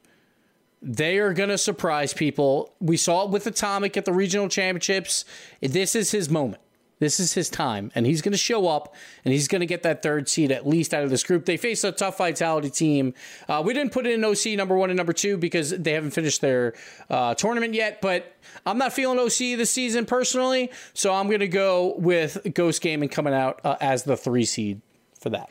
They 0.80 1.18
are 1.18 1.32
going 1.32 1.48
to 1.48 1.56
surprise 1.56 2.12
people. 2.12 2.74
We 2.78 2.98
saw 2.98 3.24
it 3.24 3.30
with 3.30 3.46
Atomic 3.46 3.96
at 3.96 4.04
the 4.04 4.12
regional 4.12 4.48
championships. 4.48 5.24
This 5.60 5.94
is 5.94 6.10
his 6.10 6.28
moment. 6.28 6.60
This 7.00 7.18
is 7.18 7.34
his 7.34 7.50
time, 7.50 7.90
and 7.94 8.06
he's 8.06 8.22
going 8.22 8.32
to 8.32 8.38
show 8.38 8.68
up 8.68 8.94
and 9.24 9.32
he's 9.34 9.48
going 9.48 9.60
to 9.60 9.66
get 9.66 9.82
that 9.82 10.02
third 10.02 10.28
seed 10.28 10.52
at 10.52 10.66
least 10.66 10.94
out 10.94 11.02
of 11.02 11.10
this 11.10 11.24
group. 11.24 11.44
They 11.44 11.56
face 11.56 11.82
a 11.82 11.90
tough 11.90 12.18
vitality 12.18 12.70
team. 12.70 13.14
Uh, 13.48 13.62
we 13.64 13.74
didn't 13.74 13.92
put 13.92 14.06
in 14.06 14.24
OC 14.24 14.56
number 14.56 14.76
one 14.76 14.90
and 14.90 14.96
number 14.96 15.12
two 15.12 15.36
because 15.36 15.70
they 15.70 15.92
haven't 15.92 16.12
finished 16.12 16.40
their 16.40 16.74
uh, 17.10 17.34
tournament 17.34 17.74
yet, 17.74 18.00
but 18.00 18.36
I'm 18.64 18.78
not 18.78 18.92
feeling 18.92 19.18
OC 19.18 19.58
this 19.58 19.70
season 19.70 20.06
personally, 20.06 20.70
so 20.92 21.12
I'm 21.12 21.26
going 21.26 21.40
to 21.40 21.48
go 21.48 21.94
with 21.98 22.38
Ghost 22.54 22.80
Gaming 22.80 23.08
coming 23.08 23.34
out 23.34 23.60
uh, 23.64 23.76
as 23.80 24.04
the 24.04 24.16
three 24.16 24.44
seed 24.44 24.80
for 25.18 25.30
that. 25.30 25.50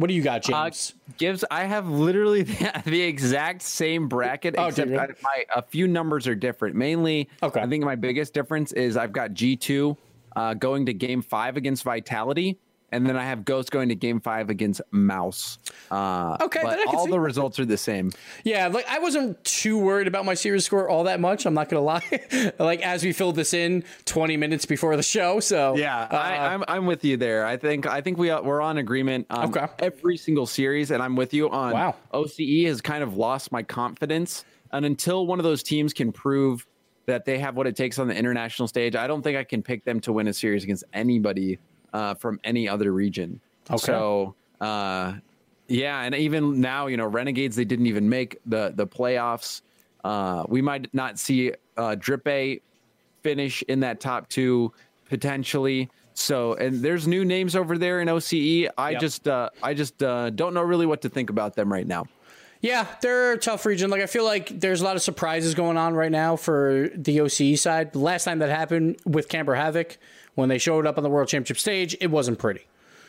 What 0.00 0.08
do 0.08 0.14
you 0.14 0.22
got, 0.22 0.48
Uh, 0.48 0.64
James? 0.70 0.94
Gibbs, 1.18 1.44
I 1.50 1.64
have 1.64 1.86
literally 1.86 2.42
the, 2.44 2.82
the 2.86 3.02
exact 3.02 3.60
same 3.60 4.08
bracket, 4.08 4.54
Oh, 4.56 4.68
except? 4.68 4.90
I, 4.92 5.08
my, 5.22 5.44
a 5.54 5.60
few 5.60 5.86
numbers 5.86 6.26
are 6.26 6.34
different. 6.34 6.74
Mainly, 6.74 7.28
Okay. 7.42 7.60
I 7.60 7.66
think 7.66 7.84
my 7.84 7.96
biggest 7.96 8.32
difference 8.32 8.72
is 8.72 8.96
I've 8.96 9.12
got 9.12 9.32
G2 9.32 9.94
uh, 10.36 10.54
going 10.54 10.86
to 10.86 10.94
game 10.94 11.20
five 11.20 11.58
against 11.58 11.82
Vitality, 11.84 12.58
and 12.92 13.06
then 13.06 13.16
I 13.16 13.24
have 13.24 13.44
Ghost 13.44 13.70
going 13.70 13.88
to 13.90 13.94
game 13.94 14.20
five 14.20 14.50
against 14.50 14.80
Mouse. 14.90 15.58
Uh, 15.90 16.36
Okay, 16.40 16.60
but 16.62 16.70
then 16.70 16.80
I 16.80 16.84
can 16.86 16.94
all 16.96 17.04
see- 17.06 17.10
the 17.12 17.20
results 17.20 17.58
are 17.58 17.64
the 17.64 17.76
same. 17.76 18.10
Yeah, 18.44 18.66
like 18.68 18.86
I 18.88 18.98
wasn't 18.98 19.42
too 19.44 19.78
worried 19.78 20.06
about 20.08 20.24
my 20.24 20.34
series 20.34 20.64
score 20.64 20.88
all 20.88 21.04
that 21.04 21.20
much. 21.20 21.46
I'm 21.46 21.54
not 21.54 21.68
gonna 21.68 21.82
lie. 21.82 22.52
like 22.58 22.82
as 22.82 23.04
we 23.04 23.12
filled 23.12 23.36
this 23.36 23.54
in 23.54 23.84
20 24.06 24.36
minutes 24.36 24.64
before 24.66 24.96
the 24.96 25.02
show, 25.02 25.40
so 25.40 25.76
Yeah, 25.76 25.98
uh, 26.10 26.16
I, 26.16 26.54
I'm 26.54 26.64
I'm 26.68 26.86
with 26.86 27.04
you 27.04 27.16
there. 27.16 27.44
I 27.46 27.56
think 27.56 27.86
I 27.86 28.00
think 28.00 28.18
we 28.18 28.28
we're 28.30 28.60
on 28.60 28.78
agreement 28.78 29.26
on 29.30 29.48
Okay. 29.56 29.66
every 29.78 30.16
single 30.16 30.46
series, 30.46 30.90
and 30.90 31.02
I'm 31.02 31.16
with 31.16 31.32
you 31.34 31.48
on. 31.50 31.72
Wow. 31.72 31.96
OCE 32.12 32.66
has 32.66 32.80
kind 32.80 33.02
of 33.02 33.16
lost 33.16 33.52
my 33.52 33.62
confidence, 33.62 34.44
and 34.72 34.84
until 34.84 35.26
one 35.26 35.38
of 35.38 35.44
those 35.44 35.62
teams 35.62 35.92
can 35.92 36.12
prove 36.12 36.66
that 37.06 37.24
they 37.24 37.38
have 37.38 37.56
what 37.56 37.66
it 37.66 37.74
takes 37.74 37.98
on 37.98 38.06
the 38.06 38.14
international 38.14 38.68
stage, 38.68 38.94
I 38.94 39.06
don't 39.06 39.22
think 39.22 39.36
I 39.36 39.42
can 39.42 39.62
pick 39.62 39.84
them 39.84 39.98
to 40.00 40.12
win 40.12 40.28
a 40.28 40.32
series 40.32 40.62
against 40.64 40.84
anybody 40.92 41.58
uh, 41.92 42.14
from 42.14 42.40
any 42.44 42.68
other 42.68 42.92
region. 42.92 43.40
Okay. 43.70 43.78
So. 43.78 44.34
Uh, 44.60 45.14
yeah, 45.68 46.02
and 46.02 46.14
even 46.14 46.60
now, 46.60 46.88
you 46.88 46.96
know, 46.96 47.06
Renegades 47.06 47.54
they 47.56 47.64
didn't 47.64 47.86
even 47.86 48.08
make 48.08 48.38
the 48.44 48.72
the 48.74 48.86
playoffs. 48.86 49.62
Uh, 50.02 50.44
we 50.48 50.60
might 50.62 50.92
not 50.92 51.18
see 51.18 51.52
uh, 51.76 51.94
Drippay 51.96 52.60
finish 53.22 53.62
in 53.62 53.80
that 53.80 54.00
top 54.00 54.28
two 54.28 54.72
potentially. 55.08 55.88
So, 56.14 56.54
and 56.54 56.82
there's 56.82 57.06
new 57.06 57.24
names 57.24 57.54
over 57.54 57.78
there 57.78 58.00
in 58.00 58.08
OCE. 58.08 58.68
I 58.76 58.90
Yep. 58.90 59.00
just, 59.00 59.28
uh, 59.28 59.50
I 59.62 59.74
just 59.74 60.02
uh, 60.02 60.30
don't 60.30 60.54
know 60.54 60.62
really 60.62 60.86
what 60.86 61.02
to 61.02 61.08
think 61.08 61.30
about 61.30 61.54
them 61.54 61.72
right 61.72 61.86
now. 61.86 62.06
yeah, 62.62 62.86
they're 63.00 63.32
a 63.32 63.38
tough 63.38 63.64
region. 63.64 63.88
Like 63.90 64.02
I 64.02 64.06
feel 64.06 64.24
like 64.24 64.48
there's 64.60 64.80
a 64.82 64.84
lot 64.84 64.96
of 64.96 65.02
surprises 65.02 65.54
going 65.54 65.76
on 65.78 65.94
right 65.94 66.10
now 66.12 66.36
for 66.36 66.90
the 66.94 67.18
OCE 67.18 67.58
side. 67.58 67.94
Last 67.96 68.24
time 68.24 68.40
that 68.40 68.50
happened 68.50 69.00
with 69.06 69.28
Camber 69.28 69.54
Havoc, 69.54 69.96
when 70.40 70.48
they 70.48 70.58
showed 70.58 70.86
up 70.86 70.96
on 70.96 71.04
the 71.04 71.10
World 71.10 71.28
Championship 71.28 71.58
stage, 71.58 71.96
it 72.00 72.08
wasn't 72.08 72.38
pretty. 72.38 72.66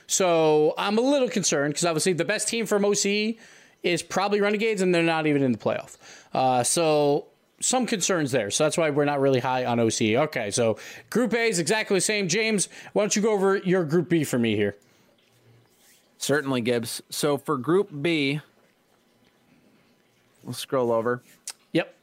So 0.07 0.73
I'm 0.77 0.97
a 0.97 1.01
little 1.01 1.29
concerned 1.29 1.73
because 1.73 1.85
obviously 1.85 2.13
the 2.13 2.25
best 2.25 2.47
team 2.47 2.65
from 2.65 2.83
OCE 2.83 3.37
is 3.83 4.03
probably 4.03 4.41
Renegades, 4.41 4.81
and 4.81 4.93
they're 4.93 5.03
not 5.03 5.25
even 5.25 5.41
in 5.41 5.51
the 5.51 5.57
playoff. 5.57 5.97
Uh, 6.33 6.63
so 6.63 7.27
some 7.61 7.85
concerns 7.85 8.31
there. 8.31 8.51
So 8.51 8.63
that's 8.65 8.77
why 8.77 8.89
we're 8.89 9.05
not 9.05 9.19
really 9.19 9.39
high 9.39 9.65
on 9.65 9.77
OCE. 9.77 10.17
Okay, 10.17 10.51
so 10.51 10.77
Group 11.09 11.33
A 11.33 11.47
is 11.47 11.59
exactly 11.59 11.97
the 11.97 12.01
same. 12.01 12.27
James, 12.27 12.67
why 12.93 13.03
don't 13.03 13.15
you 13.15 13.21
go 13.21 13.31
over 13.31 13.57
your 13.57 13.83
Group 13.85 14.09
B 14.09 14.23
for 14.23 14.37
me 14.37 14.55
here? 14.55 14.75
Certainly, 16.17 16.61
Gibbs. 16.61 17.01
So 17.09 17.37
for 17.37 17.57
Group 17.57 17.89
B, 18.01 18.41
we'll 20.43 20.53
scroll 20.53 20.91
over. 20.91 21.23
Yep, 21.71 21.95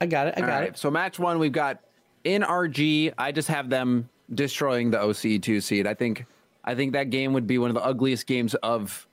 I 0.00 0.06
got 0.06 0.28
it. 0.28 0.34
I 0.36 0.40
got 0.40 0.50
All 0.50 0.60
right. 0.60 0.68
it. 0.70 0.78
So 0.78 0.90
match 0.90 1.18
one, 1.18 1.38
we've 1.38 1.52
got 1.52 1.80
NRG. 2.24 3.12
I 3.18 3.32
just 3.32 3.48
have 3.48 3.68
them 3.68 4.08
destroying 4.34 4.90
the 4.90 4.98
OCE 4.98 5.40
two 5.42 5.60
seed. 5.60 5.86
I 5.86 5.94
think, 5.94 6.26
I 6.64 6.74
think 6.74 6.92
that 6.92 7.10
game 7.10 7.32
would 7.32 7.46
be 7.46 7.58
one 7.58 7.70
of 7.70 7.74
the 7.74 7.84
ugliest 7.84 8.26
games 8.26 8.54
of 8.56 9.06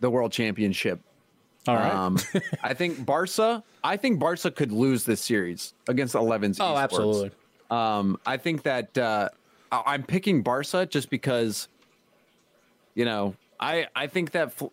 the 0.00 0.10
World 0.10 0.32
Championship. 0.32 1.00
All 1.66 1.76
right. 1.76 1.92
Um, 1.92 2.18
I 2.62 2.74
think 2.74 3.04
Barca. 3.06 3.62
I 3.84 3.96
think 3.96 4.18
Barca 4.18 4.50
could 4.50 4.72
lose 4.72 5.04
this 5.04 5.20
series 5.20 5.74
against 5.88 6.14
11's. 6.14 6.60
oh, 6.60 6.64
esports. 6.64 6.76
absolutely. 6.82 7.30
Um, 7.70 8.18
I 8.24 8.36
think 8.38 8.62
that 8.62 8.96
uh, 8.96 9.28
I'm 9.70 10.02
picking 10.02 10.42
Barca 10.42 10.86
just 10.86 11.10
because, 11.10 11.68
you 12.94 13.04
know, 13.04 13.34
I 13.60 13.86
I 13.94 14.06
think 14.06 14.30
that 14.32 14.48
F- 14.48 14.70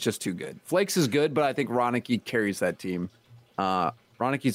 just 0.00 0.20
too 0.20 0.34
good. 0.34 0.60
Flakes 0.64 0.96
is 0.96 1.08
good, 1.08 1.32
but 1.34 1.44
I 1.44 1.52
think 1.52 1.70
Roniki 1.70 2.22
carries 2.24 2.58
that 2.58 2.78
team. 2.78 3.10
Uh, 3.56 3.92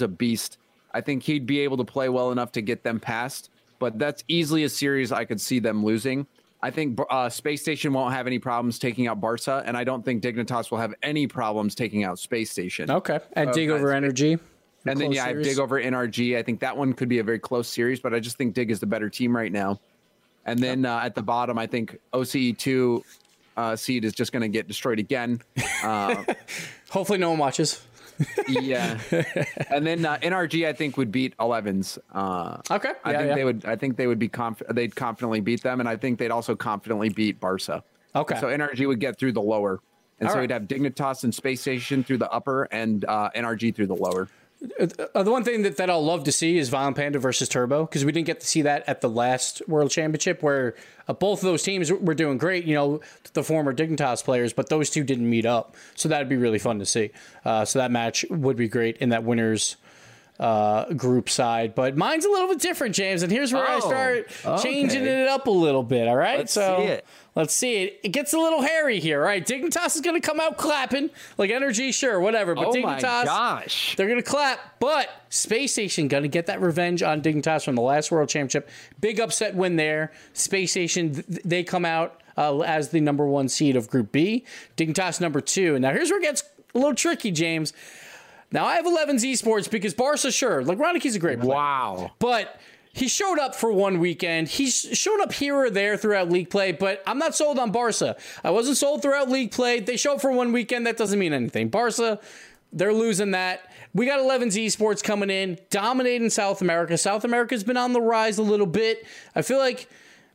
a 0.02 0.08
beast. 0.08 0.58
I 0.94 1.02
think 1.02 1.24
he'd 1.24 1.46
be 1.46 1.60
able 1.60 1.78
to 1.78 1.84
play 1.84 2.10
well 2.10 2.32
enough 2.32 2.52
to 2.54 2.62
get 2.62 2.84
them 2.84 3.00
past, 3.00 3.50
but 3.80 3.98
that's 3.98 4.24
easily 4.28 4.64
a 4.64 4.70
series 4.70 5.12
I 5.12 5.26
could 5.26 5.42
see 5.42 5.60
them 5.60 5.84
losing. 5.84 6.28
I 6.62 6.72
think 6.72 7.00
uh, 7.10 7.30
Space 7.30 7.62
Station 7.62 7.94
won't 7.94 8.14
have 8.14 8.28
any 8.28 8.38
problems 8.38 8.80
taking 8.80 9.08
out 9.08 9.22
Barca, 9.22 9.64
and 9.66 9.78
I 9.78 9.86
don't 9.86 10.04
think 10.04 10.22
Dignitas 10.22 10.70
will 10.70 10.78
have 10.78 10.94
any 11.02 11.26
problems 11.26 11.74
taking 11.74 12.04
out 12.04 12.20
Space 12.20 12.52
Station. 12.52 12.92
Okay. 12.92 13.20
And 13.34 13.52
dig 13.54 13.70
over 13.70 13.88
NRG. 13.88 14.40
And 14.86 15.00
then 15.00 15.12
yeah, 15.12 15.26
I 15.26 15.30
have. 15.30 15.44
Dig 15.44 15.60
over 15.60 15.82
NRG. 15.82 16.38
I 16.38 16.44
think 16.44 16.60
that 16.60 16.76
one 16.76 16.94
could 16.94 17.10
be 17.10 17.20
a 17.20 17.24
very 17.24 17.40
close 17.40 17.68
series, 17.68 18.00
but 18.00 18.14
I 18.14 18.20
just 18.20 18.38
think 18.38 18.54
Dig 18.54 18.72
is 18.72 18.80
the 18.80 18.86
better 18.86 19.10
team 19.10 19.36
right 19.36 19.52
now. 19.52 19.80
And 20.46 20.60
then 20.60 20.86
uh, 20.86 21.02
at 21.04 21.16
the 21.16 21.22
bottom, 21.22 21.58
I 21.58 21.68
think 21.68 22.00
OCE 22.14 22.58
two 22.58 23.04
uh, 23.56 23.76
seed 23.76 24.06
is 24.06 24.14
just 24.14 24.32
going 24.32 24.42
to 24.42 24.48
get 24.48 24.68
destroyed 24.68 25.00
again. 25.00 25.42
Uh, 25.84 26.24
Hopefully, 26.90 27.20
no 27.20 27.30
one 27.30 27.40
watches. 27.40 27.82
Yeah, 28.48 29.00
and 29.72 29.86
then 29.86 30.06
uh, 30.06 30.18
NRG 30.18 30.68
I 30.68 30.74
think 30.74 30.98
would 30.98 31.12
beat 31.12 31.36
11s. 31.38 31.98
Uh, 32.12 32.58
Okay, 32.72 32.92
I 33.04 33.12
yeah, 33.12 33.18
think 33.18 33.30
yeah. 33.30 33.36
they 33.36 33.44
would. 33.44 33.66
I 33.66 33.76
think 33.76 33.98
they 33.98 34.08
would 34.08 34.20
be 34.20 34.28
conf- 34.30 34.62
They'd 34.72 34.96
confidently 34.96 35.40
beat 35.40 35.64
them, 35.64 35.80
and 35.80 35.88
I 35.90 35.96
think 35.96 36.20
they'd 36.20 36.32
also 36.32 36.56
confidently 36.56 37.10
beat 37.10 37.40
Barca. 37.40 37.84
Okay. 38.16 38.40
So 38.40 38.48
NRG 38.48 38.88
would 38.88 39.00
get 39.00 39.18
through 39.20 39.34
the 39.34 39.42
lower, 39.42 39.80
and 40.20 40.28
All 40.28 40.34
so 40.34 40.40
right. 40.40 40.44
we'd 40.50 40.52
have 40.52 40.64
Dignitas 40.64 41.24
and 41.24 41.34
Space 41.34 41.62
Station 41.62 42.04
through 42.04 42.18
the 42.18 42.30
upper, 42.32 42.64
and 42.72 43.06
uh, 43.06 43.30
NRG 43.36 43.74
through 43.76 43.88
the 43.88 43.96
lower. 43.96 44.28
Uh, 44.62 45.24
the 45.24 45.32
one 45.32 45.44
thing 45.44 45.62
that, 45.62 45.78
that 45.78 45.90
I'll 45.90 46.04
love 46.04 46.26
to 46.26 46.34
see 46.34 46.58
is 46.58 46.68
Violent 46.68 46.98
Panda 46.98 47.18
versus 47.18 47.48
Turbo 47.48 47.86
because 47.86 48.04
we 48.04 48.12
didn't 48.12 48.28
get 48.28 48.42
to 48.42 48.48
see 48.48 48.62
that 48.64 48.84
at 48.88 49.00
the 49.00 49.10
last 49.10 49.62
World 49.70 49.90
Championship 49.90 50.44
where 50.44 50.76
uh, 51.08 51.14
both 51.14 51.40
of 51.40 51.46
those 51.46 51.64
teams 51.64 51.92
were 51.92 52.14
doing 52.14 52.38
great, 52.38 52.66
you 52.66 52.76
know, 52.76 53.00
the 53.34 53.44
former 53.44 53.74
Dignitas 53.74 54.24
players, 54.24 54.52
but 54.52 54.68
those 54.68 54.90
two 54.90 55.04
didn't 55.04 55.30
meet 55.30 55.46
up. 55.46 55.76
So 55.96 56.10
that'd 56.10 56.28
be 56.28 56.36
really 56.36 56.60
fun 56.60 56.80
to 56.80 56.86
see. 56.86 57.12
Uh, 57.46 57.64
so 57.64 57.80
that 57.80 57.90
match 57.90 58.26
would 58.30 58.58
be 58.58 58.68
great 58.68 58.98
in 58.98 59.10
that 59.10 59.24
winners 59.24 59.78
uh, 60.40 60.86
group 60.94 61.30
side. 61.30 61.76
But 61.76 61.98
mine's 61.98 62.26
a 62.26 62.30
little 62.30 62.48
bit 62.48 62.60
different, 62.60 62.96
James, 62.96 63.24
and 63.24 63.32
here's 63.32 63.52
where 63.54 63.68
I 63.68 63.76
Oh, 63.76 63.80
start 63.82 64.62
changing 64.64 65.02
okay. 65.04 65.24
it 65.24 65.28
up 65.28 65.48
a 65.48 65.52
little 65.52 65.84
bit. 65.84 66.08
All 66.08 66.16
right, 66.16 66.40
Let's 66.40 66.54
so 66.54 66.78
see 66.80 66.84
it. 66.86 67.06
let's 67.36 67.54
see 67.54 67.84
it. 67.84 68.00
It 68.04 68.10
gets 68.10 68.34
a 68.34 68.38
little 68.38 68.62
hairy 68.62 69.00
here. 69.00 69.20
All 69.20 69.26
right, 69.28 69.46
Dignitas 69.46 69.96
is 69.96 70.02
going 70.02 70.20
to 70.20 70.26
come 70.26 70.40
out 70.40 70.58
clapping 70.58 71.10
like 71.38 71.50
NRG, 71.52 71.94
sure, 71.94 72.20
whatever. 72.22 72.56
But 72.56 72.68
Oh 72.68 72.72
Dignitas, 72.72 73.02
my 73.04 73.24
gosh! 73.26 73.96
they're 73.98 74.08
gonna 74.08 74.22
clap, 74.24 74.80
but 74.80 75.10
Space 75.30 75.74
Station 75.74 76.08
gonna 76.08 76.28
get 76.30 76.46
that 76.46 76.62
revenge 76.62 77.04
on 77.04 77.22
Dignitas 77.22 77.66
from 77.66 77.76
the 77.76 77.82
last 77.82 78.10
World 78.12 78.30
Championship. 78.30 78.70
Big 79.02 79.20
upset 79.20 79.56
win 79.56 79.76
there. 79.76 80.12
Space 80.34 80.72
Station 80.72 81.14
th- 81.16 81.42
they 81.44 81.64
come 81.64 81.84
out 81.84 82.22
uh, 82.38 82.60
as 82.62 82.90
the 82.90 83.02
number 83.02 83.26
one 83.26 83.50
seed 83.50 83.76
of 83.76 83.90
Group 83.90 84.14
B. 84.14 84.46
Dignitas 84.78 85.20
number 85.20 85.42
two. 85.42 85.76
And 85.76 85.82
now 85.82 85.92
here's 85.92 86.10
where 86.10 86.20
it 86.20 86.24
gets 86.24 86.44
a 86.74 86.78
little 86.78 86.96
tricky, 86.96 87.32
James. 87.32 87.74
Now 88.52 88.66
I 88.66 88.76
have 88.76 88.86
11's 88.86 89.24
esports 89.24 89.70
because 89.70 89.94
Barca, 89.94 90.32
sure, 90.32 90.64
like 90.64 90.78
Roniki's 90.78 91.16
a 91.16 91.20
great 91.20 91.40
player, 91.40 91.54
Wow. 91.56 92.12
but. 92.20 92.60
He 92.92 93.08
showed 93.08 93.38
up 93.38 93.54
for 93.54 93.72
one 93.72 94.00
weekend. 94.00 94.48
He's 94.48 94.76
shown 94.94 95.22
up 95.22 95.32
here 95.32 95.56
or 95.56 95.70
there 95.70 95.96
throughout 95.96 96.30
league 96.32 96.50
play, 96.50 96.72
but 96.72 97.04
I'm 97.06 97.20
not 97.20 97.36
sold 97.36 97.60
on 97.60 97.72
Barca. 97.72 98.18
I 98.44 98.50
wasn't 98.50 98.78
sold 98.78 99.04
throughout 99.04 99.30
league 99.30 99.52
play. 99.52 99.80
They 99.80 99.96
show 99.96 100.16
up 100.16 100.22
for 100.22 100.32
one 100.32 100.52
weekend. 100.52 100.88
That 100.88 100.98
doesn't 100.98 101.20
mean 101.20 101.32
anything. 101.32 101.70
Barca, 101.70 102.20
they're 102.74 102.92
losing 102.92 103.32
that. 103.32 103.62
We 103.94 104.08
got 104.08 104.20
11's 104.20 104.58
esports 104.58 105.04
coming 105.04 105.30
in, 105.30 105.60
dominating 105.70 106.32
South 106.32 106.62
America. 106.64 106.98
South 106.98 107.24
America's 107.24 107.64
been 107.64 107.78
on 107.78 107.94
the 107.94 108.02
rise 108.02 108.40
a 108.40 108.44
little 108.44 108.66
bit. 108.66 109.06
I 109.36 109.44
feel 109.44 109.60
like 109.60 109.88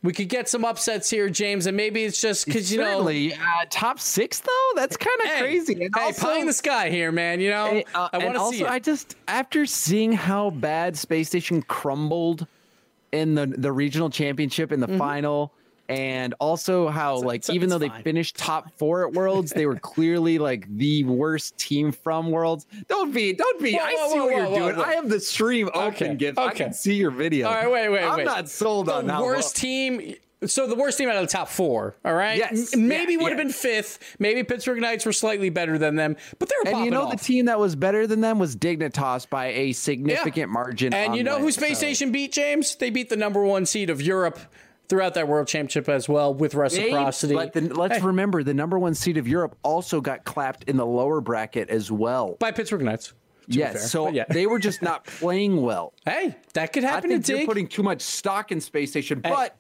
we 0.05 0.13
could 0.13 0.29
get 0.29 0.51
some 0.51 0.67
upsets 0.67 1.09
here, 1.09 1.31
James, 1.31 1.67
and 1.67 1.75
maybe 1.77 2.05
it's 2.05 2.21
just 2.21 2.45
because 2.45 2.71
you 2.71 2.79
know. 2.79 3.09
Uh, 3.09 3.65
top 3.71 3.99
six 3.99 4.39
though. 4.39 4.71
That's 4.77 4.99
kind 4.99 5.19
of 5.23 5.27
Hey, 5.31 5.41
crazy. 5.41 5.73
And 5.83 5.95
hey, 5.97 6.03
also- 6.05 6.21
playing 6.27 6.43
in 6.43 6.47
the 6.47 6.53
sky 6.53 6.91
here, 6.91 7.11
man. 7.11 7.41
You 7.41 7.51
know, 7.51 7.67
Hey, 7.71 7.85
uh, 7.95 8.11
I 8.13 8.19
want 8.19 8.35
to 8.37 8.49
see 8.51 8.63
it. 8.63 8.69
I 8.69 8.79
just 8.79 9.17
after 9.27 9.65
seeing 9.65 10.13
how 10.13 10.51
bad 10.51 10.97
Space 10.99 11.29
Station 11.29 11.63
crumbled 11.63 12.47
in 13.13 13.35
the 13.35 13.47
the 13.47 13.73
regional 13.73 14.11
championship 14.11 14.73
in 14.73 14.81
the 14.81 14.89
final, 14.99 15.53
and 15.89 16.35
also 16.41 16.89
how 16.89 17.17
like 17.17 17.49
even 17.51 17.69
though 17.69 17.79
they 17.79 17.89
finished 17.89 18.37
top 18.39 18.71
four 18.79 19.07
at 19.07 19.13
Worlds, 19.15 19.53
they 19.53 19.67
were 19.67 19.77
clearly 19.79 20.39
like 20.39 20.67
the 20.77 21.05
worst 21.05 21.57
team 21.59 21.93
from 21.93 22.31
Worlds. 22.31 22.67
Don't 22.89 23.13
be, 23.13 23.33
don't 23.33 23.61
be. 23.61 23.75
Whoa, 23.75 23.83
I 23.85 23.95
whoa, 23.95 24.09
see 24.13 24.19
whoa, 24.19 24.25
what 24.25 24.37
you're 24.37 24.73
doing. 24.73 24.85
I 24.85 24.95
have 24.95 25.09
the 25.09 25.21
stream 25.21 25.69
open, 25.75 25.95
Okay, 25.95 26.15
Gibbs. 26.15 26.39
I 26.39 26.53
can 26.53 26.73
see 26.73 26.95
your 26.95 27.11
video. 27.11 27.49
All 27.49 27.55
right, 27.55 27.71
wait, 27.71 27.89
wait, 27.89 28.05
I'm 28.05 28.19
wait. 28.19 28.25
not 28.25 28.49
sold 28.49 28.89
on 28.89 29.07
that 29.07 29.19
the 29.19 29.25
worst 29.25 29.57
team. 29.57 30.15
So 30.47 30.67
the 30.67 30.75
worst 30.75 30.99
team 30.99 31.09
out 31.09 31.17
of 31.17 31.23
the 31.23 31.33
top 31.33 31.49
four. 31.49 31.97
All 32.05 32.13
right. 32.13 32.37
Yes, 32.37 32.75
M- 32.75 32.87
maybe 32.87 33.15
yeah, 33.15 33.23
would 33.23 33.31
have 33.33 33.39
yeah. 33.39 33.45
been 33.45 33.53
fifth. 33.53 34.17
Maybe 34.19 34.43
Pittsburgh 34.43 34.79
Knights 34.79 35.07
were 35.07 35.13
slightly 35.13 35.49
better 35.49 35.79
than 35.79 35.97
them, 35.97 36.17
but 36.39 36.51
they 36.51 36.55
were 36.65 36.77
And 36.77 36.85
you 36.85 36.91
know 36.91 37.05
off. 37.05 37.13
the 37.13 37.17
team 37.25 37.47
that 37.47 37.59
was 37.59 37.75
better 37.77 38.07
than 38.07 38.21
them 38.21 38.39
was 38.39 38.55
Dignitas 38.55 39.27
by 39.31 39.47
a 39.47 39.73
significant 39.73 40.51
margin. 40.53 40.93
And 40.93 41.17
you 41.17 41.23
know 41.25 41.39
who 41.39 41.51
Space 41.51 41.79
so- 41.79 41.87
Station 41.87 42.13
beat, 42.13 42.33
James? 42.33 42.77
They 42.77 42.91
beat 42.91 43.09
the 43.09 43.17
number 43.17 43.43
one 43.43 43.65
seed 43.65 43.89
of 43.89 44.03
Europe 44.03 44.39
throughout 44.89 45.15
that 45.15 45.27
World 45.29 45.49
Championship 45.49 45.89
as 45.89 46.09
well 46.09 46.33
with 46.35 46.55
reciprocity. 46.55 47.35
But 47.35 47.53
then 47.53 47.69
let's 47.71 47.97
Hey. 47.99 48.03
remember 48.03 48.43
the 48.43 48.55
number 48.55 48.79
one 48.79 48.95
seed 48.95 49.17
of 49.17 49.27
Europe 49.27 49.57
also 49.63 50.01
got 50.01 50.25
clapped 50.25 50.65
in 50.65 50.77
the 50.77 50.87
lower 50.87 51.21
bracket 51.21 51.71
as 51.71 51.91
well. 51.91 52.37
by 52.39 52.51
Pittsburgh 52.51 52.83
Knights. 52.83 53.09
to 53.09 53.15
be 53.49 53.57
Yes, 53.59 53.91
so 53.91 54.09
yeah. 54.11 54.25
they 54.31 54.47
were 54.47 54.59
just 54.59 54.81
not 54.83 55.05
playing 55.21 55.61
well. 55.63 55.93
hey, 56.07 56.35
that 56.55 56.73
could 56.73 56.85
I 56.85 56.89
happen 56.89 57.11
to 57.11 57.17
think 57.17 57.29
you're 57.29 57.39
Dig. 57.39 57.47
putting 57.47 57.67
too 57.69 57.83
much 57.83 58.01
stock 58.03 58.51
in 58.53 58.61
Space 58.61 58.91
Station, 58.91 59.21
but 59.21 59.57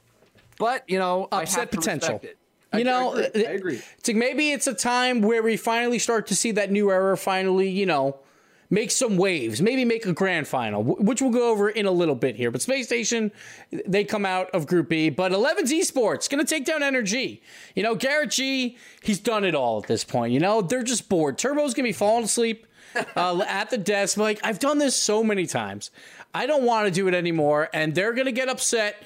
but 0.58 0.84
you 0.88 0.98
know 0.98 1.28
I 1.32 1.42
Upset 1.42 1.60
have 1.60 1.70
potential. 1.70 2.14
respect. 2.14 2.36
I- 2.72 2.78
You 2.78 2.84
know, 2.84 3.14
I 3.14 3.20
agree. 3.24 3.44
uh, 3.44 3.48
I 3.48 3.52
agree. 3.52 3.82
It's 3.98 4.08
like 4.08 4.16
maybe 4.16 4.50
it's 4.52 4.66
a 4.66 4.74
time 4.74 5.20
where 5.22 5.42
we 5.42 5.56
finally 5.56 5.98
start 5.98 6.26
to 6.28 6.34
see 6.34 6.50
that 6.52 6.70
new 6.72 6.90
era 6.90 7.16
finally, 7.16 7.68
you 7.68 7.86
know, 7.86 8.16
make 8.70 8.90
some 8.90 9.16
waves. 9.16 9.60
Maybe 9.60 9.84
make 9.84 10.06
a 10.06 10.12
grand 10.12 10.48
final, 10.48 10.82
which 10.82 11.22
we'll 11.22 11.30
go 11.30 11.50
over 11.50 11.68
in 11.68 11.86
a 11.86 11.90
little 11.90 12.14
bit 12.14 12.36
here. 12.36 12.50
But 12.50 12.62
Space 12.62 12.86
Station, 12.86 13.32
they 13.86 14.04
come 14.04 14.24
out 14.24 14.50
of 14.50 14.66
Group 14.66 14.88
B. 14.88 15.10
But 15.10 15.32
11's 15.32 15.72
Esports 15.72 16.28
going 16.28 16.44
to 16.44 16.48
take 16.48 16.64
down 16.64 16.80
NRG. 16.80 17.40
You 17.74 17.82
know, 17.82 17.96
GarrettG, 17.96 18.76
he's 19.02 19.18
done 19.18 19.44
it 19.44 19.54
all 19.54 19.78
at 19.78 19.86
this 19.86 20.04
point. 20.04 20.32
You 20.32 20.40
know, 20.40 20.62
they're 20.62 20.82
just 20.82 21.08
bored. 21.08 21.38
Turbo's 21.38 21.74
going 21.74 21.84
to 21.84 21.88
be 21.88 21.92
falling 21.92 22.24
asleep 22.24 22.66
uh, 23.16 23.44
at 23.48 23.70
the 23.70 23.78
desk. 23.78 24.16
Like, 24.16 24.40
I've 24.42 24.58
done 24.58 24.78
this 24.78 24.96
so 24.96 25.22
many 25.22 25.46
times. 25.46 25.90
I 26.32 26.46
don't 26.46 26.64
want 26.64 26.86
to 26.86 26.90
do 26.90 27.06
it 27.06 27.14
anymore. 27.14 27.68
And 27.72 27.94
they're 27.94 28.12
going 28.12 28.26
to 28.26 28.32
get 28.32 28.48
upset 28.48 29.02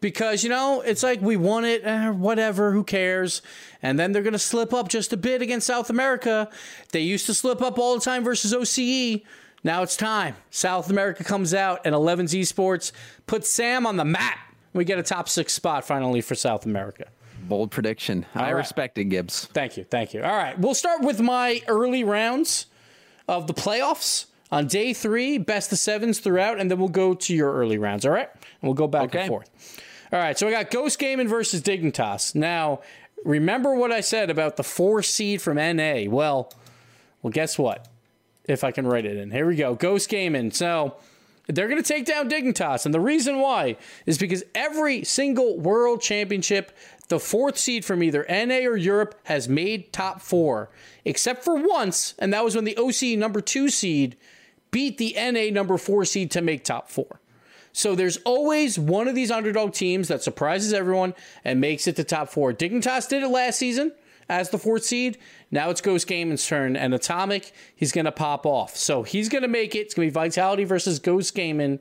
because 0.00 0.44
you 0.44 0.50
know 0.50 0.80
it's 0.82 1.02
like 1.02 1.20
we 1.20 1.36
won 1.36 1.64
it 1.64 1.82
eh, 1.84 2.10
whatever 2.10 2.72
who 2.72 2.84
cares 2.84 3.42
and 3.82 3.98
then 3.98 4.12
they're 4.12 4.22
going 4.22 4.32
to 4.32 4.38
slip 4.38 4.72
up 4.74 4.88
just 4.88 5.12
a 5.12 5.16
bit 5.16 5.42
against 5.42 5.66
south 5.66 5.90
america 5.90 6.48
they 6.92 7.00
used 7.00 7.26
to 7.26 7.34
slip 7.34 7.62
up 7.62 7.78
all 7.78 7.94
the 7.94 8.00
time 8.00 8.22
versus 8.22 8.52
oce 8.52 9.22
now 9.64 9.82
it's 9.82 9.96
time 9.96 10.34
south 10.50 10.90
america 10.90 11.24
comes 11.24 11.54
out 11.54 11.80
and 11.84 11.94
11's 11.94 12.34
esports 12.34 12.92
puts 13.26 13.48
sam 13.48 13.86
on 13.86 13.96
the 13.96 14.04
map 14.04 14.38
we 14.72 14.84
get 14.84 14.98
a 14.98 15.02
top 15.02 15.28
six 15.28 15.52
spot 15.52 15.84
finally 15.84 16.20
for 16.20 16.34
south 16.34 16.66
america 16.66 17.06
Bold 17.48 17.70
prediction. 17.70 18.26
I 18.34 18.44
right. 18.44 18.50
respect 18.56 18.98
it, 18.98 19.04
Gibbs. 19.04 19.44
Thank 19.52 19.76
you. 19.76 19.84
Thank 19.84 20.14
you. 20.14 20.22
All 20.22 20.36
right. 20.36 20.58
We'll 20.58 20.74
start 20.74 21.02
with 21.02 21.20
my 21.20 21.62
early 21.68 22.02
rounds 22.02 22.66
of 23.28 23.46
the 23.46 23.54
playoffs 23.54 24.26
on 24.50 24.66
day 24.66 24.92
three, 24.92 25.38
best 25.38 25.70
of 25.70 25.78
sevens 25.78 26.18
throughout, 26.18 26.58
and 26.58 26.68
then 26.68 26.78
we'll 26.78 26.88
go 26.88 27.14
to 27.14 27.34
your 27.34 27.52
early 27.52 27.78
rounds. 27.78 28.04
All 28.04 28.10
right. 28.10 28.28
And 28.32 28.42
we'll 28.62 28.74
go 28.74 28.88
back 28.88 29.04
Okay. 29.04 29.20
and 29.20 29.28
forth. 29.28 29.50
All 30.12 30.18
right. 30.18 30.38
So 30.38 30.48
I 30.48 30.50
got 30.50 30.70
Ghost 30.70 30.98
Gaming 30.98 31.28
versus 31.28 31.62
Dignitas. 31.62 32.34
Now, 32.34 32.80
remember 33.24 33.74
what 33.74 33.92
I 33.92 34.00
said 34.00 34.30
about 34.30 34.56
the 34.56 34.62
four 34.62 35.02
seed 35.02 35.42
from 35.42 35.56
NA? 35.56 36.04
Well, 36.08 36.52
well, 37.22 37.30
guess 37.32 37.58
what? 37.58 37.88
If 38.44 38.62
I 38.62 38.70
can 38.70 38.86
write 38.86 39.04
it 39.04 39.16
in. 39.16 39.30
Here 39.32 39.46
we 39.46 39.56
go. 39.56 39.74
Ghost 39.74 40.08
Gaming. 40.08 40.52
So 40.52 40.96
they're 41.48 41.68
going 41.68 41.82
to 41.82 41.88
take 41.88 42.06
down 42.06 42.28
Dignitas. 42.28 42.84
And 42.84 42.94
the 42.94 43.00
reason 43.00 43.40
why 43.40 43.76
is 44.04 44.18
because 44.18 44.44
every 44.54 45.04
single 45.04 45.58
world 45.58 46.00
championship, 46.00 46.76
the 47.08 47.20
fourth 47.20 47.58
seed 47.58 47.84
from 47.84 48.02
either 48.02 48.24
NA 48.28 48.68
or 48.68 48.76
Europe 48.76 49.18
has 49.24 49.48
made 49.48 49.92
top 49.92 50.20
four, 50.20 50.70
except 51.04 51.44
for 51.44 51.54
once, 51.56 52.14
and 52.18 52.32
that 52.32 52.44
was 52.44 52.54
when 52.54 52.64
the 52.64 52.76
OC 52.76 53.18
number 53.18 53.40
two 53.40 53.68
seed 53.68 54.16
beat 54.70 54.98
the 54.98 55.14
NA 55.16 55.52
number 55.52 55.78
four 55.78 56.04
seed 56.04 56.30
to 56.32 56.42
make 56.42 56.64
top 56.64 56.90
four. 56.90 57.20
So 57.76 57.94
there's 57.94 58.16
always 58.24 58.78
one 58.78 59.06
of 59.06 59.14
these 59.14 59.30
underdog 59.30 59.74
teams 59.74 60.08
that 60.08 60.22
surprises 60.22 60.72
everyone 60.72 61.12
and 61.44 61.60
makes 61.60 61.86
it 61.86 61.94
to 61.96 62.04
top 62.04 62.30
four. 62.30 62.54
Dignitas 62.54 63.06
did 63.06 63.22
it 63.22 63.28
last 63.28 63.58
season 63.58 63.92
as 64.30 64.48
the 64.48 64.56
fourth 64.56 64.82
seed. 64.82 65.18
Now 65.50 65.68
it's 65.68 65.82
Ghost 65.82 66.08
Gamin's 66.08 66.46
turn, 66.46 66.74
and 66.74 66.94
Atomic, 66.94 67.52
he's 67.74 67.92
going 67.92 68.06
to 68.06 68.12
pop 68.12 68.46
off. 68.46 68.78
So 68.78 69.02
he's 69.02 69.28
going 69.28 69.42
to 69.42 69.48
make 69.48 69.74
it. 69.74 69.80
It's 69.80 69.94
going 69.94 70.08
to 70.08 70.10
be 70.10 70.14
Vitality 70.14 70.64
versus 70.64 70.98
Ghost 70.98 71.36
Gamin 71.36 71.78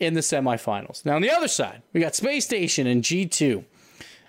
in 0.00 0.14
the 0.14 0.22
semifinals. 0.22 1.04
Now 1.04 1.14
on 1.14 1.22
the 1.22 1.30
other 1.30 1.46
side, 1.46 1.82
we 1.92 2.00
got 2.00 2.16
Space 2.16 2.44
Station 2.44 2.88
and 2.88 3.04
G2. 3.04 3.64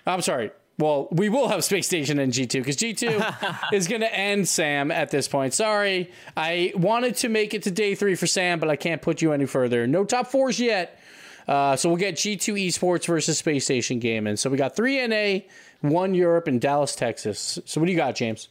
I'm 0.06 0.22
sorry. 0.22 0.52
Well, 0.78 1.08
we 1.10 1.28
will 1.28 1.48
have 1.48 1.64
Space 1.64 1.86
Station 1.86 2.20
and 2.20 2.32
G2 2.32 2.52
because 2.52 2.76
G2 2.76 3.72
is 3.72 3.88
going 3.88 4.00
to 4.00 4.14
end 4.14 4.48
Sam 4.48 4.92
at 4.92 5.10
this 5.10 5.26
point. 5.26 5.52
Sorry. 5.52 6.12
I 6.36 6.72
wanted 6.76 7.16
to 7.16 7.28
make 7.28 7.52
it 7.52 7.64
to 7.64 7.72
day 7.72 7.96
three 7.96 8.14
for 8.14 8.28
Sam, 8.28 8.60
but 8.60 8.70
I 8.70 8.76
can't 8.76 9.02
put 9.02 9.20
you 9.20 9.32
any 9.32 9.46
further. 9.46 9.88
No 9.88 10.04
top 10.04 10.28
fours 10.28 10.60
yet. 10.60 11.00
Uh, 11.48 11.74
so 11.74 11.88
we'll 11.88 11.98
get 11.98 12.14
G2 12.14 12.68
Esports 12.68 13.06
versus 13.06 13.38
Space 13.38 13.64
Station 13.64 13.98
Gaming. 13.98 14.36
So 14.36 14.50
we 14.50 14.56
got 14.56 14.76
three 14.76 15.04
NA, 15.04 15.40
one 15.80 16.14
Europe, 16.14 16.46
and 16.46 16.60
Dallas, 16.60 16.94
Texas. 16.94 17.58
So 17.64 17.80
what 17.80 17.86
do 17.86 17.92
you 17.92 17.98
got, 17.98 18.14
James? 18.14 18.48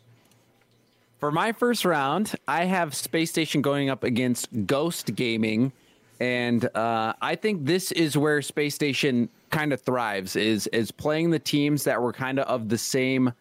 For 1.20 1.32
my 1.32 1.52
first 1.52 1.86
round, 1.86 2.36
I 2.48 2.66
have 2.66 2.94
Space 2.94 3.30
Station 3.30 3.62
going 3.62 3.90
up 3.90 4.04
against 4.04 4.50
Ghost 4.66 5.16
Gaming, 5.16 5.72
and 6.20 6.66
uh, 6.76 7.14
I 7.22 7.36
think 7.36 7.66
this 7.66 7.92
is 7.92 8.18
where 8.18 8.42
Space 8.42 8.76
Station 8.76 9.30
kind 9.50 9.72
of 9.74 9.82
thrives 9.82 10.36
is 10.36 10.68
is 10.68 10.92
playing 10.92 11.32
the 11.32 11.40
teams 11.40 11.84
that 11.84 12.02
were 12.02 12.14
kind 12.14 12.40
of 12.40 12.48
of 12.48 12.70
the 12.70 12.78
same 12.78 13.34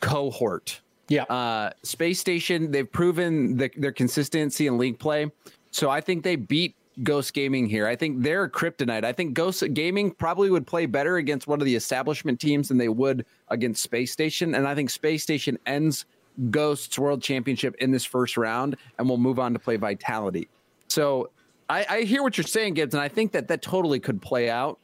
cohort. 0.00 0.80
Yeah. 1.08 1.24
Uh, 1.24 1.70
Space 1.82 2.20
Station, 2.20 2.70
they've 2.70 2.90
proven 2.90 3.56
the, 3.56 3.70
their 3.76 3.92
consistency 3.92 4.66
in 4.66 4.78
league 4.78 4.98
play, 4.98 5.30
so 5.70 5.90
I 5.90 6.00
think 6.00 6.22
they 6.22 6.36
beat 6.36 6.74
Ghost 7.02 7.32
Gaming 7.34 7.66
here. 7.66 7.86
I 7.86 7.96
think 7.96 8.22
they're 8.22 8.44
a 8.44 8.50
kryptonite. 8.50 9.04
I 9.04 9.12
think 9.12 9.34
Ghost 9.34 9.64
Gaming 9.74 10.12
probably 10.12 10.50
would 10.50 10.66
play 10.66 10.86
better 10.86 11.16
against 11.16 11.46
one 11.46 11.60
of 11.60 11.64
the 11.64 11.74
establishment 11.74 12.40
teams 12.40 12.68
than 12.68 12.78
they 12.78 12.88
would 12.88 13.26
against 13.48 13.82
Space 13.82 14.12
Station, 14.12 14.54
and 14.54 14.66
I 14.66 14.74
think 14.74 14.90
Space 14.90 15.22
Station 15.22 15.58
ends 15.66 16.04
Ghosts 16.50 16.98
World 16.98 17.22
Championship 17.22 17.74
in 17.80 17.90
this 17.90 18.04
first 18.04 18.36
round, 18.36 18.76
and 18.98 19.08
we'll 19.08 19.18
move 19.18 19.38
on 19.38 19.52
to 19.52 19.58
play 19.58 19.76
Vitality. 19.76 20.48
So 20.88 21.30
I, 21.70 21.86
I 21.88 22.00
hear 22.02 22.22
what 22.22 22.36
you're 22.36 22.44
saying, 22.46 22.74
Gibbs, 22.74 22.94
and 22.94 23.02
I 23.02 23.08
think 23.08 23.32
that 23.32 23.48
that 23.48 23.62
totally 23.62 24.00
could 24.00 24.20
play 24.20 24.50
out. 24.50 24.78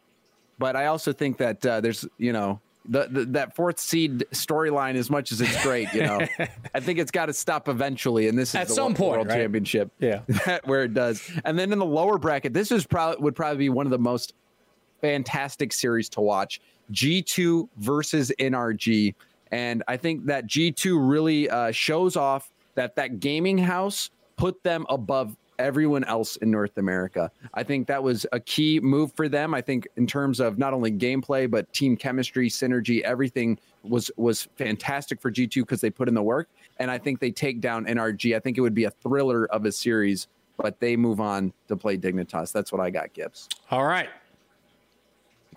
But 0.59 0.77
I 0.77 0.87
also 0.87 1.13
think 1.13 1.37
that 1.39 1.65
uh, 1.67 1.81
there's, 1.81 2.07
you 2.17 2.33
know, 2.33 2.61
the, 2.89 3.09
the, 3.11 3.25
that 3.27 3.55
fourth 3.57 3.79
seed 3.79 4.25
storyline, 4.33 4.95
as 4.95 5.11
much 5.11 5.33
as 5.33 5.41
it's 5.41 5.63
great, 5.63 5.93
you 5.93 6.03
know, 6.03 6.21
I 6.75 6.81
think 6.81 6.99
it's 6.99 7.11
got 7.11 7.27
to 7.27 7.33
stop 7.33 7.69
eventually. 7.69 8.29
And 8.29 8.39
this 8.39 8.51
is 8.51 8.55
At 8.55 8.69
the 8.69 8.75
some 8.75 8.85
World, 8.85 8.97
point, 8.97 9.13
World 9.13 9.29
right? 9.29 9.37
Championship, 9.37 9.91
Yeah. 9.99 10.21
where 10.65 10.85
it 10.85 10.95
does. 10.95 11.29
And 11.45 11.59
then 11.59 11.73
in 11.73 11.79
the 11.79 11.85
lower 11.85 12.17
bracket, 12.17 12.55
this 12.55 12.71
is 12.71 12.87
probably 12.87 13.23
would 13.23 13.35
probably 13.35 13.59
be 13.59 13.69
one 13.69 13.87
of 13.87 13.91
the 13.91 13.99
most 13.99 14.35
fantastic 15.01 15.73
series 15.73 16.09
to 16.11 16.21
watch. 16.21 16.61
G2 16.93 17.69
versus 17.79 18.33
NRG. 18.39 19.15
And 19.51 19.83
I 19.89 19.97
think 19.97 20.27
that 20.27 20.47
G2 20.47 20.97
really 21.11 21.51
uh, 21.51 21.73
shows 21.73 22.17
off 22.17 22.51
that 22.77 22.97
that 22.97 23.21
gaming 23.21 23.59
house 23.59 24.11
put 24.37 24.63
them 24.63 24.87
above 24.89 25.37
everyone 25.59 26.05
else 26.05 26.37
in 26.37 26.51
North 26.51 26.77
America. 26.79 27.31
I 27.55 27.63
think 27.63 27.87
that 27.89 28.03
was 28.03 28.27
a 28.33 28.41
key 28.41 28.81
move 28.81 29.13
for 29.13 29.29
them. 29.29 29.55
I 29.55 29.61
think 29.61 29.87
in 29.97 30.07
terms 30.07 30.41
of 30.41 30.59
not 30.59 30.73
only 30.73 30.93
gameplay 30.93 31.51
but 31.51 31.73
team 31.73 31.97
chemistry, 31.97 32.49
synergy, 32.49 33.03
everything 33.03 33.59
was 33.83 34.11
was 34.17 34.49
fantastic 34.57 35.21
for 35.21 35.31
G2 35.31 35.63
because 35.63 35.81
they 35.81 35.91
put 35.91 36.09
in 36.09 36.15
the 36.15 36.23
work. 36.23 36.49
And 36.79 36.91
I 36.91 36.99
think 36.99 37.21
they 37.21 37.31
take 37.31 37.61
down 37.61 37.87
NRG. 37.87 38.37
I 38.37 38.41
think 38.41 38.59
it 38.59 38.61
would 38.61 38.75
be 38.75 38.85
a 38.85 38.91
thriller 38.91 39.47
of 39.47 39.65
a 39.65 39.73
series, 39.73 40.29
but 40.57 40.79
they 40.81 40.97
move 40.97 41.21
on 41.21 41.53
to 41.69 41.77
play 41.77 41.97
Dignitas. 41.97 42.53
That's 42.53 42.73
what 42.73 42.81
I 42.81 42.91
got, 42.91 43.13
Gibbs. 43.13 43.49
All 43.71 43.85
right. 43.85 44.09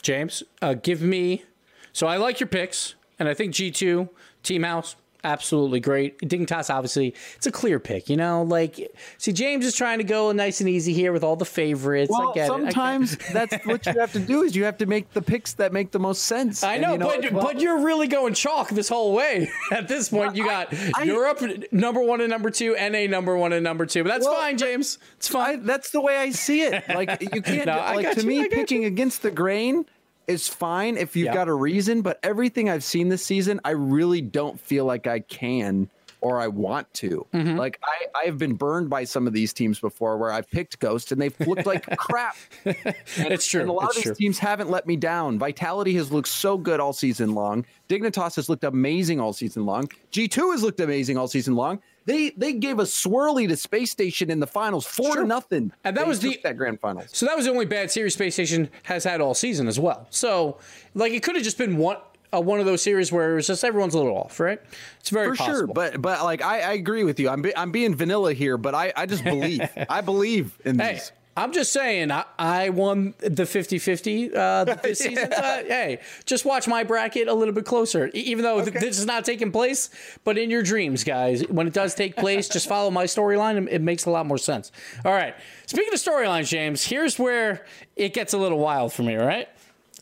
James, 0.02 0.44
uh, 0.62 0.76
give 0.76 1.02
me. 1.02 1.44
So 1.92 2.08
I 2.08 2.18
like 2.18 2.40
your 2.40 2.48
picks, 2.48 2.96
and 3.18 3.28
I 3.28 3.34
think 3.34 3.54
G2, 3.54 4.10
Team 4.44 4.64
House, 4.64 4.96
absolutely 5.24 5.80
great. 5.80 6.18
Dignitas, 6.20 6.70
obviously, 6.74 7.14
it's 7.36 7.48
a 7.48 7.52
clear 7.52 7.80
pick. 7.80 8.10
You 8.10 8.18
know, 8.18 8.44
like, 8.44 8.92
see, 9.18 9.32
James 9.34 9.66
is 9.66 9.76
trying 9.76 9.98
to 10.00 10.04
go 10.04 10.32
nice 10.32 10.60
and 10.60 10.70
easy 10.70 10.94
here 10.94 11.12
with 11.12 11.24
all 11.24 11.36
the 11.36 11.46
favorites. 11.46 12.12
I 12.14 12.20
Well, 12.20 12.34
get 12.34 12.50
it. 12.50 12.52
I 12.52 12.58
get 12.58 12.74
sometimes 12.74 13.18
that's 13.34 13.56
what 13.66 13.86
you 13.86 13.94
have 14.00 14.12
to 14.14 14.20
do 14.20 14.44
is 14.44 14.56
you 14.56 14.64
have 14.66 14.78
to 14.80 14.86
make 14.86 15.12
the 15.14 15.22
picks 15.22 15.54
that 15.54 15.74
make 15.74 15.92
the 15.92 16.00
most 16.00 16.24
sense. 16.24 16.64
I 16.64 16.76
And, 16.76 16.82
know, 17.00 17.08
but 17.08 17.32
well, 17.32 17.44
but 17.44 17.60
you're 17.60 17.80
really 17.84 18.08
going 18.08 18.34
chalk 18.34 18.70
this 18.70 18.90
whole 18.90 19.14
way. 19.14 19.50
At 19.72 19.88
this 19.88 20.10
point, 20.10 20.36
you 20.36 20.46
got 20.46 20.74
I- 20.96 21.04
Europe 21.04 21.42
number 21.72 22.02
one 22.02 22.22
and 22.22 22.30
number 22.30 22.50
two, 22.50 22.76
NA 22.76 23.08
number 23.08 23.36
one 23.38 23.54
and 23.54 23.64
number 23.64 23.86
two. 23.86 24.04
But 24.04 24.10
that's 24.10 24.26
Well, 24.26 24.36
fine, 24.36 24.58
James. 24.58 24.98
It's 25.18 25.30
I, 25.30 25.34
fine. 25.34 25.66
that's 25.66 25.92
the 25.92 26.02
way 26.02 26.18
I 26.18 26.32
see 26.32 26.62
it. 26.62 26.84
Like 27.00 27.22
you 27.34 27.42
can't 27.42 27.66
No, 27.68 27.78
like 27.78 28.12
to 28.16 28.22
you, 28.22 28.28
me 28.28 28.42
I 28.42 28.48
picking 28.50 28.84
against 28.84 29.22
the 29.22 29.32
grain 29.32 29.86
is 30.30 30.48
fine 30.48 30.96
if 30.98 31.16
you've 31.16 31.26
Yeah. 31.26 31.34
got 31.34 31.48
a 31.50 31.54
reason, 31.54 32.02
but 32.02 32.20
everything 32.24 32.70
I've 32.70 32.84
seen 32.84 33.10
this 33.10 33.26
season, 33.26 33.60
I 33.66 33.72
really 33.72 34.22
don't 34.22 34.60
feel 34.60 34.86
like 34.86 35.08
I 35.08 35.20
can 35.20 35.90
or 36.22 36.40
I 36.42 36.48
want 36.48 36.94
to. 36.96 37.26
Mm-hmm. 37.34 37.56
Like 37.58 37.80
I, 37.82 38.28
I've 38.28 38.38
been 38.38 38.54
burned 38.56 38.90
by 38.90 39.06
some 39.06 39.26
of 39.26 39.32
these 39.32 39.54
teams 39.54 39.80
before 39.80 40.18
where 40.18 40.32
I've 40.34 40.50
picked 40.52 40.78
Ghost 40.80 41.12
and 41.14 41.22
they've 41.22 41.40
looked 41.48 41.66
like 41.66 41.86
crap. 41.98 42.36
And, 42.66 42.76
it's 43.18 43.48
true. 43.48 43.62
And 43.62 43.70
a 43.70 43.74
lot 43.74 43.86
it's 43.90 43.98
of 44.00 44.04
true. 44.04 44.12
these 44.12 44.18
teams 44.18 44.40
haven't 44.40 44.70
let 44.70 44.86
me 44.86 44.98
down. 44.98 45.40
Vitality 45.40 45.94
has 45.96 46.12
looked 46.12 46.28
so 46.28 46.58
good 46.58 46.80
all 46.82 46.92
season 46.94 47.34
long. 47.36 47.66
Dignitas 47.88 48.36
has 48.36 48.50
looked 48.50 48.66
amazing 48.66 49.20
all 49.22 49.32
season 49.34 49.66
long. 49.66 49.88
G2 50.12 50.52
has 50.52 50.62
looked 50.62 50.82
amazing 50.82 51.18
all 51.18 51.28
season 51.30 51.56
long. 51.56 51.82
They 52.06 52.32
they 52.32 52.54
gave 52.54 52.80
a 52.80 52.84
swirly 52.84 53.48
to 53.48 53.56
Space 53.56 53.92
Station 53.92 54.30
in 54.32 54.40
the 54.40 54.48
finals, 54.48 54.86
four 54.86 55.14
True. 55.14 55.22
to 55.24 55.28
nothing. 55.28 55.72
And 55.84 55.96
that 55.98 56.04
They 56.04 56.08
was 56.08 56.20
the- 56.20 56.40
that 56.44 56.58
grand 56.58 56.80
finals. 56.80 57.08
So 57.12 57.26
that 57.26 57.36
was 57.36 57.46
the 57.46 57.52
only 57.52 57.66
bad 57.66 57.92
series 57.92 58.14
Space 58.14 58.34
Station 58.36 58.70
has 58.84 59.04
had 59.04 59.22
all 59.22 59.34
season 59.34 59.68
as 59.68 59.80
well. 59.80 60.08
So 60.10 60.58
like 60.96 61.14
it 61.14 61.24
could 61.24 61.36
have 61.36 61.44
just 61.44 61.58
been 61.58 61.78
one 61.78 61.98
uh, 62.32 62.40
one 62.40 62.60
of 62.60 62.66
those 62.68 62.82
series 62.84 63.12
where 63.12 63.32
it 63.32 63.36
was 63.36 63.48
just 63.48 63.64
everyone's 63.64 63.96
a 63.96 63.98
little 63.98 64.16
off, 64.16 64.40
right? 64.40 64.62
It's 65.00 65.10
very 65.10 65.30
For 65.30 65.36
possible. 65.36 65.58
sure, 65.58 65.68
but 65.68 66.00
but 66.02 66.24
like 66.24 66.44
I, 66.44 66.60
I 66.62 66.72
agree 66.74 67.04
with 67.04 67.20
you. 67.20 67.28
I'm 67.28 67.42
be, 67.42 67.56
I'm 67.58 67.72
being 67.72 67.96
vanilla 67.96 68.34
here, 68.34 68.56
but 68.58 68.76
I, 68.76 68.94
I 68.96 69.06
just 69.08 69.24
believe 69.24 69.62
I 69.90 70.02
believe 70.02 70.58
in 70.64 70.78
Hey, 70.78 70.94
these. 70.94 71.12
I'm 71.40 71.54
just 71.54 71.72
saying, 71.72 72.12
I, 72.12 72.26
I 72.38 72.70
won 72.70 73.14
the 73.20 73.46
50 73.46 73.80
50 73.80 74.36
uh, 74.36 74.64
this 74.84 75.00
season. 75.00 75.32
So, 75.32 75.42
hey, 75.42 76.00
just 76.26 76.44
watch 76.44 76.68
my 76.68 76.84
bracket 76.84 77.30
a 77.30 77.34
little 77.34 77.54
bit 77.54 77.66
closer, 77.66 78.08
even 78.14 78.44
though 78.44 78.62
th- 78.62 78.74
this 78.74 79.00
is 79.00 79.06
not 79.06 79.24
taking 79.24 79.52
place. 79.52 79.90
But 80.26 80.38
in 80.38 80.50
your 80.50 80.64
dreams, 80.64 81.06
guys, 81.06 81.48
when 81.48 81.66
it 81.66 81.74
does 81.74 81.96
take 81.96 82.18
place, 82.18 82.50
just 82.50 82.68
follow 82.68 82.92
my 82.92 83.06
storyline. 83.06 83.58
and 83.58 83.70
It 83.70 83.82
makes 83.82 84.06
a 84.06 84.10
lot 84.10 84.26
more 84.26 84.38
sense. 84.38 84.72
All 85.06 85.14
right. 85.14 85.34
Speaking 85.66 85.94
of 85.94 86.00
storylines, 86.00 86.50
James, 86.50 86.84
here's 86.84 87.18
where 87.18 87.66
it 87.96 88.14
gets 88.14 88.34
a 88.34 88.38
little 88.38 88.60
wild 88.60 88.92
for 88.92 89.04
me, 89.04 89.16
all 89.16 89.26
right? 89.26 89.48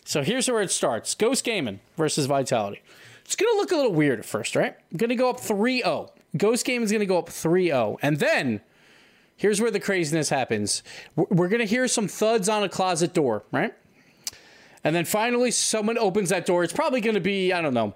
So 0.05 0.23
here's 0.23 0.49
where 0.49 0.61
it 0.61 0.71
starts 0.71 1.13
Ghost 1.13 1.43
Gaming 1.43 1.81
versus 1.97 2.25
Vitality. 2.25 2.81
It's 3.25 3.35
going 3.35 3.53
to 3.53 3.57
look 3.57 3.71
a 3.71 3.75
little 3.75 3.93
weird 3.93 4.19
at 4.19 4.25
first, 4.25 4.55
right? 4.55 4.75
I'm 4.91 4.97
going 4.97 5.09
to 5.09 5.15
go 5.15 5.29
up 5.29 5.39
3 5.39 5.81
0. 5.81 6.13
Ghost 6.35 6.65
Gaming 6.65 6.85
is 6.85 6.91
going 6.91 7.01
to 7.01 7.05
go 7.05 7.19
up 7.19 7.29
3 7.29 7.67
0. 7.67 7.97
And 8.01 8.17
then 8.17 8.61
here's 9.37 9.61
where 9.61 9.71
the 9.71 9.79
craziness 9.79 10.29
happens. 10.29 10.83
We're- 11.15 11.49
going 11.49 11.59
to 11.59 11.65
hear 11.65 11.87
some 11.87 12.07
thuds 12.07 12.49
on 12.49 12.63
a 12.63 12.69
closet 12.69 13.13
door, 13.13 13.43
right? 13.51 13.73
And 14.83 14.95
then 14.95 15.05
finally, 15.05 15.51
someone 15.51 15.97
opens 15.97 16.29
that 16.29 16.45
door. 16.45 16.63
It's 16.63 16.73
probably 16.73 17.01
going 17.01 17.15
to 17.15 17.21
be, 17.21 17.53
I 17.53 17.61
don't 17.61 17.73
know. 17.73 17.93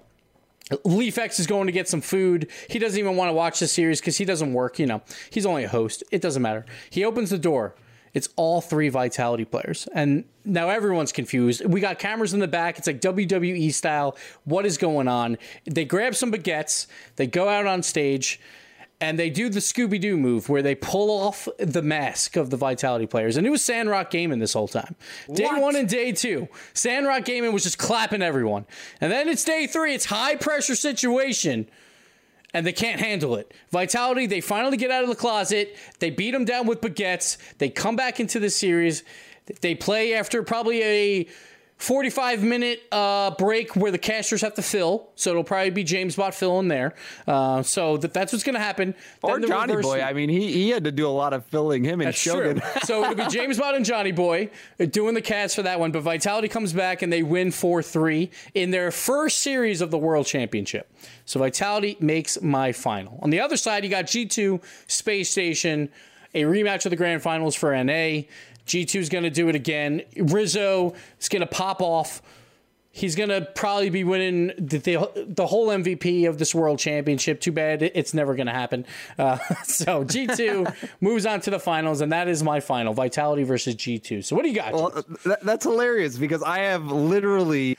Leaf 0.84 1.18
X 1.18 1.38
is 1.38 1.46
going 1.46 1.66
to 1.66 1.72
get 1.72 1.88
some 1.88 2.00
food. 2.00 2.48
He 2.70 2.78
doesn't 2.78 2.98
even 2.98 3.16
want 3.16 3.28
to 3.28 3.32
watch 3.34 3.60
the 3.60 3.66
series 3.66 4.00
because 4.00 4.16
he 4.16 4.24
doesn't 4.24 4.52
work. 4.52 4.78
You 4.78 4.86
know, 4.86 5.02
he's 5.30 5.44
only 5.44 5.64
a 5.64 5.68
host. 5.68 6.02
It 6.10 6.22
doesn't 6.22 6.42
matter. 6.42 6.64
He 6.88 7.04
opens 7.04 7.30
the 7.30 7.38
door. 7.38 7.74
It's 8.14 8.28
all 8.36 8.60
three 8.60 8.90
Vitality 8.90 9.44
players. 9.44 9.88
And 9.94 10.24
now 10.44 10.68
everyone's 10.68 11.12
confused. 11.12 11.64
We 11.64 11.80
got 11.80 11.98
cameras 11.98 12.34
in 12.34 12.40
the 12.40 12.48
back. 12.48 12.78
It's 12.78 12.86
like 12.86 13.00
WWE 13.00 13.72
style. 13.72 14.16
What 14.44 14.66
is 14.66 14.76
going 14.76 15.08
on? 15.08 15.38
They 15.64 15.84
grab 15.84 16.14
some 16.14 16.30
baguettes. 16.30 16.86
They 17.16 17.26
go 17.26 17.48
out 17.48 17.66
on 17.66 17.82
stage 17.82 18.38
and 19.02 19.18
they 19.18 19.30
do 19.30 19.48
the 19.48 19.58
Scooby 19.58 20.00
Doo 20.00 20.16
move 20.16 20.48
where 20.48 20.62
they 20.62 20.76
pull 20.76 21.10
off 21.10 21.48
the 21.58 21.82
mask 21.82 22.36
of 22.36 22.50
the 22.50 22.56
Vitality 22.56 23.04
players. 23.04 23.36
And 23.36 23.44
it 23.44 23.50
was 23.50 23.60
Sandrock 23.60 24.10
Gaming 24.10 24.38
this 24.38 24.52
whole 24.52 24.68
time. 24.68 24.94
Day 25.34 25.42
What? 25.44 25.60
one 25.60 25.76
and 25.76 25.88
day 25.88 26.12
two, 26.12 26.48
Sandrock 26.72 27.24
Gaming 27.24 27.52
was 27.52 27.64
just 27.64 27.78
clapping 27.78 28.22
everyone. 28.22 28.64
And 29.00 29.10
then 29.10 29.28
it's 29.28 29.42
day 29.42 29.66
three, 29.66 29.92
it's 29.92 30.04
high 30.04 30.36
pressure 30.36 30.76
situation. 30.76 31.68
And 32.54 32.64
they 32.64 32.72
can't 32.72 33.00
handle 33.00 33.34
it. 33.34 33.52
Vitality, 33.72 34.26
they 34.26 34.40
finally 34.40 34.76
get 34.76 34.92
out 34.92 35.02
of 35.02 35.08
the 35.08 35.16
closet. 35.16 35.76
They 35.98 36.10
beat 36.10 36.30
them 36.30 36.44
down 36.44 36.68
with 36.68 36.80
baguettes. 36.80 37.38
They 37.58 37.70
come 37.70 37.96
back 37.96 38.20
into 38.20 38.38
the 38.38 38.50
series. 38.50 39.02
They 39.62 39.74
play 39.74 40.14
after 40.14 40.44
probably 40.44 40.82
a 40.82 41.28
45 41.82 42.44
minute 42.44 42.80
uh, 42.92 43.32
break 43.32 43.74
where 43.74 43.90
the 43.90 43.98
casters 43.98 44.40
have 44.42 44.54
to 44.54 44.62
fill. 44.62 45.08
So 45.16 45.30
it'll 45.30 45.42
probably 45.42 45.70
be 45.70 45.82
James 45.82 46.14
Bot 46.14 46.32
filling 46.32 46.68
there. 46.68 46.94
Uh, 47.26 47.64
so 47.64 47.96
that, 47.96 48.14
that's 48.14 48.32
what's 48.32 48.44
going 48.44 48.54
to 48.54 48.60
happen. 48.60 48.94
Or 49.20 49.32
Then 49.32 49.40
the 49.40 49.48
Johnny 49.48 49.74
reverse- 49.74 49.86
Boy. 49.86 50.00
I 50.00 50.12
mean, 50.12 50.28
he 50.28 50.52
he 50.52 50.70
had 50.70 50.84
to 50.84 50.92
do 50.92 51.08
a 51.08 51.10
lot 51.10 51.32
of 51.32 51.44
filling 51.46 51.82
him 51.82 52.00
and 52.00 52.06
that's 52.06 52.22
true. 52.22 52.32
Shogun. 52.34 52.62
so 52.84 53.02
it'll 53.02 53.16
be 53.16 53.26
James 53.26 53.58
Bond 53.58 53.76
and 53.76 53.84
Johnnyboi 53.84 54.92
doing 54.92 55.14
the 55.14 55.20
cast 55.20 55.56
for 55.56 55.62
that 55.62 55.80
one. 55.80 55.90
But 55.90 56.02
Vitality 56.02 56.46
comes 56.46 56.72
back 56.72 57.02
and 57.02 57.12
they 57.12 57.24
win 57.24 57.50
4 57.50 57.82
3 57.82 58.30
in 58.54 58.70
their 58.70 58.92
first 58.92 59.40
series 59.40 59.80
of 59.80 59.90
the 59.90 59.98
World 59.98 60.26
Championship. 60.26 60.88
So 61.24 61.40
Vitality 61.40 61.96
makes 61.98 62.40
my 62.40 62.70
final. 62.70 63.18
On 63.22 63.30
the 63.30 63.40
other 63.40 63.56
side, 63.56 63.82
you 63.82 63.90
got 63.90 64.04
G2, 64.04 64.62
Space 64.86 65.30
Station, 65.30 65.88
a 66.34 66.42
rematch 66.44 66.86
of 66.86 66.90
the 66.90 66.96
grand 66.96 67.22
finals 67.22 67.56
for 67.56 67.72
NA. 67.82 68.22
G2 68.72 69.00
is 69.00 69.08
going 69.10 69.24
to 69.24 69.30
do 69.30 69.50
it 69.50 69.54
again. 69.54 70.02
Rizzo 70.16 70.94
is 71.20 71.28
going 71.28 71.40
to 71.40 71.46
pop 71.46 71.82
off. 71.82 72.22
He's 72.90 73.14
going 73.14 73.28
to 73.28 73.42
probably 73.54 73.90
be 73.90 74.02
winning 74.02 74.46
the, 74.58 74.78
the, 74.78 75.26
the 75.28 75.46
whole 75.46 75.68
MVP 75.68 76.26
of 76.26 76.38
this 76.38 76.54
world 76.54 76.78
championship. 76.78 77.40
Too 77.40 77.52
bad 77.52 77.82
it's 77.82 78.14
never 78.14 78.34
going 78.34 78.46
to 78.46 78.52
happen. 78.52 78.86
Uh, 79.18 79.36
so 79.64 80.04
G2 80.04 80.90
moves 81.02 81.26
on 81.26 81.42
to 81.42 81.50
the 81.50 81.58
finals, 81.58 82.00
and 82.00 82.12
that 82.12 82.28
is 82.28 82.42
my 82.42 82.60
final 82.60 82.94
Vitality 82.94 83.42
versus 83.42 83.74
G2. 83.74 84.24
So 84.24 84.34
what 84.34 84.42
do 84.42 84.48
you 84.48 84.54
got? 84.54 84.72
Well, 84.72 85.04
that, 85.26 85.42
that's 85.42 85.64
hilarious 85.66 86.16
because 86.16 86.42
I 86.42 86.60
have 86.60 86.86
literally 86.86 87.76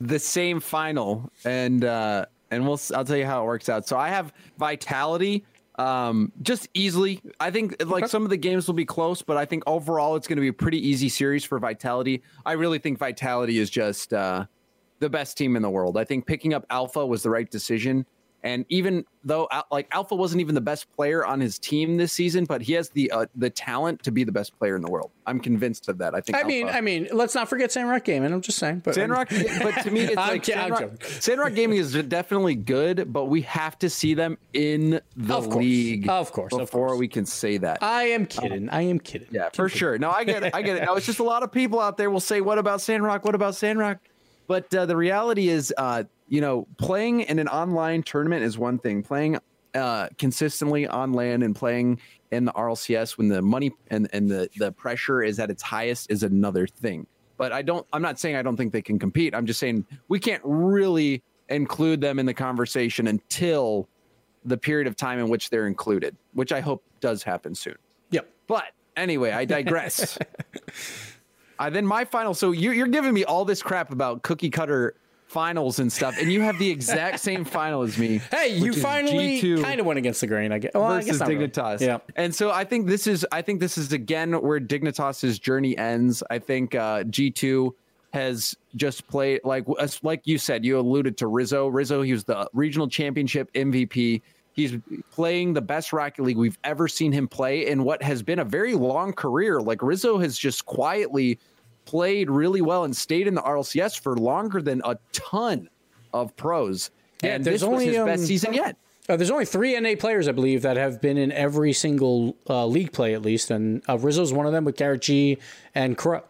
the 0.00 0.18
same 0.18 0.60
final, 0.60 1.30
and 1.46 1.82
uh, 1.82 2.26
and 2.50 2.66
we'll 2.66 2.80
I'll 2.94 3.06
tell 3.06 3.16
you 3.16 3.24
how 3.24 3.42
it 3.42 3.46
works 3.46 3.70
out. 3.70 3.88
So 3.88 3.96
I 3.96 4.08
have 4.08 4.34
Vitality, 4.58 5.44
um, 5.78 6.32
just 6.42 6.68
easily. 6.74 7.20
I 7.40 7.50
think 7.50 7.82
like 7.84 8.08
some 8.08 8.24
of 8.24 8.30
the 8.30 8.36
games 8.36 8.66
will 8.66 8.74
be 8.74 8.84
close, 8.84 9.22
but 9.22 9.36
I 9.36 9.44
think 9.44 9.62
overall 9.66 10.16
it's 10.16 10.26
going 10.26 10.36
to 10.36 10.42
be 10.42 10.48
a 10.48 10.52
pretty 10.52 10.86
easy 10.86 11.08
series 11.08 11.44
for 11.44 11.58
Vitality. 11.58 12.22
I 12.44 12.52
really 12.52 12.78
think 12.78 12.98
Vitality 12.98 13.58
is 13.58 13.70
just 13.70 14.12
uh, 14.12 14.46
the 14.98 15.10
best 15.10 15.36
team 15.36 15.56
in 15.56 15.62
the 15.62 15.70
world. 15.70 15.96
I 15.96 16.04
think 16.04 16.26
picking 16.26 16.54
up 16.54 16.64
Alpha 16.70 17.04
was 17.04 17.22
the 17.22 17.30
right 17.30 17.50
decision. 17.50 18.06
And 18.46 18.64
even 18.68 19.04
though 19.24 19.48
like 19.72 19.88
Alpha 19.90 20.14
wasn't 20.14 20.40
even 20.40 20.54
the 20.54 20.60
best 20.60 20.86
player 20.94 21.26
on 21.26 21.40
his 21.40 21.58
team 21.58 21.96
this 21.96 22.12
season, 22.12 22.44
but 22.44 22.62
he 22.62 22.74
has 22.74 22.90
the 22.90 23.10
uh, 23.10 23.26
the 23.34 23.50
talent 23.50 24.04
to 24.04 24.12
be 24.12 24.22
the 24.22 24.30
best 24.30 24.56
player 24.56 24.76
in 24.76 24.82
the 24.82 24.90
world. 24.90 25.10
I'm 25.26 25.40
convinced 25.40 25.88
of 25.88 25.98
that. 25.98 26.14
I 26.14 26.20
think. 26.20 26.38
I 26.38 26.44
mean, 26.44 26.68
I 26.68 26.80
mean, 26.80 27.08
let's 27.12 27.34
not 27.34 27.48
forget 27.48 27.72
Sandrock 27.72 28.04
Gaming. 28.04 28.32
I'm 28.32 28.40
just 28.40 28.58
saying. 28.58 28.82
But 28.84 28.94
Sandrock, 28.94 29.30
but 29.62 29.72
to 29.82 29.90
me, 29.90 30.02
it's 30.02 30.14
like 30.14 30.44
Sandrock. 30.44 31.02
Sandrock 31.04 31.54
Gaming 31.54 31.78
is 31.78 31.92
definitely 32.04 32.54
good, 32.54 33.12
but 33.12 33.24
we 33.24 33.42
have 33.42 33.76
to 33.80 33.90
see 33.90 34.14
them 34.14 34.38
in 34.52 35.00
the 35.16 35.34
Of 35.34 35.46
course. 35.50 35.56
league, 35.56 36.08
Of 36.08 36.30
course, 36.30 36.52
of 36.52 36.60
before 36.60 36.86
course. 36.88 36.98
we 37.00 37.08
can 37.08 37.26
say 37.26 37.56
that. 37.58 37.82
I 37.82 38.04
am 38.04 38.26
kidding. 38.26 38.68
I 38.70 38.82
am 38.82 39.00
kidding. 39.00 39.26
yeah, 39.32 39.48
for 39.52 39.68
sure. 39.68 39.98
No, 39.98 40.10
I 40.12 40.22
get 40.22 40.44
it. 40.44 40.54
I 40.54 40.62
get 40.62 40.76
it. 40.76 40.84
No, 40.84 40.94
it's 40.94 41.06
just 41.06 41.18
a 41.18 41.24
lot 41.24 41.42
of 41.42 41.50
people 41.50 41.80
out 41.80 41.96
there 41.96 42.10
will 42.10 42.20
say, 42.20 42.40
"What 42.40 42.58
about 42.58 42.80
Sandrock? 42.80 43.24
What 43.24 43.34
about 43.34 43.56
Sandrock?" 43.56 43.98
But 44.46 44.74
uh, 44.74 44.86
the 44.86 44.96
reality 44.96 45.48
is, 45.48 45.72
uh, 45.76 46.04
you 46.28 46.40
know, 46.40 46.66
playing 46.78 47.22
in 47.22 47.38
an 47.38 47.48
online 47.48 48.02
tournament 48.02 48.44
is 48.44 48.58
one 48.58 48.78
thing. 48.78 49.02
Playing 49.02 49.38
uh, 49.74 50.08
consistently 50.18 50.86
on 50.86 51.12
land 51.12 51.42
and 51.42 51.54
playing 51.54 52.00
in 52.30 52.44
the 52.44 52.52
RLCS 52.52 53.18
when 53.18 53.28
the 53.28 53.42
money 53.42 53.72
and, 53.88 54.08
and 54.12 54.30
the, 54.30 54.48
the 54.56 54.72
pressure 54.72 55.22
is 55.22 55.38
at 55.38 55.50
its 55.50 55.62
highest 55.62 56.10
is 56.10 56.22
another 56.22 56.66
thing. 56.66 57.06
But 57.36 57.52
I 57.52 57.62
don't, 57.62 57.86
I'm 57.92 58.02
not 58.02 58.18
saying 58.18 58.36
I 58.36 58.42
don't 58.42 58.56
think 58.56 58.72
they 58.72 58.82
can 58.82 58.98
compete. 58.98 59.34
I'm 59.34 59.46
just 59.46 59.60
saying 59.60 59.84
we 60.08 60.18
can't 60.18 60.42
really 60.44 61.22
include 61.48 62.00
them 62.00 62.18
in 62.18 62.26
the 62.26 62.34
conversation 62.34 63.06
until 63.06 63.88
the 64.44 64.56
period 64.56 64.86
of 64.86 64.96
time 64.96 65.18
in 65.18 65.28
which 65.28 65.50
they're 65.50 65.66
included, 65.66 66.16
which 66.32 66.52
I 66.52 66.60
hope 66.60 66.82
does 67.00 67.22
happen 67.22 67.54
soon. 67.54 67.76
Yep. 68.10 68.28
But 68.46 68.64
anyway, 68.96 69.32
I 69.32 69.44
digress. 69.44 70.18
uh, 71.58 71.70
then 71.70 71.86
my 71.86 72.04
final. 72.04 72.34
So 72.34 72.52
you're, 72.52 72.74
you're 72.74 72.86
giving 72.86 73.14
me 73.14 73.24
all 73.24 73.44
this 73.44 73.62
crap 73.62 73.92
about 73.92 74.22
cookie 74.22 74.50
cutter 74.50 74.94
finals 75.26 75.78
and 75.78 75.92
stuff, 75.92 76.16
and 76.20 76.32
you 76.32 76.40
have 76.40 76.58
the 76.58 76.70
exact 76.70 77.20
same 77.20 77.44
final 77.56 77.82
as 77.82 77.98
me. 77.98 78.20
Hey, 78.30 78.56
you 78.56 78.72
finally 78.72 79.40
G2 79.40 79.62
kind 79.62 79.80
of 79.80 79.86
went 79.86 79.98
against 79.98 80.20
the 80.20 80.26
grain, 80.26 80.52
I 80.52 80.58
guess. 80.58 80.72
Well, 80.74 80.84
I 80.84 80.96
versus 80.96 81.10
guess 81.10 81.20
not 81.20 81.28
really. 81.28 81.48
Dignitas. 81.48 81.80
Yeah. 81.80 81.98
And 82.14 82.34
so 82.34 82.50
I 82.50 82.64
think 82.64 82.86
this 82.86 83.06
is 83.06 83.26
I 83.32 83.42
think 83.42 83.60
this 83.60 83.78
is 83.78 83.92
again 83.92 84.32
where 84.32 84.60
Dignitas's 84.60 85.38
journey 85.38 85.76
ends. 85.76 86.22
I 86.30 86.38
think 86.38 86.74
uh, 86.74 87.04
G2 87.04 87.72
has 88.12 88.54
just 88.76 89.06
played 89.08 89.40
like 89.44 89.66
like 90.02 90.22
you 90.24 90.38
said, 90.38 90.64
you 90.64 90.78
alluded 90.78 91.18
to 91.18 91.26
Rizzo. 91.26 91.66
Rizzo, 91.68 92.02
he 92.02 92.12
was 92.12 92.24
the 92.24 92.48
regional 92.52 92.88
championship 92.88 93.52
MVP. 93.52 94.22
He's 94.56 94.74
playing 95.12 95.52
the 95.52 95.60
best 95.60 95.92
Rocket 95.92 96.22
League 96.24 96.38
we've 96.38 96.58
ever 96.64 96.88
seen 96.88 97.12
him 97.12 97.28
play 97.28 97.66
in 97.66 97.84
what 97.84 98.02
has 98.02 98.22
been 98.22 98.38
a 98.38 98.44
very 98.44 98.74
long 98.74 99.12
career. 99.12 99.60
Like 99.60 99.82
Rizzo 99.82 100.16
has 100.18 100.38
just 100.38 100.64
quietly 100.64 101.38
played 101.84 102.30
really 102.30 102.62
well 102.62 102.84
and 102.84 102.96
stayed 102.96 103.26
in 103.28 103.34
the 103.34 103.42
RLCS 103.42 104.00
for 104.00 104.16
longer 104.16 104.62
than 104.62 104.80
a 104.84 104.96
ton 105.12 105.68
of 106.14 106.34
pros. 106.36 106.90
Yeah, 107.22 107.34
and 107.34 107.44
there's 107.44 107.60
this 107.60 107.68
only, 107.68 107.86
was 107.86 107.96
his 107.96 108.04
best 108.04 108.20
um, 108.22 108.26
season 108.26 108.54
yet. 108.54 108.76
Uh, 109.08 109.16
there's 109.16 109.30
only 109.30 109.44
three 109.44 109.78
NA 109.78 109.94
players, 109.96 110.26
I 110.26 110.32
believe, 110.32 110.62
that 110.62 110.76
have 110.76 111.00
been 111.00 111.16
in 111.16 111.30
every 111.32 111.72
single 111.72 112.34
uh, 112.48 112.66
league 112.66 112.92
play 112.92 113.14
at 113.14 113.22
least, 113.22 113.50
and 113.50 113.82
uh, 113.88 113.98
Rizzo's 113.98 114.32
one 114.32 114.46
of 114.46 114.52
them 114.52 114.64
with 114.64 114.76
GarrettG 114.76 115.38
and 115.74 115.96
Crow. 115.96 116.22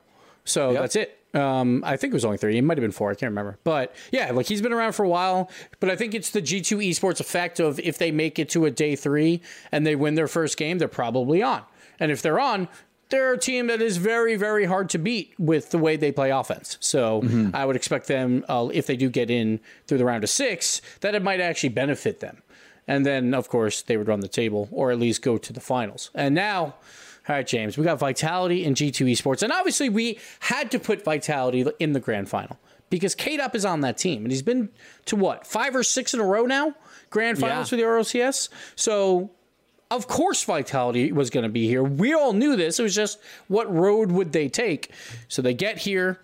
So 0.44 0.72
Yep. 0.72 0.80
that's 0.82 0.96
it. 0.96 1.18
Um, 1.36 1.82
I 1.84 1.96
think 1.96 2.12
it 2.12 2.14
was 2.14 2.24
only 2.24 2.38
three. 2.38 2.56
It 2.56 2.62
might 2.62 2.78
have 2.78 2.82
been 2.82 2.92
four. 2.92 3.10
I 3.10 3.14
can't 3.14 3.30
remember. 3.30 3.58
But 3.62 3.94
yeah, 4.10 4.30
like 4.32 4.46
he's 4.46 4.62
been 4.62 4.72
around 4.72 4.92
for 4.92 5.04
a 5.04 5.08
while. 5.08 5.50
But 5.80 5.90
I 5.90 5.96
think 5.96 6.14
it's 6.14 6.30
the 6.30 6.40
G2 6.40 6.88
esports 6.90 7.20
effect 7.20 7.60
of 7.60 7.78
if 7.80 7.98
they 7.98 8.10
make 8.10 8.38
it 8.38 8.48
to 8.50 8.64
a 8.64 8.70
day 8.70 8.96
three 8.96 9.42
and 9.70 9.86
they 9.86 9.94
win 9.94 10.14
their 10.14 10.28
first 10.28 10.56
game, 10.56 10.78
they're 10.78 10.88
probably 10.88 11.42
on. 11.42 11.62
And 12.00 12.10
if 12.10 12.22
they're 12.22 12.40
on, 12.40 12.68
they're 13.08 13.34
a 13.34 13.38
team 13.38 13.68
that 13.68 13.80
is 13.80 13.98
very, 13.98 14.34
very 14.36 14.64
hard 14.64 14.90
to 14.90 14.98
beat 14.98 15.34
with 15.38 15.70
the 15.70 15.78
way 15.78 15.96
they 15.96 16.10
play 16.10 16.30
offense. 16.30 16.76
So 16.80 17.22
I 17.54 17.64
would 17.64 17.76
expect 17.76 18.08
them, 18.08 18.44
uh, 18.48 18.68
if 18.72 18.86
they 18.86 18.96
do 18.96 19.08
get 19.08 19.30
in 19.30 19.60
through 19.86 19.98
the 19.98 20.04
round 20.04 20.24
of 20.24 20.30
six, 20.30 20.82
that 21.02 21.14
it 21.14 21.22
might 21.22 21.40
actually 21.40 21.68
benefit 21.68 22.20
them. 22.20 22.42
And 22.88 23.04
then, 23.06 23.34
of 23.34 23.48
course, 23.48 23.82
they 23.82 23.96
would 23.96 24.08
run 24.08 24.20
the 24.20 24.28
table 24.28 24.68
or 24.72 24.90
at 24.90 24.98
least 24.98 25.22
go 25.22 25.38
to 25.38 25.52
the 25.52 25.60
finals. 25.60 26.10
And 26.14 26.34
now, 26.34 26.74
all 27.28 27.34
right, 27.36 27.46
James, 27.46 27.76
we 27.76 27.84
got 27.84 27.98
Vitality 27.98 28.64
and 28.64 28.76
G2 28.76 29.10
Esports. 29.12 29.42
And 29.42 29.52
obviously, 29.52 29.88
we 29.88 30.18
had 30.40 30.70
to 30.70 30.78
put 30.78 31.04
Vitality 31.04 31.64
in 31.78 31.92
the 31.92 32.00
grand 32.00 32.28
final 32.28 32.58
because 32.88 33.14
Kaydop 33.16 33.54
is 33.54 33.64
on 33.64 33.80
that 33.80 33.98
team. 33.98 34.22
And 34.24 34.30
he's 34.30 34.42
been 34.42 34.68
to 35.06 35.16
what, 35.16 35.46
five 35.46 35.74
or 35.74 35.82
six 35.82 36.14
in 36.14 36.20
a 36.20 36.24
row 36.24 36.46
now? 36.46 36.74
Grand 37.10 37.38
finals 37.38 37.66
Yeah. 37.66 37.70
for 37.70 37.76
the 37.76 37.82
RLCS. 37.82 38.48
So, 38.76 39.30
of 39.90 40.06
course, 40.08 40.44
Vitality 40.44 41.10
was 41.12 41.30
going 41.30 41.42
to 41.44 41.48
be 41.48 41.66
here. 41.66 41.82
We 41.82 42.12
all 42.14 42.32
knew 42.32 42.56
this. 42.56 42.78
It 42.78 42.82
was 42.82 42.94
just 42.94 43.18
what 43.48 43.72
road 43.72 44.10
would 44.12 44.32
they 44.32 44.48
take? 44.48 44.90
So 45.28 45.42
they 45.42 45.54
get 45.54 45.78
here. 45.78 46.20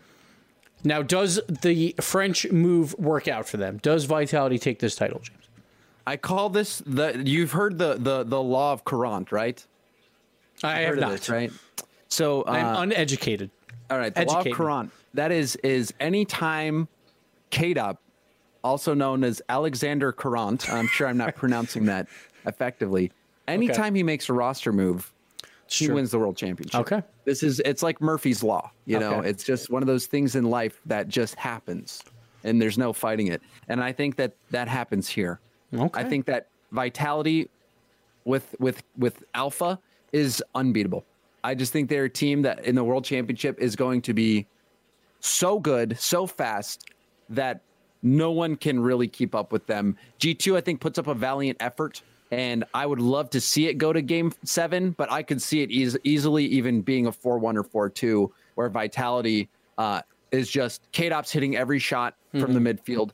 Now, 0.85 1.03
does 1.03 1.41
the 1.49 1.95
French 2.01 2.51
move 2.51 2.95
work 2.99 3.29
out 3.29 3.49
for 3.49 3.57
them? 3.57 3.79
Does 3.83 4.05
Vitality 4.05 4.59
take 4.59 4.81
this 4.81 4.97
title, 4.97 5.21
James? 5.23 5.39
I 6.05 6.17
call 6.17 6.49
this 6.49 6.83
the 6.85 7.23
you've 7.25 7.53
heard 7.53 7.79
the 7.79 7.95
the 7.95 8.25
the 8.25 8.43
law 8.43 8.73
of 8.73 8.85
Courant, 8.85 9.31
right? 9.31 9.65
I 10.63 10.81
have 10.81 10.97
not. 10.97 11.11
this, 11.13 11.29
right? 11.29 11.53
So 12.09 12.43
uh, 12.43 12.51
I'm 12.51 12.91
uneducated. 12.91 13.51
all 13.91 13.99
right, 13.99 14.15
the 14.15 14.25
law 14.25 14.41
of. 14.41 14.51
Courant. 14.53 14.91
That 15.15 15.33
is 15.33 15.57
is 15.57 15.93
any 16.01 16.25
time 16.25 16.89
Kaydop, 17.51 17.99
also 18.65 18.95
known 18.95 19.25
as 19.25 19.43
Alexander 19.49 20.13
Courant. 20.13 20.69
I'm 20.71 20.87
sure 20.87 21.07
I'm 21.07 21.17
not 21.19 21.35
pronouncing 21.37 21.87
that 21.87 22.09
effectively. 22.47 23.13
Anytime 23.49 23.95
he 23.95 24.03
makes 24.03 24.29
a 24.29 24.33
roster 24.33 24.73
move, 24.73 25.13
he 25.67 25.91
wins 25.91 26.11
the 26.13 26.19
world 26.19 26.37
championship. 26.37 26.81
Okay. 26.81 27.03
This 27.25 27.43
is 27.43 27.61
it's 27.61 27.83
like 27.83 28.01
Murphy's 28.01 28.43
law. 28.43 28.71
You 28.87 28.99
know, 28.99 29.15
Okay. 29.17 29.29
it's 29.31 29.45
just 29.45 29.71
one 29.71 29.83
of 29.83 29.87
those 29.87 30.07
things 30.07 30.35
in 30.37 30.45
life 30.45 30.81
that 30.87 31.09
just 31.09 31.35
happens, 31.35 32.03
and 32.45 32.61
there's 32.61 32.79
no 32.79 32.93
fighting 32.93 33.27
it. 33.29 33.43
And 33.69 33.83
I 33.83 33.93
think 33.93 34.17
that 34.17 34.35
that 34.51 34.69
happens 34.69 35.09
here. 35.09 35.41
Okay. 35.75 36.01
I 36.01 36.05
think 36.05 36.27
that 36.27 36.49
vitality 36.71 37.49
with 38.25 38.55
with 38.59 38.83
with 38.97 39.25
Alpha 39.35 39.79
is 40.13 40.43
unbeatable. 40.55 41.05
I 41.45 41.55
just 41.55 41.73
think 41.73 41.89
they're 41.89 42.05
a 42.05 42.11
team 42.11 42.43
that 42.43 42.65
in 42.65 42.75
the 42.75 42.85
World 42.85 43.05
Championship 43.05 43.59
is 43.59 43.75
going 43.75 44.03
to 44.03 44.15
be 44.15 44.47
so 45.21 45.59
good, 45.59 45.99
so 45.99 46.27
fast 46.27 46.91
that 47.29 47.61
no 48.03 48.31
one 48.31 48.57
can 48.57 48.81
really 48.81 49.09
keep 49.09 49.35
up 49.35 49.53
with 49.53 49.67
them. 49.67 49.97
G2 50.21 50.57
I 50.57 50.61
think 50.61 50.81
puts 50.81 50.99
up 50.99 51.07
a 51.07 51.15
valiant 51.15 51.57
effort 51.61 52.03
and 52.31 52.65
I 52.73 52.87
would 52.87 53.01
love 53.01 53.31
to 53.31 53.41
see 53.41 53.69
it 53.69 53.75
go 53.75 53.93
to 53.93 54.01
game 54.01 54.33
7, 54.45 54.93
but 54.93 55.13
I 55.13 55.23
could 55.23 55.41
see 55.41 55.63
it 55.63 55.71
eas- 55.71 55.99
easily 56.03 56.47
even 56.47 56.81
being 56.81 57.07
a 57.07 57.13
4-1 57.13 57.57
or 57.57 57.91
4-2 57.91 58.31
where 58.55 58.69
Vitality 58.71 59.49
uh, 59.79 60.01
is 60.31 60.51
just 60.51 60.91
Kaydop's 60.93 61.31
hitting 61.31 61.57
every 61.57 61.79
shot 61.79 62.17
from 62.31 62.55
the 62.55 62.61
midfield. 62.61 63.11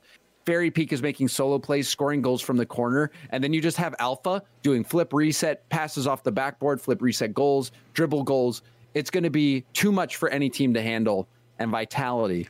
Fairy 0.49 0.71
Peak 0.71 0.95
is 0.95 1.03
making 1.03 1.29
solo 1.29 1.59
plays, 1.59 1.89
scoring 1.89 2.23
goals 2.23 2.41
from 2.41 2.57
the 2.57 2.65
corner, 2.65 3.11
and 3.29 3.45
then 3.45 3.53
you 3.53 3.61
just 3.61 3.77
have 3.77 3.95
Alpha 3.99 4.43
doing 4.63 4.83
flip 4.83 5.13
reset, 5.13 5.69
passes 5.69 6.07
off 6.07 6.23
the 6.23 6.33
backboard, 6.33 6.81
flip 6.81 7.03
reset 7.03 7.35
goals, 7.35 7.71
dribble 7.93 8.23
goals. 8.23 8.63
It's 8.95 9.11
going 9.11 9.25
to 9.25 9.31
be 9.31 9.67
too 9.75 9.93
much 9.93 10.17
for 10.17 10.31
any 10.31 10.49
team 10.49 10.73
to 10.73 10.81
handle, 10.81 11.29
and 11.59 11.71
Vitality 11.71 12.49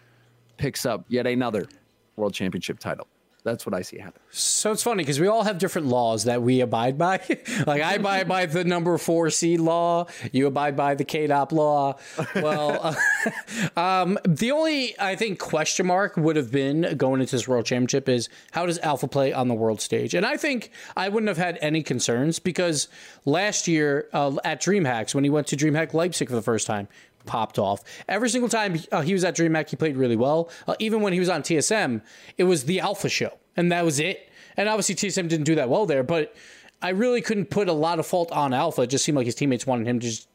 picks 0.59 0.87
up 0.87 1.07
yet 1.09 1.27
another 1.27 1.67
world 2.15 2.35
championship 2.35 2.79
title. 2.79 3.09
That's 3.49 3.65
what 3.65 3.75
I 3.75 3.83
see 3.83 3.99
happen. 3.99 4.21
So 4.31 4.73
it's 4.73 4.83
funny 4.83 5.03
because 5.03 5.19
we 5.19 5.27
all 5.27 5.45
have 5.45 5.59
different 5.59 5.89
laws 5.89 6.25
that 6.25 6.43
we 6.43 6.61
abide 6.61 6.99
by. 6.99 7.17
like 7.67 7.83
I 7.83 7.95
abide 7.95 8.29
by 8.29 8.47
the 8.47 8.65
number 8.65 8.97
four 8.99 9.31
seed 9.31 9.61
law. 9.61 10.07
You 10.33 10.47
abide 10.47 10.77
by 10.77 10.95
the 10.95 11.05
Kaydop 11.05 11.53
law. 11.53 11.97
Well, 12.35 12.95
uh, 13.77 13.81
um, 13.81 14.19
the 14.25 14.53
only 14.53 14.99
I 15.01 15.17
think 15.17 15.39
question 15.39 15.87
mark 15.87 16.17
would 16.17 16.37
have 16.37 16.53
been 16.53 16.97
going 16.97 17.21
into 17.21 17.35
this 17.35 17.49
world 17.49 17.65
championship 17.65 18.09
is 18.09 18.29
how 18.53 18.67
does 18.67 18.79
Alpha 18.81 19.09
play 19.09 19.33
on 19.33 19.49
the 19.49 19.55
world 19.55 19.81
stage? 19.81 20.15
And 20.15 20.27
I 20.27 20.37
think 20.37 20.71
I 20.97 21.09
wouldn't 21.09 21.29
have 21.29 21.39
had 21.39 21.59
any 21.61 21.83
concerns 21.83 22.39
because 22.39 22.89
last 23.25 23.67
year 23.67 24.09
uh, 24.13 24.37
at 24.45 24.61
DreamHacks 24.61 25.15
when 25.15 25.25
he 25.25 25.31
went 25.31 25.47
to 25.49 25.57
DreamHack 25.57 25.95
Leipzig 25.95 26.29
for 26.29 26.35
the 26.35 26.43
first 26.43 26.67
time. 26.67 26.89
Popped 27.29 27.59
off 27.59 27.85
every 28.09 28.31
single 28.31 28.49
time 28.49 28.81
uh, 28.91 29.03
he 29.03 29.13
was 29.13 29.23
at 29.23 29.37
DreamHack. 29.37 29.69
He 29.69 29.77
played 29.77 29.97
really 29.97 30.17
well. 30.17 30.51
Uh, 30.67 30.75
even 30.79 31.03
when 31.03 31.13
he 31.13 31.21
was 31.21 31.29
on 31.29 31.43
TSM, 31.43 32.03
it 32.39 32.45
was 32.45 32.65
the 32.65 32.81
Alpha 32.81 33.09
show, 33.09 33.39
and 33.55 33.71
that 33.71 33.85
was 33.85 34.01
it. 34.01 34.31
And 34.57 34.69
obviously 34.69 34.95
TSM 34.95 35.29
didn't 35.29 35.45
do 35.45 35.55
that 35.57 35.69
well 35.69 35.85
there, 35.85 36.03
but 36.03 36.35
I 36.81 36.91
really 36.91 37.21
couldn't 37.21 37.51
put 37.51 37.69
a 37.69 37.73
lot 37.73 37.99
of 37.99 38.07
fault 38.07 38.33
on 38.33 38.55
Alpha. 38.55 38.83
It 38.83 38.87
just 38.89 39.05
seemed 39.05 39.17
like 39.17 39.27
his 39.27 39.35
teammates 39.35 39.67
wanted 39.67 39.87
him 39.87 40.01
to 40.01 40.07
just 40.07 40.29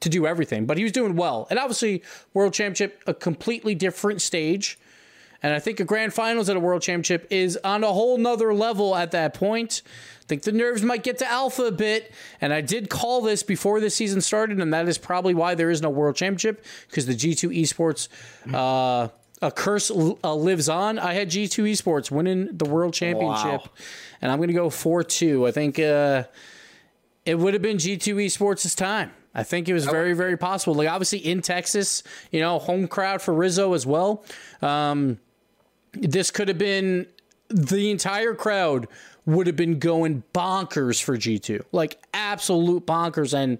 to 0.00 0.08
do 0.08 0.26
everything, 0.26 0.66
but 0.66 0.78
he 0.78 0.82
was 0.82 0.92
doing 0.92 1.14
well. 1.14 1.46
And 1.50 1.58
obviously, 1.58 2.02
World 2.32 2.54
Championship, 2.54 3.02
a 3.06 3.14
completely 3.14 3.74
different 3.74 4.22
stage. 4.22 4.78
And 5.42 5.52
I 5.52 5.58
think 5.58 5.78
a 5.78 5.84
grand 5.84 6.14
finals 6.14 6.48
at 6.48 6.56
a 6.56 6.60
world 6.60 6.80
championship 6.80 7.26
is 7.30 7.58
on 7.62 7.84
a 7.84 7.92
whole 7.92 8.16
nother 8.16 8.54
level 8.54 8.96
at 8.96 9.10
that 9.10 9.34
point. 9.34 9.82
I 10.24 10.26
think 10.26 10.42
the 10.42 10.52
nerves 10.52 10.82
might 10.82 11.02
get 11.02 11.18
to 11.18 11.30
alpha 11.30 11.64
a 11.64 11.72
bit. 11.72 12.10
And 12.40 12.52
I 12.52 12.62
did 12.62 12.88
call 12.88 13.20
this 13.20 13.42
before 13.42 13.78
the 13.80 13.90
season 13.90 14.22
started, 14.22 14.58
and 14.58 14.72
that 14.72 14.88
is 14.88 14.96
probably 14.96 15.34
why 15.34 15.54
there 15.54 15.70
is 15.70 15.82
no 15.82 15.90
world 15.90 16.16
championship 16.16 16.64
because 16.88 17.04
the 17.04 17.14
G2 17.14 17.60
esports 17.60 18.08
uh, 18.54 19.08
a 19.42 19.50
curse 19.50 19.90
uh, 19.90 20.34
lives 20.34 20.70
on. 20.70 20.98
I 20.98 21.12
had 21.12 21.28
G2 21.28 21.70
esports 21.72 22.10
winning 22.10 22.48
the 22.52 22.64
world 22.64 22.94
championship, 22.94 23.68
and 24.22 24.32
I'm 24.32 24.38
going 24.38 24.48
to 24.48 24.54
go 24.54 24.70
4 24.70 25.04
2. 25.04 25.46
I 25.46 25.50
think 25.50 25.78
uh, 25.78 26.24
it 27.26 27.38
would 27.38 27.52
have 27.52 27.62
been 27.62 27.76
G2 27.76 28.14
esports' 28.26 28.74
time. 28.74 29.12
I 29.34 29.42
think 29.42 29.68
it 29.68 29.74
was 29.74 29.84
very, 29.84 30.14
very 30.14 30.36
possible. 30.36 30.74
Like 30.74 30.88
obviously 30.88 31.18
in 31.18 31.42
Texas, 31.42 32.04
you 32.30 32.40
know, 32.40 32.58
home 32.58 32.86
crowd 32.86 33.20
for 33.20 33.34
Rizzo 33.34 33.74
as 33.74 33.84
well. 33.84 34.24
Um, 34.62 35.18
this 35.92 36.30
could 36.30 36.48
have 36.48 36.58
been 36.58 37.06
the 37.54 37.90
entire 37.90 38.34
crowd 38.34 38.88
would 39.26 39.46
have 39.46 39.56
been 39.56 39.78
going 39.78 40.22
bonkers 40.34 41.02
for 41.02 41.16
G2. 41.16 41.62
Like 41.72 41.98
absolute 42.12 42.86
bonkers 42.86 43.32
and 43.32 43.58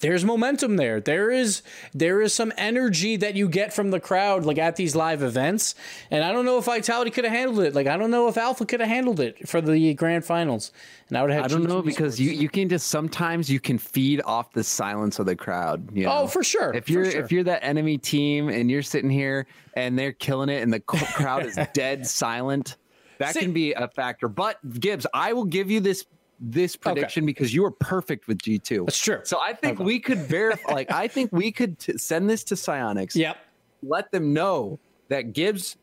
there's 0.00 0.24
momentum 0.24 0.76
there. 0.76 1.00
There 1.00 1.30
is 1.30 1.62
there 1.92 2.20
is 2.20 2.34
some 2.34 2.52
energy 2.56 3.16
that 3.16 3.36
you 3.36 3.48
get 3.48 3.72
from 3.72 3.90
the 3.90 4.00
crowd 4.00 4.44
like 4.44 4.58
at 4.58 4.76
these 4.76 4.96
live 4.96 5.22
events. 5.22 5.74
And 6.10 6.24
I 6.24 6.32
don't 6.32 6.44
know 6.44 6.58
if 6.58 6.64
Vitality 6.64 7.10
could 7.10 7.24
have 7.24 7.32
handled 7.32 7.60
it. 7.60 7.74
Like 7.74 7.86
I 7.86 7.96
don't 7.96 8.10
know 8.10 8.28
if 8.28 8.36
Alpha 8.36 8.64
could 8.64 8.80
have 8.80 8.88
handled 8.88 9.20
it 9.20 9.48
for 9.48 9.60
the 9.60 9.94
grand 9.94 10.24
finals. 10.24 10.72
And 11.08 11.18
I 11.18 11.22
would 11.22 11.30
have 11.30 11.44
I 11.44 11.48
don't 11.48 11.64
G2 11.64 11.68
know 11.68 11.82
because 11.82 12.18
you, 12.18 12.32
you 12.32 12.48
can 12.48 12.68
just 12.68 12.88
sometimes 12.88 13.48
you 13.48 13.60
can 13.60 13.78
feed 13.78 14.20
off 14.24 14.52
the 14.52 14.64
silence 14.64 15.18
of 15.18 15.26
the 15.26 15.36
crowd. 15.36 15.94
You 15.94 16.06
oh, 16.06 16.08
know? 16.08 16.18
Oh, 16.22 16.26
for 16.26 16.42
sure, 16.42 16.72
If 16.74 16.88
you're 16.88 17.10
sure. 17.10 17.20
if 17.22 17.30
you're 17.30 17.44
that 17.44 17.62
enemy 17.62 17.98
team 17.98 18.48
and 18.48 18.68
you're 18.70 18.82
sitting 18.82 19.10
here 19.10 19.46
and 19.74 19.96
they're 19.96 20.12
killing 20.12 20.48
it 20.48 20.62
and 20.62 20.72
the 20.72 20.80
crowd 20.80 21.46
is 21.46 21.56
dead 21.72 22.06
silent, 22.06 22.76
that 23.18 23.34
See- 23.34 23.40
can 23.40 23.52
be 23.52 23.72
a 23.72 23.88
factor. 23.88 24.28
But 24.28 24.58
Gibbs, 24.80 25.06
I 25.12 25.32
will 25.32 25.44
give 25.44 25.70
you 25.70 25.80
this 25.80 26.04
this 26.40 26.76
prediction 26.76 27.24
okay. 27.24 27.26
because 27.26 27.54
you 27.54 27.62
were 27.62 27.70
perfect 27.70 28.26
with 28.28 28.38
G2. 28.38 28.86
That's 28.86 28.98
true. 28.98 29.20
So 29.24 29.38
I 29.40 29.52
think 29.52 29.78
okay. 29.78 29.84
we 29.84 30.00
could 30.00 30.18
verify, 30.18 30.72
like, 30.72 30.90
I 30.90 31.08
think 31.08 31.30
we 31.32 31.52
could 31.52 31.78
t- 31.78 31.96
send 31.96 32.28
this 32.28 32.44
to 32.44 32.54
Psyonix. 32.54 33.14
Yep. 33.14 33.36
Let 33.82 34.10
them 34.10 34.32
know 34.32 34.78
that 35.08 35.32
Gibbs, 35.32 35.76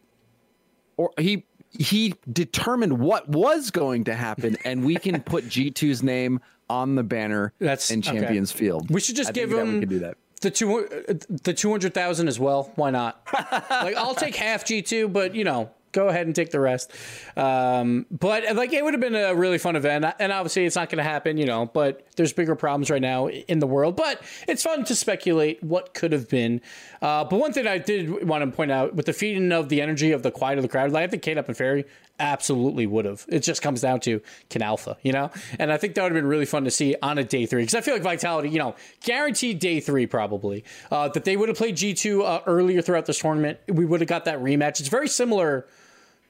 or 0.97 1.11
he, 1.17 1.45
he 1.69 2.15
determined 2.31 2.99
what 2.99 3.29
was 3.29 3.71
going 3.71 4.05
to 4.05 4.15
happen, 4.15 4.57
and 4.65 4.83
we 4.83 4.95
can 4.95 5.21
put 5.23 5.45
G2's 5.45 6.03
name 6.03 6.41
on 6.69 6.95
the 6.95 7.03
banner 7.03 7.53
That's, 7.59 7.91
in 7.91 8.01
Champions 8.01 8.51
okay. 8.51 8.59
Field. 8.59 8.89
We 8.89 8.99
should 8.99 9.15
just 9.15 9.29
I 9.29 9.33
give 9.33 9.51
him. 9.51 9.79
We 9.79 9.85
do 9.85 9.99
that. 9.99 10.17
The 10.41 10.49
two, 10.49 10.79
uh, 10.79 11.13
the 11.43 11.53
two 11.53 11.69
hundred 11.69 11.93
thousand 11.93 12.27
as 12.27 12.39
well. 12.39 12.71
Why 12.73 12.89
not? 12.89 13.21
like 13.69 13.95
I'll 13.95 14.15
take 14.15 14.35
half 14.35 14.65
G 14.65 14.81
two, 14.81 15.07
but 15.07 15.35
you 15.35 15.43
know 15.43 15.69
go 15.91 16.07
ahead 16.07 16.25
and 16.25 16.35
take 16.35 16.51
the 16.51 16.59
rest. 16.59 16.91
Um, 17.35 18.05
but 18.11 18.55
like 18.55 18.73
it 18.73 18.83
would 18.83 18.93
have 18.93 19.01
been 19.01 19.15
a 19.15 19.35
really 19.35 19.57
fun 19.57 19.75
event, 19.75 20.05
and 20.19 20.31
obviously 20.31 20.65
it's 20.65 20.75
not 20.75 20.89
going 20.89 20.97
to 20.97 21.03
happen, 21.03 21.37
you 21.37 21.45
know. 21.45 21.65
But 21.65 22.07
there's 22.15 22.33
bigger 22.33 22.55
problems 22.55 22.89
right 22.89 23.01
now 23.01 23.27
in 23.29 23.59
the 23.59 23.67
world. 23.67 23.95
But 23.95 24.21
it's 24.47 24.63
fun 24.63 24.83
to 24.85 24.95
speculate 24.95 25.63
what 25.63 25.93
could 25.93 26.11
have 26.11 26.29
been. 26.29 26.61
Uh, 27.01 27.23
but 27.23 27.39
one 27.39 27.53
thing 27.53 27.67
I 27.67 27.77
did 27.77 28.27
want 28.27 28.43
to 28.43 28.55
point 28.55 28.71
out 28.71 28.95
with 28.95 29.05
the 29.05 29.13
feeding 29.13 29.51
of 29.51 29.69
the 29.69 29.81
energy 29.81 30.11
of 30.11 30.23
the 30.23 30.31
quiet 30.31 30.57
of 30.57 30.63
the 30.63 30.69
crowd, 30.69 30.91
like 30.91 31.03
I 31.03 31.07
think 31.07 31.23
Kaydop 31.23 31.47
and 31.47 31.57
Fairy 31.57 31.85
absolutely 32.21 32.85
would 32.85 33.05
have. 33.05 33.25
It 33.27 33.39
just 33.39 33.61
comes 33.61 33.81
down 33.81 33.99
to 34.01 34.21
can 34.49 34.61
Alpha, 34.61 34.97
you 35.01 35.11
know. 35.11 35.31
And 35.59 35.71
I 35.73 35.77
think 35.77 35.95
that 35.95 36.03
would 36.03 36.11
have 36.13 36.17
been 36.21 36.27
really 36.27 36.45
fun 36.45 36.63
to 36.63 36.71
see 36.71 36.95
on 37.01 37.17
a 37.17 37.23
day 37.23 37.45
three 37.45 37.63
because 37.63 37.75
I 37.75 37.81
feel 37.81 37.95
like 37.95 38.03
Vitality, 38.03 38.49
you 38.49 38.59
know, 38.59 38.75
guaranteed 39.03 39.59
day 39.59 39.79
three 39.79 40.05
probably 40.05 40.63
uh, 40.91 41.09
that 41.09 41.25
they 41.25 41.35
would 41.35 41.49
have 41.49 41.57
played 41.57 41.75
G 41.75 41.93
two 41.93 42.23
uh, 42.23 42.41
earlier 42.45 42.81
throughout 42.81 43.07
this 43.07 43.19
tournament. 43.19 43.59
We 43.67 43.83
would 43.83 43.99
have 43.99 44.07
got 44.07 44.25
that 44.25 44.39
rematch. 44.39 44.79
It's 44.79 44.87
very 44.87 45.07
similar 45.07 45.65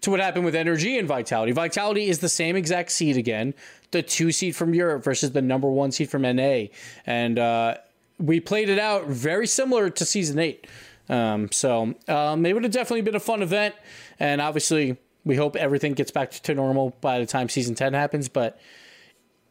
to 0.02 0.10
what 0.10 0.20
happened 0.20 0.46
with 0.46 0.56
NRG 0.56 0.98
and 0.98 1.08
Vitality. 1.08 1.52
Vitality 1.52 2.08
is 2.08 2.20
the 2.20 2.30
same 2.30 2.56
exact 2.56 2.92
seed 2.92 3.18
again, 3.18 3.54
the 3.92 4.02
two 4.02 4.32
seed 4.32 4.56
from 4.56 4.74
Europe 4.74 5.04
versus 5.04 5.32
the 5.32 5.42
number 5.42 5.70
one 5.70 5.92
seed 5.92 6.10
from 6.10 6.24
NA, 6.24 6.66
and 7.06 7.38
uh, 7.38 7.76
we 8.18 8.40
played 8.40 8.70
it 8.70 8.80
out 8.80 9.08
very 9.08 9.46
similar 9.46 9.90
to 9.90 10.06
season 10.06 10.40
eight. 10.40 10.66
Um, 11.10 11.52
so 11.52 11.94
um, 12.08 12.46
it 12.46 12.54
would 12.54 12.64
have 12.64 12.72
definitely 12.72 13.02
been 13.02 13.16
a 13.16 13.20
fun 13.20 13.42
event, 13.42 13.76
and 14.20 14.40
obviously 14.40 14.98
we 15.26 15.36
hope 15.36 15.56
everything 15.56 15.94
gets 15.94 16.12
back 16.12 16.32
to 16.32 16.54
normal 16.56 16.96
by 17.02 17.20
the 17.20 17.26
time 17.26 17.50
season 17.50 17.76
ten 17.76 17.94
happens. 17.94 18.30
But 18.30 18.60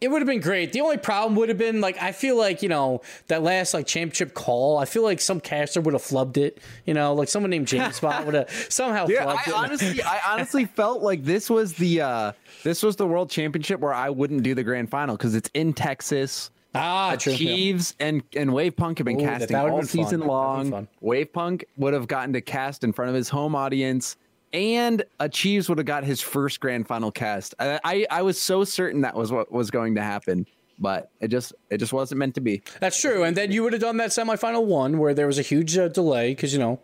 it 0.01 0.11
would 0.11 0.23
have 0.23 0.27
been 0.27 0.41
great. 0.41 0.73
The 0.73 0.81
only 0.81 0.97
problem 0.97 1.37
would 1.37 1.51
have 1.51 1.59
been 1.59 1.81
like 1.81 2.01
I 2.01 2.13
feel 2.13 2.37
like 2.37 2.63
you 2.63 2.69
know 2.69 3.03
that 3.27 3.43
last 3.43 3.75
like 3.75 3.87
championship 3.87 4.35
call. 4.35 4.79
I 4.79 4.87
feel 4.87 5.03
like 5.03 5.21
some 5.21 5.41
caster 5.41 5.81
would 5.81 5.95
have 5.95 6.03
flubbed 6.03 6.39
it. 6.39 6.59
You 6.87 6.95
know, 6.95 7.13
like 7.15 7.29
someone 7.29 7.51
named 7.51 7.69
James 7.69 7.97
Spot 7.97 8.25
would 8.25 8.35
have 8.35 8.51
somehow 8.71 9.07
yeah, 9.09 9.25
flubbed 9.25 9.37
I 9.37 9.51
it. 9.51 9.55
Honestly, 9.55 10.03
I 10.03 10.21
honestly 10.29 10.65
felt 10.65 11.03
like 11.03 11.25
this 11.25 11.51
was 11.51 11.75
the 11.75 12.01
uh 12.01 12.33
this 12.65 12.83
was 12.83 12.97
the 12.97 13.07
world 13.07 13.31
championship 13.31 13.81
where 13.81 13.95
I 13.95 14.11
wouldn't 14.11 14.43
do 14.43 14.55
the 14.55 14.65
grand 14.65 14.91
final 14.91 15.17
because 15.17 15.35
it's 15.35 15.51
in 15.55 15.73
Texas. 15.73 16.51
Ah, 16.73 17.17
Chiefs 17.17 17.95
yeah. 17.99 18.07
and 18.07 18.23
and 18.35 18.51
Wavepunk 18.51 18.99
have 18.99 19.05
been 19.05 19.21
Ooh, 19.21 19.25
casting 19.25 19.57
all 19.57 19.83
season 19.83 20.21
fun. 20.21 20.29
long. 20.29 20.89
Wavepunk 21.03 21.65
would 21.77 21.93
have 21.93 22.07
gotten 22.07 22.33
to 22.33 22.41
cast 22.41 22.85
in 22.85 22.93
front 22.93 23.11
of 23.11 23.15
his 23.15 23.29
home 23.29 23.55
audience 23.55 24.17
and 24.53 25.05
Achieves 25.19 25.69
would 25.69 25.79
have 25.79 25.87
got 25.87 26.05
his 26.05 26.21
first 26.21 26.61
grand 26.61 26.87
final 26.87 27.11
cast. 27.11 27.55
I, 27.59 27.81
I, 27.85 28.07
I 28.11 28.23
was 28.23 28.41
so 28.41 28.65
certain 28.65 29.03
that 29.03 29.15
was 29.15 29.31
what 29.31 29.53
was 29.53 29.71
going 29.71 29.95
to 29.95 30.03
happen, 30.03 30.47
but 30.79 31.11
it 31.21 31.29
just 31.29 31.53
it 31.69 31.79
just 31.79 31.93
wasn't 31.93 32.19
meant 32.19 32.35
to 32.35 32.41
be. 32.41 32.63
That's 32.81 33.01
true. 33.01 33.23
And 33.23 33.37
then 33.37 33.53
you 33.53 33.63
would 33.63 33.73
have 33.73 33.83
done 33.83 33.99
that 33.99 34.11
semifinal 34.11 34.65
one 34.65 34.99
where 34.99 35.15
there 35.15 35.27
was 35.27 35.39
a 35.39 35.43
huge 35.43 35.77
uh, 35.79 35.89
delay 35.89 36.31
because 36.31 36.53
you 36.53 36.59
know 36.59 36.81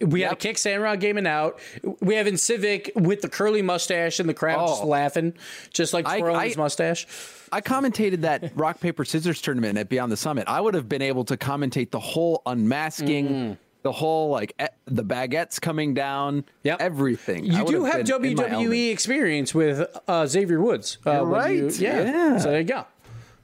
we 0.00 0.20
yep. 0.20 0.30
had 0.30 0.38
a 0.38 0.40
kick 0.40 0.58
Sandrock 0.58 1.00
gaming 1.00 1.26
out. 1.26 1.60
We 2.00 2.14
have 2.16 2.26
in 2.26 2.36
Civic 2.36 2.92
with 2.94 3.22
the 3.22 3.28
curly 3.28 3.62
mustache 3.62 4.20
and 4.20 4.28
the 4.28 4.34
crowd 4.34 4.58
oh. 4.60 4.68
just 4.68 4.84
laughing, 4.84 5.34
just 5.72 5.92
like 5.92 6.04
twirling 6.04 6.36
I, 6.36 6.40
I, 6.40 6.48
his 6.48 6.56
mustache. 6.56 7.06
I 7.50 7.60
commentated 7.60 8.20
that 8.22 8.52
rock 8.56 8.80
paper 8.80 9.04
scissors 9.04 9.40
tournament 9.40 9.78
at 9.78 9.88
Beyond 9.88 10.12
the 10.12 10.16
Summit. 10.16 10.44
I 10.46 10.60
would 10.60 10.74
have 10.74 10.88
been 10.88 11.02
able 11.02 11.24
to 11.24 11.36
commentate 11.36 11.90
the 11.90 12.00
whole 12.00 12.42
unmasking. 12.46 13.28
Mm 13.28 13.58
the 13.88 13.92
whole 13.92 14.28
like 14.28 14.52
e- 14.62 14.66
the 14.84 15.02
baguettes 15.02 15.58
coming 15.58 15.94
down, 15.94 16.44
yeah, 16.62 16.76
everything. 16.78 17.42
You 17.46 17.64
do 17.64 17.84
have 17.86 18.02
WWE 18.02 18.92
experience 18.92 19.54
with 19.54 19.80
uh, 20.06 20.26
Xavier 20.26 20.60
Woods, 20.60 20.98
uh, 21.06 21.24
right? 21.24 21.56
You, 21.56 21.70
yeah. 21.70 22.02
yeah, 22.02 22.38
so 22.38 22.50
there 22.50 22.60
you 22.60 22.66
go. 22.66 22.84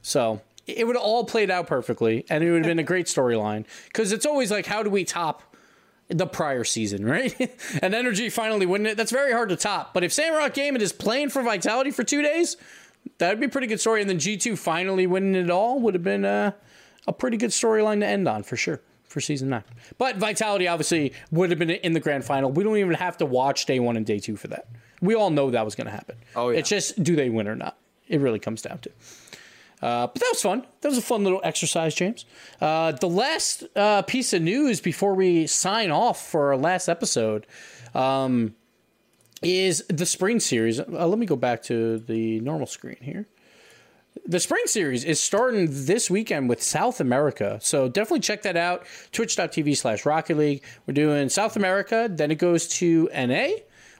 So 0.03 0.41
it 0.67 0.85
would 0.85 0.97
all 0.97 1.23
played 1.23 1.49
out 1.49 1.65
perfectly, 1.65 2.25
and 2.29 2.43
it 2.43 2.51
would 2.51 2.57
have 2.57 2.67
been 2.67 2.77
a 2.77 2.83
great 2.83 3.07
storyline 3.07 3.65
because 3.85 4.11
it's 4.11 4.23
always 4.23 4.51
like, 4.51 4.67
how 4.67 4.83
do 4.83 4.89
we 4.91 5.03
top? 5.03 5.41
the 6.07 6.27
prior 6.27 6.63
season, 6.63 7.03
right? 7.03 7.33
and 7.81 7.95
NRG 7.95 8.31
finally 8.31 8.67
winning 8.67 8.91
it. 8.91 8.95
That's 8.95 9.11
very 9.11 9.31
hard 9.31 9.49
to 9.49 9.55
top. 9.55 9.91
But 9.91 10.03
if 10.03 10.13
Sandrock 10.13 10.53
Gaming 10.53 10.83
is 10.83 10.93
playing 10.93 11.29
for 11.29 11.41
Vitality 11.41 11.89
for 11.89 12.03
two 12.03 12.21
days, 12.21 12.57
that'd 13.17 13.39
be 13.39 13.47
a 13.47 13.49
pretty 13.49 13.65
good 13.65 13.79
story. 13.79 14.01
And 14.01 14.09
then 14.11 14.19
G2 14.19 14.55
finally 14.55 15.07
winning 15.07 15.33
it 15.33 15.49
all 15.49 15.79
would 15.79 15.95
have 15.95 16.03
been 16.03 16.23
uh, 16.23 16.51
a 17.07 17.11
pretty 17.11 17.37
good 17.37 17.49
storyline 17.49 18.01
to 18.01 18.05
end 18.05 18.27
on 18.27 18.43
for 18.43 18.55
sure 18.55 18.81
for 19.15 19.21
season 19.21 19.47
nine. 19.47 19.63
But 19.97 20.17
Vitality 20.17 20.67
obviously 20.67 21.13
would 21.31 21.49
have 21.49 21.57
been 21.57 21.69
in 21.69 21.93
the 21.93 22.01
grand 22.01 22.25
final. 22.25 22.51
We 22.51 22.65
don't 22.65 22.75
even 22.75 22.95
have 22.95 23.15
to 23.19 23.25
watch 23.25 23.65
day 23.65 23.79
one 23.79 23.95
and 23.95 24.05
day 24.05 24.19
two 24.19 24.35
for 24.35 24.49
that. 24.49 24.67
We 24.99 25.15
all 25.15 25.29
know 25.29 25.51
that 25.51 25.63
was 25.63 25.73
going 25.73 25.85
to 25.85 25.91
happen. 25.91 26.17
Oh 26.35 26.49
yeah. 26.49 26.59
It's 26.59 26.67
just 26.67 27.01
do 27.01 27.15
they 27.15 27.29
win 27.29 27.47
or 27.47 27.55
not? 27.55 27.77
It 28.09 28.19
really 28.19 28.39
comes 28.39 28.61
down 28.61 28.79
to. 28.79 28.89
Uh, 29.81 30.07
but 30.07 30.15
that 30.15 30.29
was 30.33 30.41
fun. 30.41 30.67
That 30.81 30.89
was 30.89 30.97
a 30.97 31.01
fun 31.01 31.23
little 31.23 31.39
exercise, 31.45 31.95
James. 31.95 32.25
Uh, 32.59 32.91
the 32.91 33.07
last 33.07 33.63
uh, 33.77 34.01
piece 34.01 34.33
of 34.33 34.41
news 34.41 34.81
before 34.81 35.13
we 35.13 35.47
sign 35.47 35.91
off 35.91 36.21
for 36.27 36.49
our 36.49 36.57
last 36.57 36.89
episode 36.89 37.47
um, 37.93 38.53
is 39.41 39.81
the 39.87 40.05
spring 40.05 40.41
series. 40.41 40.81
Uh, 40.81 41.07
let 41.07 41.17
me 41.17 41.25
go 41.25 41.37
back 41.37 41.63
to 41.63 41.99
the 41.99 42.41
normal 42.41 42.67
screen 42.67 42.97
here 42.99 43.27
the 44.25 44.39
spring 44.39 44.63
series 44.65 45.03
is 45.03 45.19
starting 45.19 45.67
this 45.69 46.09
weekend 46.09 46.49
with 46.49 46.61
South 46.61 46.99
America. 46.99 47.59
So 47.61 47.87
definitely 47.87 48.21
check 48.21 48.41
that 48.43 48.57
out. 48.57 48.85
Twitch.tv 49.11 49.75
slash 49.77 50.05
Rocket 50.05 50.37
League. 50.37 50.63
We're 50.85 50.93
doing 50.93 51.29
South 51.29 51.55
America. 51.55 52.07
Then 52.09 52.31
it 52.31 52.35
goes 52.35 52.67
to 52.79 53.09
NA, 53.13 53.47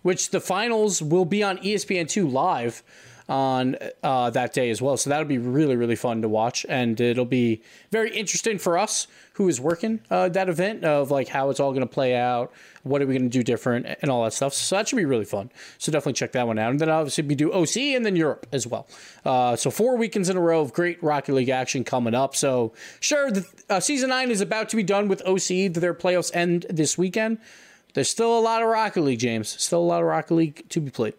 which 0.02 0.30
the 0.30 0.40
finals 0.40 1.02
will 1.02 1.26
be 1.26 1.44
on 1.44 1.58
ESPN2 1.58 2.32
live 2.32 2.84
on 3.28 3.76
uh, 4.04 4.30
that 4.30 4.54
day 4.54 4.70
as 4.70 4.82
well. 4.82 4.98
So 4.98 5.10
that'll 5.10 5.26
be 5.26 5.38
really, 5.38 5.76
really 5.76 5.96
fun 5.96 6.22
to 6.22 6.30
watch. 6.30 6.66
And 6.70 7.00
it'll 7.00 7.26
be 7.26 7.62
very 7.92 8.16
interesting 8.16 8.58
for 8.60 8.78
us 8.78 9.08
who 9.34 9.50
is 9.50 9.60
working 9.60 10.00
uh, 10.10 10.30
that 10.30 10.48
event 10.48 10.84
of 10.86 11.12
like 11.12 11.28
how 11.28 11.50
it's 11.50 11.60
all 11.60 11.72
going 11.72 11.82
to 11.82 11.92
play 11.92 12.16
out, 12.16 12.54
what 12.84 13.02
are 13.02 13.08
we 13.08 13.14
going 13.14 13.30
to 13.30 13.38
do 13.38 13.44
different, 13.44 13.86
and 14.02 14.12
all 14.12 14.24
that 14.24 14.34
stuff. 14.34 14.54
So 14.54 14.76
that 14.76 14.88
should 14.88 14.96
be 14.96 15.06
really 15.06 15.26
fun. 15.26 15.52
So 15.78 15.92
definitely 15.92 16.14
check 16.14 16.32
that 16.34 16.48
one 16.48 16.60
out. 16.60 16.72
And 16.72 16.80
then 16.80 16.90
obviously 16.90 17.26
we 17.26 17.36
do 17.36 17.52
OC 17.52 17.78
and 17.78 18.06
then 18.06 18.16
Europe 18.16 18.48
as 18.52 18.68
well. 18.68 18.88
Uh, 19.26 19.56
so 19.56 19.72
four 19.72 19.98
weekends 19.98 20.30
in 20.30 20.38
a 20.38 20.42
row 20.42 20.62
of 20.62 20.72
great 20.74 21.02
Rocket 21.04 21.34
League 21.34 21.50
action 21.50 21.84
coming 21.84 22.14
up. 22.14 22.36
So 22.36 22.74
sure, 23.00 23.32
the, 23.32 23.46
uh, 23.70 23.80
season 23.80 24.10
nine 24.10 24.30
is 24.30 24.42
about 24.42 24.70
to 24.70 24.76
be 24.76 24.84
done 24.84 25.08
with 25.08 25.22
OC. 25.24 25.74
Their 25.74 25.94
playoffs 25.94 26.32
end 26.34 26.66
this 26.70 26.98
weekend. 26.98 27.40
There's 27.94 28.10
still 28.10 28.38
a 28.38 28.42
lot 28.42 28.62
of 28.62 28.68
Rocket 28.68 29.02
League, 29.02 29.20
James. 29.20 29.50
Still 29.50 29.80
a 29.80 29.88
lot 29.88 30.02
of 30.02 30.08
Rocket 30.08 30.36
League 30.36 30.70
to 30.70 30.82
be 30.82 30.92
played. 30.92 31.14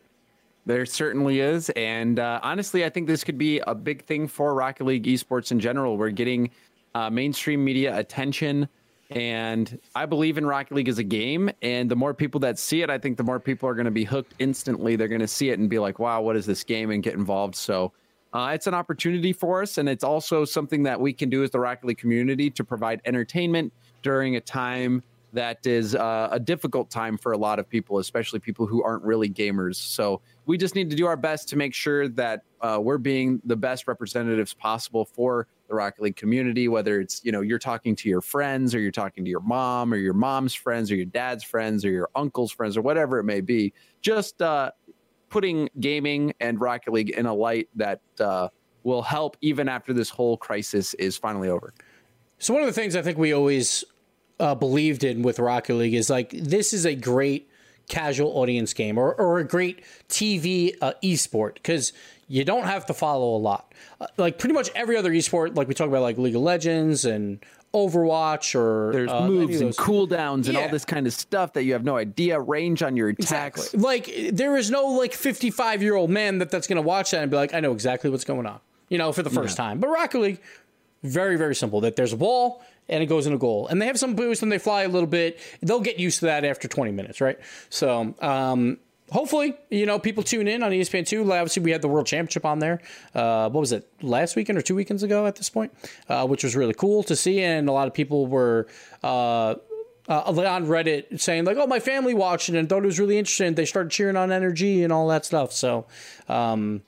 There 0.66 0.84
certainly 0.84 1.38
is. 1.40 1.70
And 1.70 2.18
uh, 2.18 2.40
honestly, 2.42 2.84
I 2.84 2.90
think 2.90 3.06
this 3.06 3.22
could 3.22 3.38
be 3.38 3.60
a 3.60 3.74
big 3.74 4.04
thing 4.04 4.26
for 4.26 4.52
Rocket 4.52 4.84
League 4.84 5.04
esports 5.04 5.52
in 5.52 5.60
general. 5.60 5.96
We're 5.96 6.10
getting 6.10 6.50
uh, 6.94 7.08
mainstream 7.08 7.64
media 7.64 7.96
attention. 7.96 8.68
And 9.10 9.78
I 9.94 10.06
believe 10.06 10.36
in 10.36 10.44
Rocket 10.44 10.74
League 10.74 10.88
as 10.88 10.98
a 10.98 11.04
game. 11.04 11.50
And 11.62 11.88
the 11.88 11.94
more 11.94 12.12
people 12.12 12.40
that 12.40 12.58
see 12.58 12.82
it, 12.82 12.90
I 12.90 12.98
think 12.98 13.16
the 13.16 13.22
more 13.22 13.38
people 13.38 13.68
are 13.68 13.74
going 13.74 13.84
to 13.84 13.92
be 13.92 14.02
hooked 14.02 14.34
instantly. 14.40 14.96
They're 14.96 15.06
going 15.06 15.20
to 15.20 15.28
see 15.28 15.50
it 15.50 15.60
and 15.60 15.70
be 15.70 15.78
like, 15.78 16.00
wow, 16.00 16.20
what 16.20 16.34
is 16.34 16.46
this 16.46 16.64
game? 16.64 16.90
And 16.90 17.00
get 17.00 17.14
involved. 17.14 17.54
So 17.54 17.92
uh, 18.32 18.50
it's 18.52 18.66
an 18.66 18.74
opportunity 18.74 19.32
for 19.32 19.62
us. 19.62 19.78
And 19.78 19.88
it's 19.88 20.02
also 20.02 20.44
something 20.44 20.82
that 20.82 21.00
we 21.00 21.12
can 21.12 21.30
do 21.30 21.44
as 21.44 21.52
the 21.52 21.60
Rocket 21.60 21.86
League 21.86 21.98
community 21.98 22.50
to 22.50 22.64
provide 22.64 23.00
entertainment 23.04 23.72
during 24.02 24.34
a 24.34 24.40
time 24.40 25.04
that 25.36 25.66
is 25.66 25.94
uh, 25.94 26.28
a 26.30 26.40
difficult 26.40 26.90
time 26.90 27.18
for 27.18 27.32
a 27.32 27.36
lot 27.36 27.58
of 27.58 27.68
people, 27.68 27.98
especially 27.98 28.38
people 28.38 28.66
who 28.66 28.82
aren't 28.82 29.04
really 29.04 29.28
gamers. 29.28 29.76
So 29.76 30.22
we 30.46 30.56
just 30.56 30.74
need 30.74 30.88
to 30.88 30.96
do 30.96 31.06
our 31.06 31.16
best 31.16 31.46
to 31.50 31.56
make 31.56 31.74
sure 31.74 32.08
that 32.08 32.42
uh, 32.62 32.78
we're 32.82 32.96
being 32.96 33.42
the 33.44 33.54
best 33.54 33.86
representatives 33.86 34.54
possible 34.54 35.04
for 35.04 35.46
the 35.68 35.74
Rocket 35.74 36.00
League 36.00 36.16
community. 36.16 36.68
Whether 36.68 37.00
it's 37.00 37.20
you 37.22 37.32
know 37.32 37.42
you're 37.42 37.58
talking 37.58 37.94
to 37.96 38.08
your 38.08 38.22
friends, 38.22 38.74
or 38.74 38.80
you're 38.80 38.90
talking 38.90 39.24
to 39.24 39.30
your 39.30 39.40
mom, 39.40 39.92
or 39.92 39.96
your 39.96 40.14
mom's 40.14 40.54
friends, 40.54 40.90
or 40.90 40.96
your 40.96 41.04
dad's 41.04 41.44
friends, 41.44 41.84
or 41.84 41.90
your 41.90 42.08
uncle's 42.16 42.50
friends, 42.50 42.76
or 42.76 42.82
whatever 42.82 43.18
it 43.18 43.24
may 43.24 43.42
be, 43.42 43.74
just 44.00 44.40
uh, 44.40 44.70
putting 45.28 45.68
gaming 45.80 46.32
and 46.40 46.58
Rocket 46.60 46.92
League 46.92 47.10
in 47.10 47.26
a 47.26 47.34
light 47.34 47.68
that 47.74 48.00
uh, 48.20 48.48
will 48.84 49.02
help 49.02 49.36
even 49.42 49.68
after 49.68 49.92
this 49.92 50.08
whole 50.08 50.38
crisis 50.38 50.94
is 50.94 51.18
finally 51.18 51.50
over. 51.50 51.74
So 52.38 52.54
one 52.54 52.62
of 52.62 52.66
the 52.66 52.72
things 52.72 52.96
I 52.96 53.02
think 53.02 53.18
we 53.18 53.32
always 53.32 53.84
uh, 54.38 54.54
believed 54.54 55.04
in 55.04 55.22
with 55.22 55.38
Rocket 55.38 55.74
League 55.74 55.94
is 55.94 56.10
like 56.10 56.30
this 56.30 56.72
is 56.72 56.84
a 56.84 56.94
great 56.94 57.50
casual 57.88 58.36
audience 58.38 58.72
game 58.74 58.98
or, 58.98 59.14
or 59.14 59.38
a 59.38 59.44
great 59.44 59.82
TV 60.08 60.76
uh, 60.80 60.92
esport 61.02 61.54
because 61.54 61.92
you 62.28 62.44
don't 62.44 62.64
have 62.64 62.86
to 62.86 62.94
follow 62.94 63.36
a 63.36 63.38
lot. 63.38 63.72
Uh, 64.00 64.06
like 64.16 64.38
pretty 64.38 64.54
much 64.54 64.70
every 64.74 64.96
other 64.96 65.12
esport, 65.12 65.56
like 65.56 65.68
we 65.68 65.74
talk 65.74 65.88
about, 65.88 66.02
like 66.02 66.18
League 66.18 66.34
of 66.34 66.42
Legends 66.42 67.04
and 67.04 67.38
Overwatch, 67.72 68.54
or 68.54 68.92
there's 68.92 69.10
uh, 69.10 69.26
moves 69.26 69.60
and 69.60 69.76
cooldowns 69.76 70.44
yeah. 70.44 70.48
and 70.48 70.58
all 70.58 70.68
this 70.68 70.84
kind 70.84 71.06
of 71.06 71.12
stuff 71.12 71.52
that 71.52 71.64
you 71.64 71.72
have 71.74 71.84
no 71.84 71.96
idea 71.96 72.40
range 72.40 72.82
on 72.82 72.96
your 72.96 73.10
attacks. 73.10 73.74
Exactly. 73.74 73.80
Like 73.80 74.36
there 74.36 74.56
is 74.56 74.70
no 74.70 74.86
like 74.86 75.12
55 75.12 75.82
year 75.82 75.94
old 75.94 76.10
man 76.10 76.38
that 76.38 76.50
that's 76.50 76.66
going 76.66 76.76
to 76.76 76.82
watch 76.82 77.12
that 77.12 77.22
and 77.22 77.30
be 77.30 77.36
like, 77.36 77.54
I 77.54 77.60
know 77.60 77.72
exactly 77.72 78.10
what's 78.10 78.24
going 78.24 78.46
on. 78.46 78.60
you 78.88 78.98
know, 78.98 79.12
for 79.12 79.22
the 79.22 79.30
first 79.30 79.56
time. 79.56 79.78
But 79.78 79.88
Rocket 79.88 80.18
League, 80.20 80.40
very, 81.02 81.36
very 81.36 81.54
simple. 81.54 81.80
That 81.80 81.96
there's 81.96 82.12
a 82.12 82.16
ball 82.16 82.62
and 82.88 83.02
it 83.02 83.06
goes 83.06 83.26
in 83.26 83.32
a 83.32 83.38
goal. 83.38 83.66
And 83.66 83.80
they 83.80 83.86
have 83.86 83.98
some 83.98 84.14
boost 84.14 84.42
and 84.42 84.50
they 84.50 84.58
fly 84.58 84.82
a 84.82 84.88
little 84.88 85.08
bit. 85.08 85.38
They'll 85.62 85.80
get 85.80 85.98
used 85.98 86.20
to 86.20 86.26
that 86.26 86.44
after 86.44 86.68
20 86.68 86.92
minutes, 86.92 87.20
right? 87.20 87.38
So, 87.68 88.14
um, 88.20 88.78
hopefully, 89.10 89.54
you 89.70 89.86
know, 89.86 89.98
people 89.98 90.22
tune 90.22 90.48
in 90.48 90.62
on 90.62 90.72
ESPN 90.72 91.06
two. 91.06 91.20
Obviously, 91.32 91.62
we 91.62 91.70
had 91.70 91.82
the 91.82 91.88
World 91.88 92.06
Championship 92.06 92.44
on 92.44 92.58
there. 92.58 92.80
Uh, 93.14 93.48
what 93.50 93.60
was 93.60 93.72
it 93.72 93.88
last 94.02 94.36
weekend 94.36 94.58
or 94.58 94.62
two 94.62 94.74
weekends 94.74 95.02
ago? 95.02 95.26
At 95.26 95.36
this 95.36 95.50
point, 95.50 95.72
uh, 96.08 96.26
which 96.26 96.44
was 96.44 96.56
really 96.56 96.74
cool 96.74 97.02
to 97.04 97.16
see, 97.16 97.40
and 97.42 97.68
a 97.68 97.72
lot 97.72 97.88
of 97.88 97.94
people 97.94 98.26
were. 98.26 98.66
Uh, 99.02 99.56
uh, 100.08 100.22
on 100.46 100.66
Reddit 100.66 101.18
saying 101.18 101.46
like, 101.46 101.56
"Oh, 101.56 101.66
my 101.66 101.80
family 101.80 102.14
watched 102.14 102.48
it 102.48 102.54
and 102.54 102.68
thought 102.68 102.84
it 102.84 102.86
was 102.86 103.00
really 103.00 103.18
interesting." 103.18 103.54
They 103.54 103.64
started 103.64 103.90
cheering 103.90 104.16
on 104.16 104.28
NRG 104.28 104.84
and 104.84 104.92
all 104.92 105.08
that 105.08 105.24
stuff. 105.24 105.52
So, 105.52 105.86
um, 106.28 106.82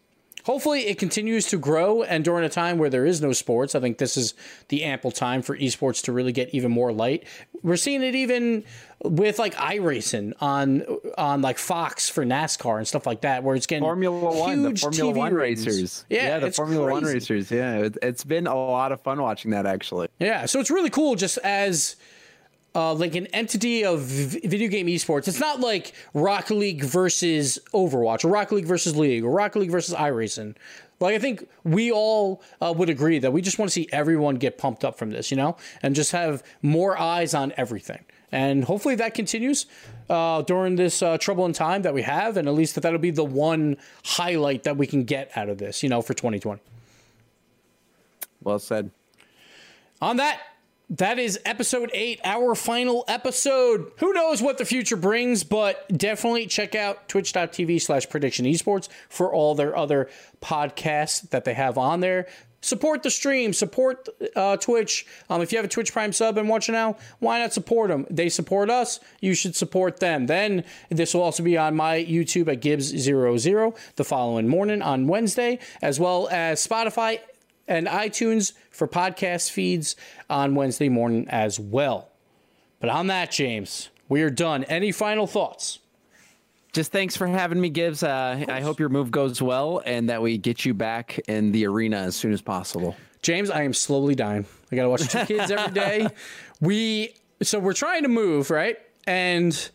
hopefully, 0.48 0.86
it 0.86 0.98
continues 0.98 1.46
to 1.48 1.58
grow. 1.58 2.02
And 2.02 2.24
during 2.24 2.42
a 2.42 2.48
time 2.48 2.78
where 2.78 2.88
there 2.88 3.04
is 3.04 3.20
no 3.20 3.34
sports, 3.34 3.74
I 3.74 3.80
think 3.80 3.98
this 3.98 4.16
is 4.16 4.32
the 4.68 4.82
ample 4.82 5.10
time 5.10 5.42
for 5.42 5.54
esports 5.54 6.02
to 6.04 6.12
really 6.12 6.32
get 6.32 6.48
even 6.54 6.70
more 6.70 6.90
light. 6.90 7.24
We're 7.62 7.76
seeing 7.76 8.02
it 8.02 8.14
even 8.14 8.64
with 9.04 9.38
like 9.38 9.54
iRacing 9.56 10.32
on 10.40 10.84
on 11.18 11.42
like 11.42 11.58
Fox 11.58 12.08
for 12.08 12.24
NASCAR 12.24 12.78
and 12.78 12.88
stuff 12.88 13.06
like 13.06 13.20
that, 13.20 13.44
where 13.44 13.56
it's 13.56 13.66
getting 13.66 13.84
Formula 13.84 14.18
One, 14.18 14.62
the 14.62 14.74
Formula 14.74 15.12
TV 15.12 15.16
One 15.16 15.34
ratings. 15.34 15.66
racers. 15.66 16.04
Yeah, 16.08 16.38
the 16.38 16.46
it's 16.46 16.56
Formula 16.56 16.90
One 16.90 17.04
racers. 17.04 17.50
Yeah, 17.50 17.80
it, 17.80 17.98
it's 18.00 18.24
been 18.24 18.46
a 18.46 18.56
lot 18.56 18.90
of 18.90 19.02
fun 19.02 19.20
watching 19.20 19.50
that 19.50 19.66
actually. 19.66 20.08
Yeah, 20.18 20.46
so 20.46 20.60
it's 20.60 20.70
really 20.70 20.90
cool 20.90 21.14
just 21.14 21.36
as 21.38 21.96
uh, 22.74 22.94
like 22.94 23.14
an 23.14 23.26
entity 23.28 23.84
of 23.84 24.00
video 24.00 24.68
game 24.68 24.86
esports. 24.86 25.28
It's 25.28 25.40
not 25.40 25.60
like 25.60 25.92
Rocket 26.14 26.54
League 26.54 26.84
versus 26.84 27.58
Overwatch 27.72 28.24
or 28.24 28.28
Rocket 28.28 28.56
League 28.56 28.66
versus 28.66 28.96
League 28.96 29.24
or 29.24 29.30
Rocket 29.30 29.60
League 29.60 29.70
versus 29.70 29.94
iRacing. 29.94 30.54
Like 31.00 31.14
I 31.14 31.18
think 31.18 31.48
we 31.64 31.92
all 31.92 32.42
uh, 32.60 32.74
would 32.76 32.88
agree 32.88 33.18
that 33.20 33.32
we 33.32 33.40
just 33.40 33.58
want 33.58 33.68
to 33.70 33.72
see 33.72 33.88
everyone 33.92 34.36
get 34.36 34.58
pumped 34.58 34.84
up 34.84 34.98
from 34.98 35.10
this, 35.10 35.30
you 35.30 35.36
know, 35.36 35.56
and 35.82 35.94
just 35.94 36.12
have 36.12 36.42
more 36.62 36.98
eyes 36.98 37.34
on 37.34 37.52
everything. 37.56 38.04
And 38.30 38.64
hopefully 38.64 38.94
that 38.96 39.14
continues 39.14 39.66
uh, 40.10 40.42
during 40.42 40.76
this 40.76 41.02
uh, 41.02 41.16
troubling 41.18 41.52
time 41.52 41.82
that 41.82 41.94
we 41.94 42.02
have, 42.02 42.36
and 42.36 42.46
at 42.46 42.54
least 42.54 42.74
that 42.74 42.82
that'll 42.82 42.98
be 42.98 43.10
the 43.10 43.24
one 43.24 43.76
highlight 44.04 44.64
that 44.64 44.76
we 44.76 44.86
can 44.86 45.04
get 45.04 45.30
out 45.36 45.48
of 45.48 45.58
this, 45.58 45.82
you 45.82 45.88
know, 45.88 46.02
for 46.02 46.14
2020. 46.14 46.60
Well 48.42 48.58
said. 48.58 48.90
On 50.00 50.16
that, 50.18 50.40
that 50.90 51.18
is 51.18 51.38
episode 51.44 51.90
eight, 51.92 52.20
our 52.24 52.54
final 52.54 53.04
episode. 53.08 53.92
Who 53.98 54.12
knows 54.12 54.40
what 54.40 54.58
the 54.58 54.64
future 54.64 54.96
brings, 54.96 55.44
but 55.44 55.86
definitely 55.96 56.46
check 56.46 56.74
out 56.74 57.08
twitch.tv 57.08 57.80
slash 57.80 58.08
prediction 58.08 58.46
esports 58.46 58.88
for 59.08 59.32
all 59.32 59.54
their 59.54 59.76
other 59.76 60.08
podcasts 60.40 61.28
that 61.30 61.44
they 61.44 61.54
have 61.54 61.76
on 61.76 62.00
there. 62.00 62.26
Support 62.60 63.04
the 63.04 63.10
stream, 63.10 63.52
support 63.52 64.08
uh, 64.34 64.56
Twitch. 64.56 65.06
Um, 65.30 65.42
if 65.42 65.52
you 65.52 65.58
have 65.58 65.64
a 65.64 65.68
Twitch 65.68 65.92
Prime 65.92 66.12
sub 66.12 66.38
and 66.38 66.48
watching 66.48 66.72
now, 66.72 66.96
why 67.20 67.38
not 67.38 67.52
support 67.52 67.88
them? 67.88 68.04
They 68.10 68.28
support 68.28 68.68
us, 68.68 68.98
you 69.20 69.34
should 69.34 69.54
support 69.54 70.00
them. 70.00 70.26
Then 70.26 70.64
this 70.88 71.14
will 71.14 71.22
also 71.22 71.44
be 71.44 71.56
on 71.56 71.76
my 71.76 72.02
YouTube 72.02 72.50
at 72.52 72.60
Gibbs00 72.60 73.76
the 73.94 74.04
following 74.04 74.48
morning 74.48 74.82
on 74.82 75.06
Wednesday, 75.06 75.60
as 75.82 76.00
well 76.00 76.28
as 76.32 76.66
Spotify 76.66 77.20
and 77.68 77.86
iTunes 77.86 78.52
for 78.70 78.88
podcast 78.88 79.50
feeds 79.50 79.94
on 80.28 80.54
Wednesday 80.54 80.88
morning 80.88 81.26
as 81.28 81.60
well. 81.60 82.08
But 82.80 82.90
on 82.90 83.08
that, 83.08 83.30
James, 83.30 83.90
we 84.08 84.22
are 84.22 84.30
done. 84.30 84.64
Any 84.64 84.92
final 84.92 85.26
thoughts? 85.26 85.80
Just 86.72 86.92
thanks 86.92 87.16
for 87.16 87.26
having 87.26 87.60
me, 87.60 87.70
Gibbs. 87.70 88.02
Uh, 88.02 88.44
I 88.48 88.60
hope 88.60 88.78
your 88.78 88.88
move 88.88 89.10
goes 89.10 89.40
well 89.40 89.82
and 89.84 90.10
that 90.10 90.22
we 90.22 90.38
get 90.38 90.64
you 90.64 90.74
back 90.74 91.18
in 91.26 91.52
the 91.52 91.66
arena 91.66 91.98
as 91.98 92.14
soon 92.14 92.32
as 92.32 92.42
possible. 92.42 92.96
James, 93.22 93.50
I 93.50 93.62
am 93.62 93.74
slowly 93.74 94.14
dying. 94.14 94.46
I 94.70 94.76
got 94.76 94.82
to 94.82 94.88
watch 94.90 95.08
two 95.08 95.24
kids 95.24 95.50
every 95.50 95.72
day. 95.72 96.08
We 96.60 97.14
so 97.40 97.60
we're 97.60 97.72
trying 97.72 98.02
to 98.02 98.08
move, 98.08 98.50
right? 98.50 98.78
And 99.06 99.70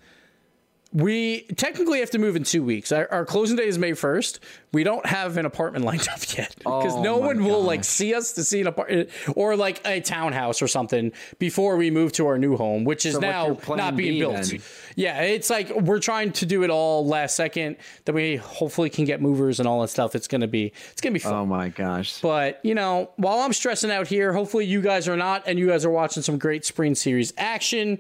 we 0.94 1.42
technically 1.58 2.00
have 2.02 2.12
to 2.12 2.20
move 2.20 2.36
in 2.36 2.44
two 2.44 2.62
weeks. 2.64 2.92
Our, 2.92 3.08
our 3.12 3.26
closing 3.26 3.58
day 3.58 3.66
is 3.66 3.80
May 3.80 3.92
1st. 3.94 4.38
We 4.74 4.84
don't 4.84 5.06
have 5.08 5.38
an 5.38 5.46
apartment 5.46 5.86
lined 5.86 6.08
up 6.08 6.20
yet 6.38 6.56
because 6.58 6.94
Oh 6.94 7.02
no 7.02 7.18
one 7.18 7.44
will 7.44 7.64
like 7.64 7.84
see 7.84 8.14
us 8.14 8.34
to 8.34 8.44
see 8.44 8.62
an 8.62 8.68
apartment 8.68 9.10
or 9.36 9.56
like 9.56 9.82
a 9.88 10.02
townhouse 10.02 10.62
or 10.62 10.68
something 10.68 11.12
before 11.40 11.78
we 11.78 11.90
move 11.90 12.12
to 12.14 12.28
our 12.28 12.38
new 12.38 12.56
home, 12.58 12.84
which 12.84 13.06
is 13.08 13.16
So 13.16 13.20
now 13.22 13.58
not 13.70 13.96
being 13.96 14.14
B 14.14 14.20
built. 14.20 14.36
then? 14.46 14.62
Yeah, 14.96 15.22
it's 15.22 15.50
like 15.50 15.70
we're 15.76 16.00
trying 16.00 16.32
to 16.34 16.46
do 16.46 16.64
it 16.64 16.70
all 16.70 17.06
last 17.08 17.36
second 17.36 17.78
that 18.06 18.14
we 18.14 18.36
hopefully 18.36 18.90
can 18.92 19.06
get 19.06 19.20
movers 19.22 19.60
and 19.60 19.68
all 19.68 19.82
that 19.82 19.88
stuff. 19.90 20.14
It's 20.16 20.28
gonna 20.28 20.48
be 20.48 20.74
it's 20.92 21.02
gonna 21.02 21.14
be 21.14 21.20
fun. 21.20 21.34
Oh 21.34 21.46
my 21.46 21.70
gosh. 21.70 22.22
But, 22.22 22.60
you 22.64 22.76
know, 22.76 23.10
while 23.16 23.40
I'm 23.40 23.54
stressing 23.54 23.90
out 23.92 24.08
here, 24.08 24.32
hopefully 24.34 24.66
you 24.66 24.82
guys 24.82 25.08
are 25.08 25.18
not, 25.18 25.44
and 25.48 25.58
you 25.58 25.68
guys 25.68 25.86
are 25.86 25.90
watching 25.90 26.22
some 26.22 26.38
great 26.38 26.66
spring 26.66 26.94
series 26.94 27.34
action. 27.38 27.98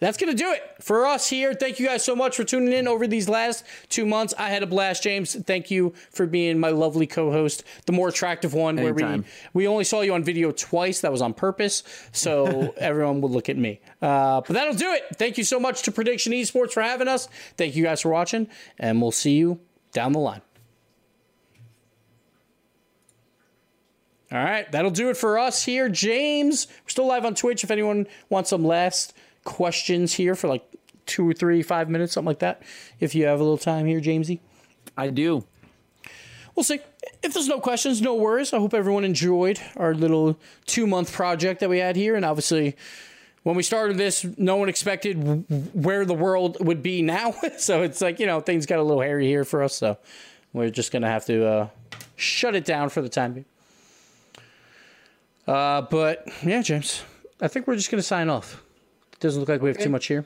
That's 0.00 0.16
going 0.18 0.30
to 0.30 0.36
do 0.36 0.52
it 0.52 0.62
for 0.80 1.06
us 1.06 1.28
here. 1.28 1.54
Thank 1.54 1.78
you 1.78 1.86
guys 1.86 2.04
so 2.04 2.14
much 2.14 2.36
for 2.36 2.44
tuning 2.44 2.72
in 2.72 2.88
over 2.88 3.06
these 3.06 3.28
last 3.28 3.64
two 3.88 4.04
months. 4.04 4.34
I 4.38 4.50
had 4.50 4.62
a 4.62 4.66
blast, 4.66 5.02
James. 5.02 5.34
Thank 5.34 5.70
you 5.70 5.94
for 6.10 6.26
being 6.26 6.58
my 6.58 6.70
lovely 6.70 7.06
co 7.06 7.30
host, 7.30 7.64
the 7.86 7.92
more 7.92 8.08
attractive 8.08 8.54
one, 8.54 8.76
where 8.76 8.92
we, 8.92 9.24
we 9.52 9.68
only 9.68 9.84
saw 9.84 10.00
you 10.00 10.14
on 10.14 10.24
video 10.24 10.50
twice. 10.50 11.00
That 11.00 11.12
was 11.12 11.22
on 11.22 11.34
purpose. 11.34 11.82
So 12.12 12.74
everyone 12.78 13.20
would 13.20 13.32
look 13.32 13.48
at 13.48 13.56
me. 13.56 13.80
Uh, 14.02 14.40
but 14.40 14.54
that'll 14.54 14.74
do 14.74 14.92
it. 14.92 15.04
Thank 15.16 15.38
you 15.38 15.44
so 15.44 15.58
much 15.58 15.82
to 15.82 15.92
Prediction 15.92 16.32
Esports 16.32 16.72
for 16.72 16.82
having 16.82 17.08
us. 17.08 17.28
Thank 17.56 17.76
you 17.76 17.84
guys 17.84 18.00
for 18.00 18.10
watching, 18.10 18.48
and 18.78 19.00
we'll 19.00 19.12
see 19.12 19.36
you 19.36 19.60
down 19.92 20.12
the 20.12 20.18
line. 20.18 20.42
All 24.32 24.42
right, 24.42 24.70
that'll 24.72 24.90
do 24.90 25.10
it 25.10 25.16
for 25.16 25.38
us 25.38 25.64
here. 25.64 25.88
James, 25.88 26.66
we're 26.66 26.88
still 26.88 27.06
live 27.06 27.24
on 27.24 27.36
Twitch. 27.36 27.62
If 27.62 27.70
anyone 27.70 28.08
wants 28.28 28.50
some 28.50 28.64
last 28.64 29.14
questions 29.44 30.14
here 30.14 30.34
for 30.34 30.48
like 30.48 30.64
two 31.06 31.28
or 31.28 31.32
three, 31.32 31.62
five 31.62 31.88
minutes, 31.88 32.14
something 32.14 32.28
like 32.28 32.38
that, 32.40 32.62
if 33.00 33.14
you 33.14 33.26
have 33.26 33.40
a 33.40 33.42
little 33.42 33.58
time 33.58 33.86
here, 33.86 34.00
Jamesy. 34.00 34.40
I 34.96 35.08
do. 35.08 35.44
We'll 36.54 36.64
see. 36.64 36.80
If 37.22 37.34
there's 37.34 37.48
no 37.48 37.60
questions, 37.60 38.00
no 38.00 38.14
worries. 38.14 38.52
I 38.52 38.58
hope 38.58 38.74
everyone 38.74 39.04
enjoyed 39.04 39.60
our 39.76 39.94
little 39.94 40.38
two 40.66 40.86
month 40.86 41.12
project 41.12 41.60
that 41.60 41.68
we 41.68 41.78
had 41.78 41.96
here. 41.96 42.14
And 42.14 42.24
obviously, 42.24 42.76
when 43.42 43.56
we 43.56 43.62
started 43.62 43.98
this, 43.98 44.24
no 44.38 44.56
one 44.56 44.68
expected 44.68 45.18
w- 45.18 45.42
where 45.72 46.04
the 46.04 46.14
world 46.14 46.56
would 46.60 46.82
be 46.82 47.02
now. 47.02 47.34
so 47.58 47.82
it's 47.82 48.00
like, 48.00 48.20
you 48.20 48.26
know, 48.26 48.40
things 48.40 48.66
got 48.66 48.78
a 48.78 48.82
little 48.82 49.02
hairy 49.02 49.26
here 49.26 49.44
for 49.44 49.62
us. 49.62 49.74
So 49.74 49.98
we're 50.52 50.70
just 50.70 50.92
going 50.92 51.02
to 51.02 51.08
have 51.08 51.26
to 51.26 51.46
uh, 51.46 51.68
shut 52.16 52.54
it 52.54 52.64
down 52.64 52.88
for 52.88 53.02
the 53.02 53.08
time 53.08 53.32
being. 53.34 53.46
Uh, 55.46 55.82
but 55.82 56.26
yeah, 56.42 56.62
James, 56.62 57.02
I 57.40 57.48
think 57.48 57.66
we're 57.66 57.76
just 57.76 57.90
going 57.90 58.00
to 58.00 58.06
sign 58.06 58.30
off. 58.30 58.63
Doesn't 59.20 59.40
look 59.40 59.48
like 59.48 59.62
we 59.62 59.68
have 59.68 59.78
too 59.78 59.90
much 59.90 60.06
here. 60.06 60.24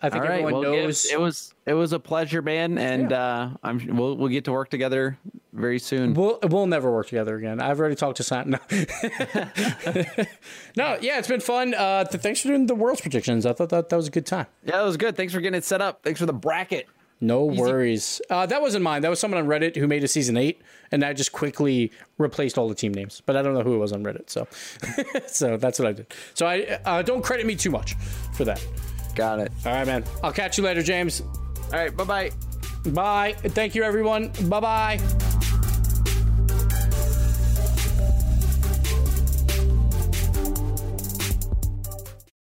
I 0.00 0.10
think 0.10 0.22
All 0.22 0.28
right. 0.28 0.40
everyone 0.40 0.52
Well, 0.62 0.62
knows. 0.62 1.04
It 1.06 1.18
was 1.18 1.54
it 1.66 1.74
was 1.74 1.92
a 1.92 1.98
pleasure, 1.98 2.40
man, 2.40 2.78
and 2.78 3.12
uh, 3.12 3.50
I'm 3.64 3.96
we'll 3.96 4.16
we'll 4.16 4.28
get 4.28 4.44
to 4.44 4.52
work 4.52 4.70
together 4.70 5.18
very 5.52 5.80
soon. 5.80 6.14
We'll, 6.14 6.38
we'll 6.42 6.66
never 6.68 6.90
work 6.90 7.08
together 7.08 7.36
again. 7.36 7.60
I've 7.60 7.80
already 7.80 7.96
talked 7.96 8.18
to 8.18 8.22
Sam. 8.22 8.50
No, 8.50 8.58
no 10.76 10.98
yeah, 11.00 11.18
it's 11.18 11.28
been 11.28 11.40
fun. 11.40 11.74
Uh, 11.74 12.04
th- 12.04 12.22
thanks 12.22 12.40
for 12.40 12.48
doing 12.48 12.66
the 12.66 12.74
world's 12.74 13.00
predictions. 13.00 13.44
I 13.44 13.52
thought 13.52 13.70
that, 13.70 13.88
that 13.88 13.96
was 13.96 14.08
a 14.08 14.10
good 14.10 14.26
time. 14.26 14.46
Yeah, 14.64 14.78
that 14.78 14.84
was 14.84 14.96
good. 14.96 15.16
Thanks 15.16 15.32
for 15.32 15.40
getting 15.40 15.58
it 15.58 15.64
set 15.64 15.80
up. 15.80 16.02
Thanks 16.02 16.20
for 16.20 16.26
the 16.26 16.32
bracket. 16.32 16.86
No 17.22 17.44
worries. 17.44 18.20
Uh, 18.28 18.46
that 18.46 18.60
wasn't 18.60 18.82
mine. 18.82 19.02
That 19.02 19.08
was 19.08 19.20
someone 19.20 19.40
on 19.40 19.46
Reddit 19.46 19.76
who 19.76 19.86
made 19.86 20.02
a 20.02 20.08
season 20.08 20.36
eight, 20.36 20.60
and 20.90 21.04
I 21.04 21.12
just 21.12 21.30
quickly 21.30 21.92
replaced 22.18 22.58
all 22.58 22.68
the 22.68 22.74
team 22.74 22.92
names. 22.92 23.22
But 23.24 23.36
I 23.36 23.42
don't 23.42 23.54
know 23.54 23.62
who 23.62 23.74
it 23.74 23.78
was 23.78 23.92
on 23.92 24.02
Reddit. 24.02 24.28
So, 24.28 24.48
so 25.28 25.56
that's 25.56 25.78
what 25.78 25.86
I 25.86 25.92
did. 25.92 26.12
So 26.34 26.46
I 26.46 26.80
uh, 26.84 27.02
don't 27.02 27.22
credit 27.22 27.46
me 27.46 27.54
too 27.54 27.70
much 27.70 27.94
for 28.34 28.44
that. 28.44 28.66
Got 29.14 29.38
it. 29.38 29.52
All 29.64 29.72
right, 29.72 29.86
man. 29.86 30.04
I'll 30.24 30.32
catch 30.32 30.58
you 30.58 30.64
later, 30.64 30.82
James. 30.82 31.20
All 31.20 31.70
right. 31.72 31.96
Bye 31.96 32.04
bye. 32.04 32.30
Bye. 32.90 33.34
Thank 33.38 33.76
you, 33.76 33.84
everyone. 33.84 34.32
Bye 34.48 34.60
bye. 34.60 35.58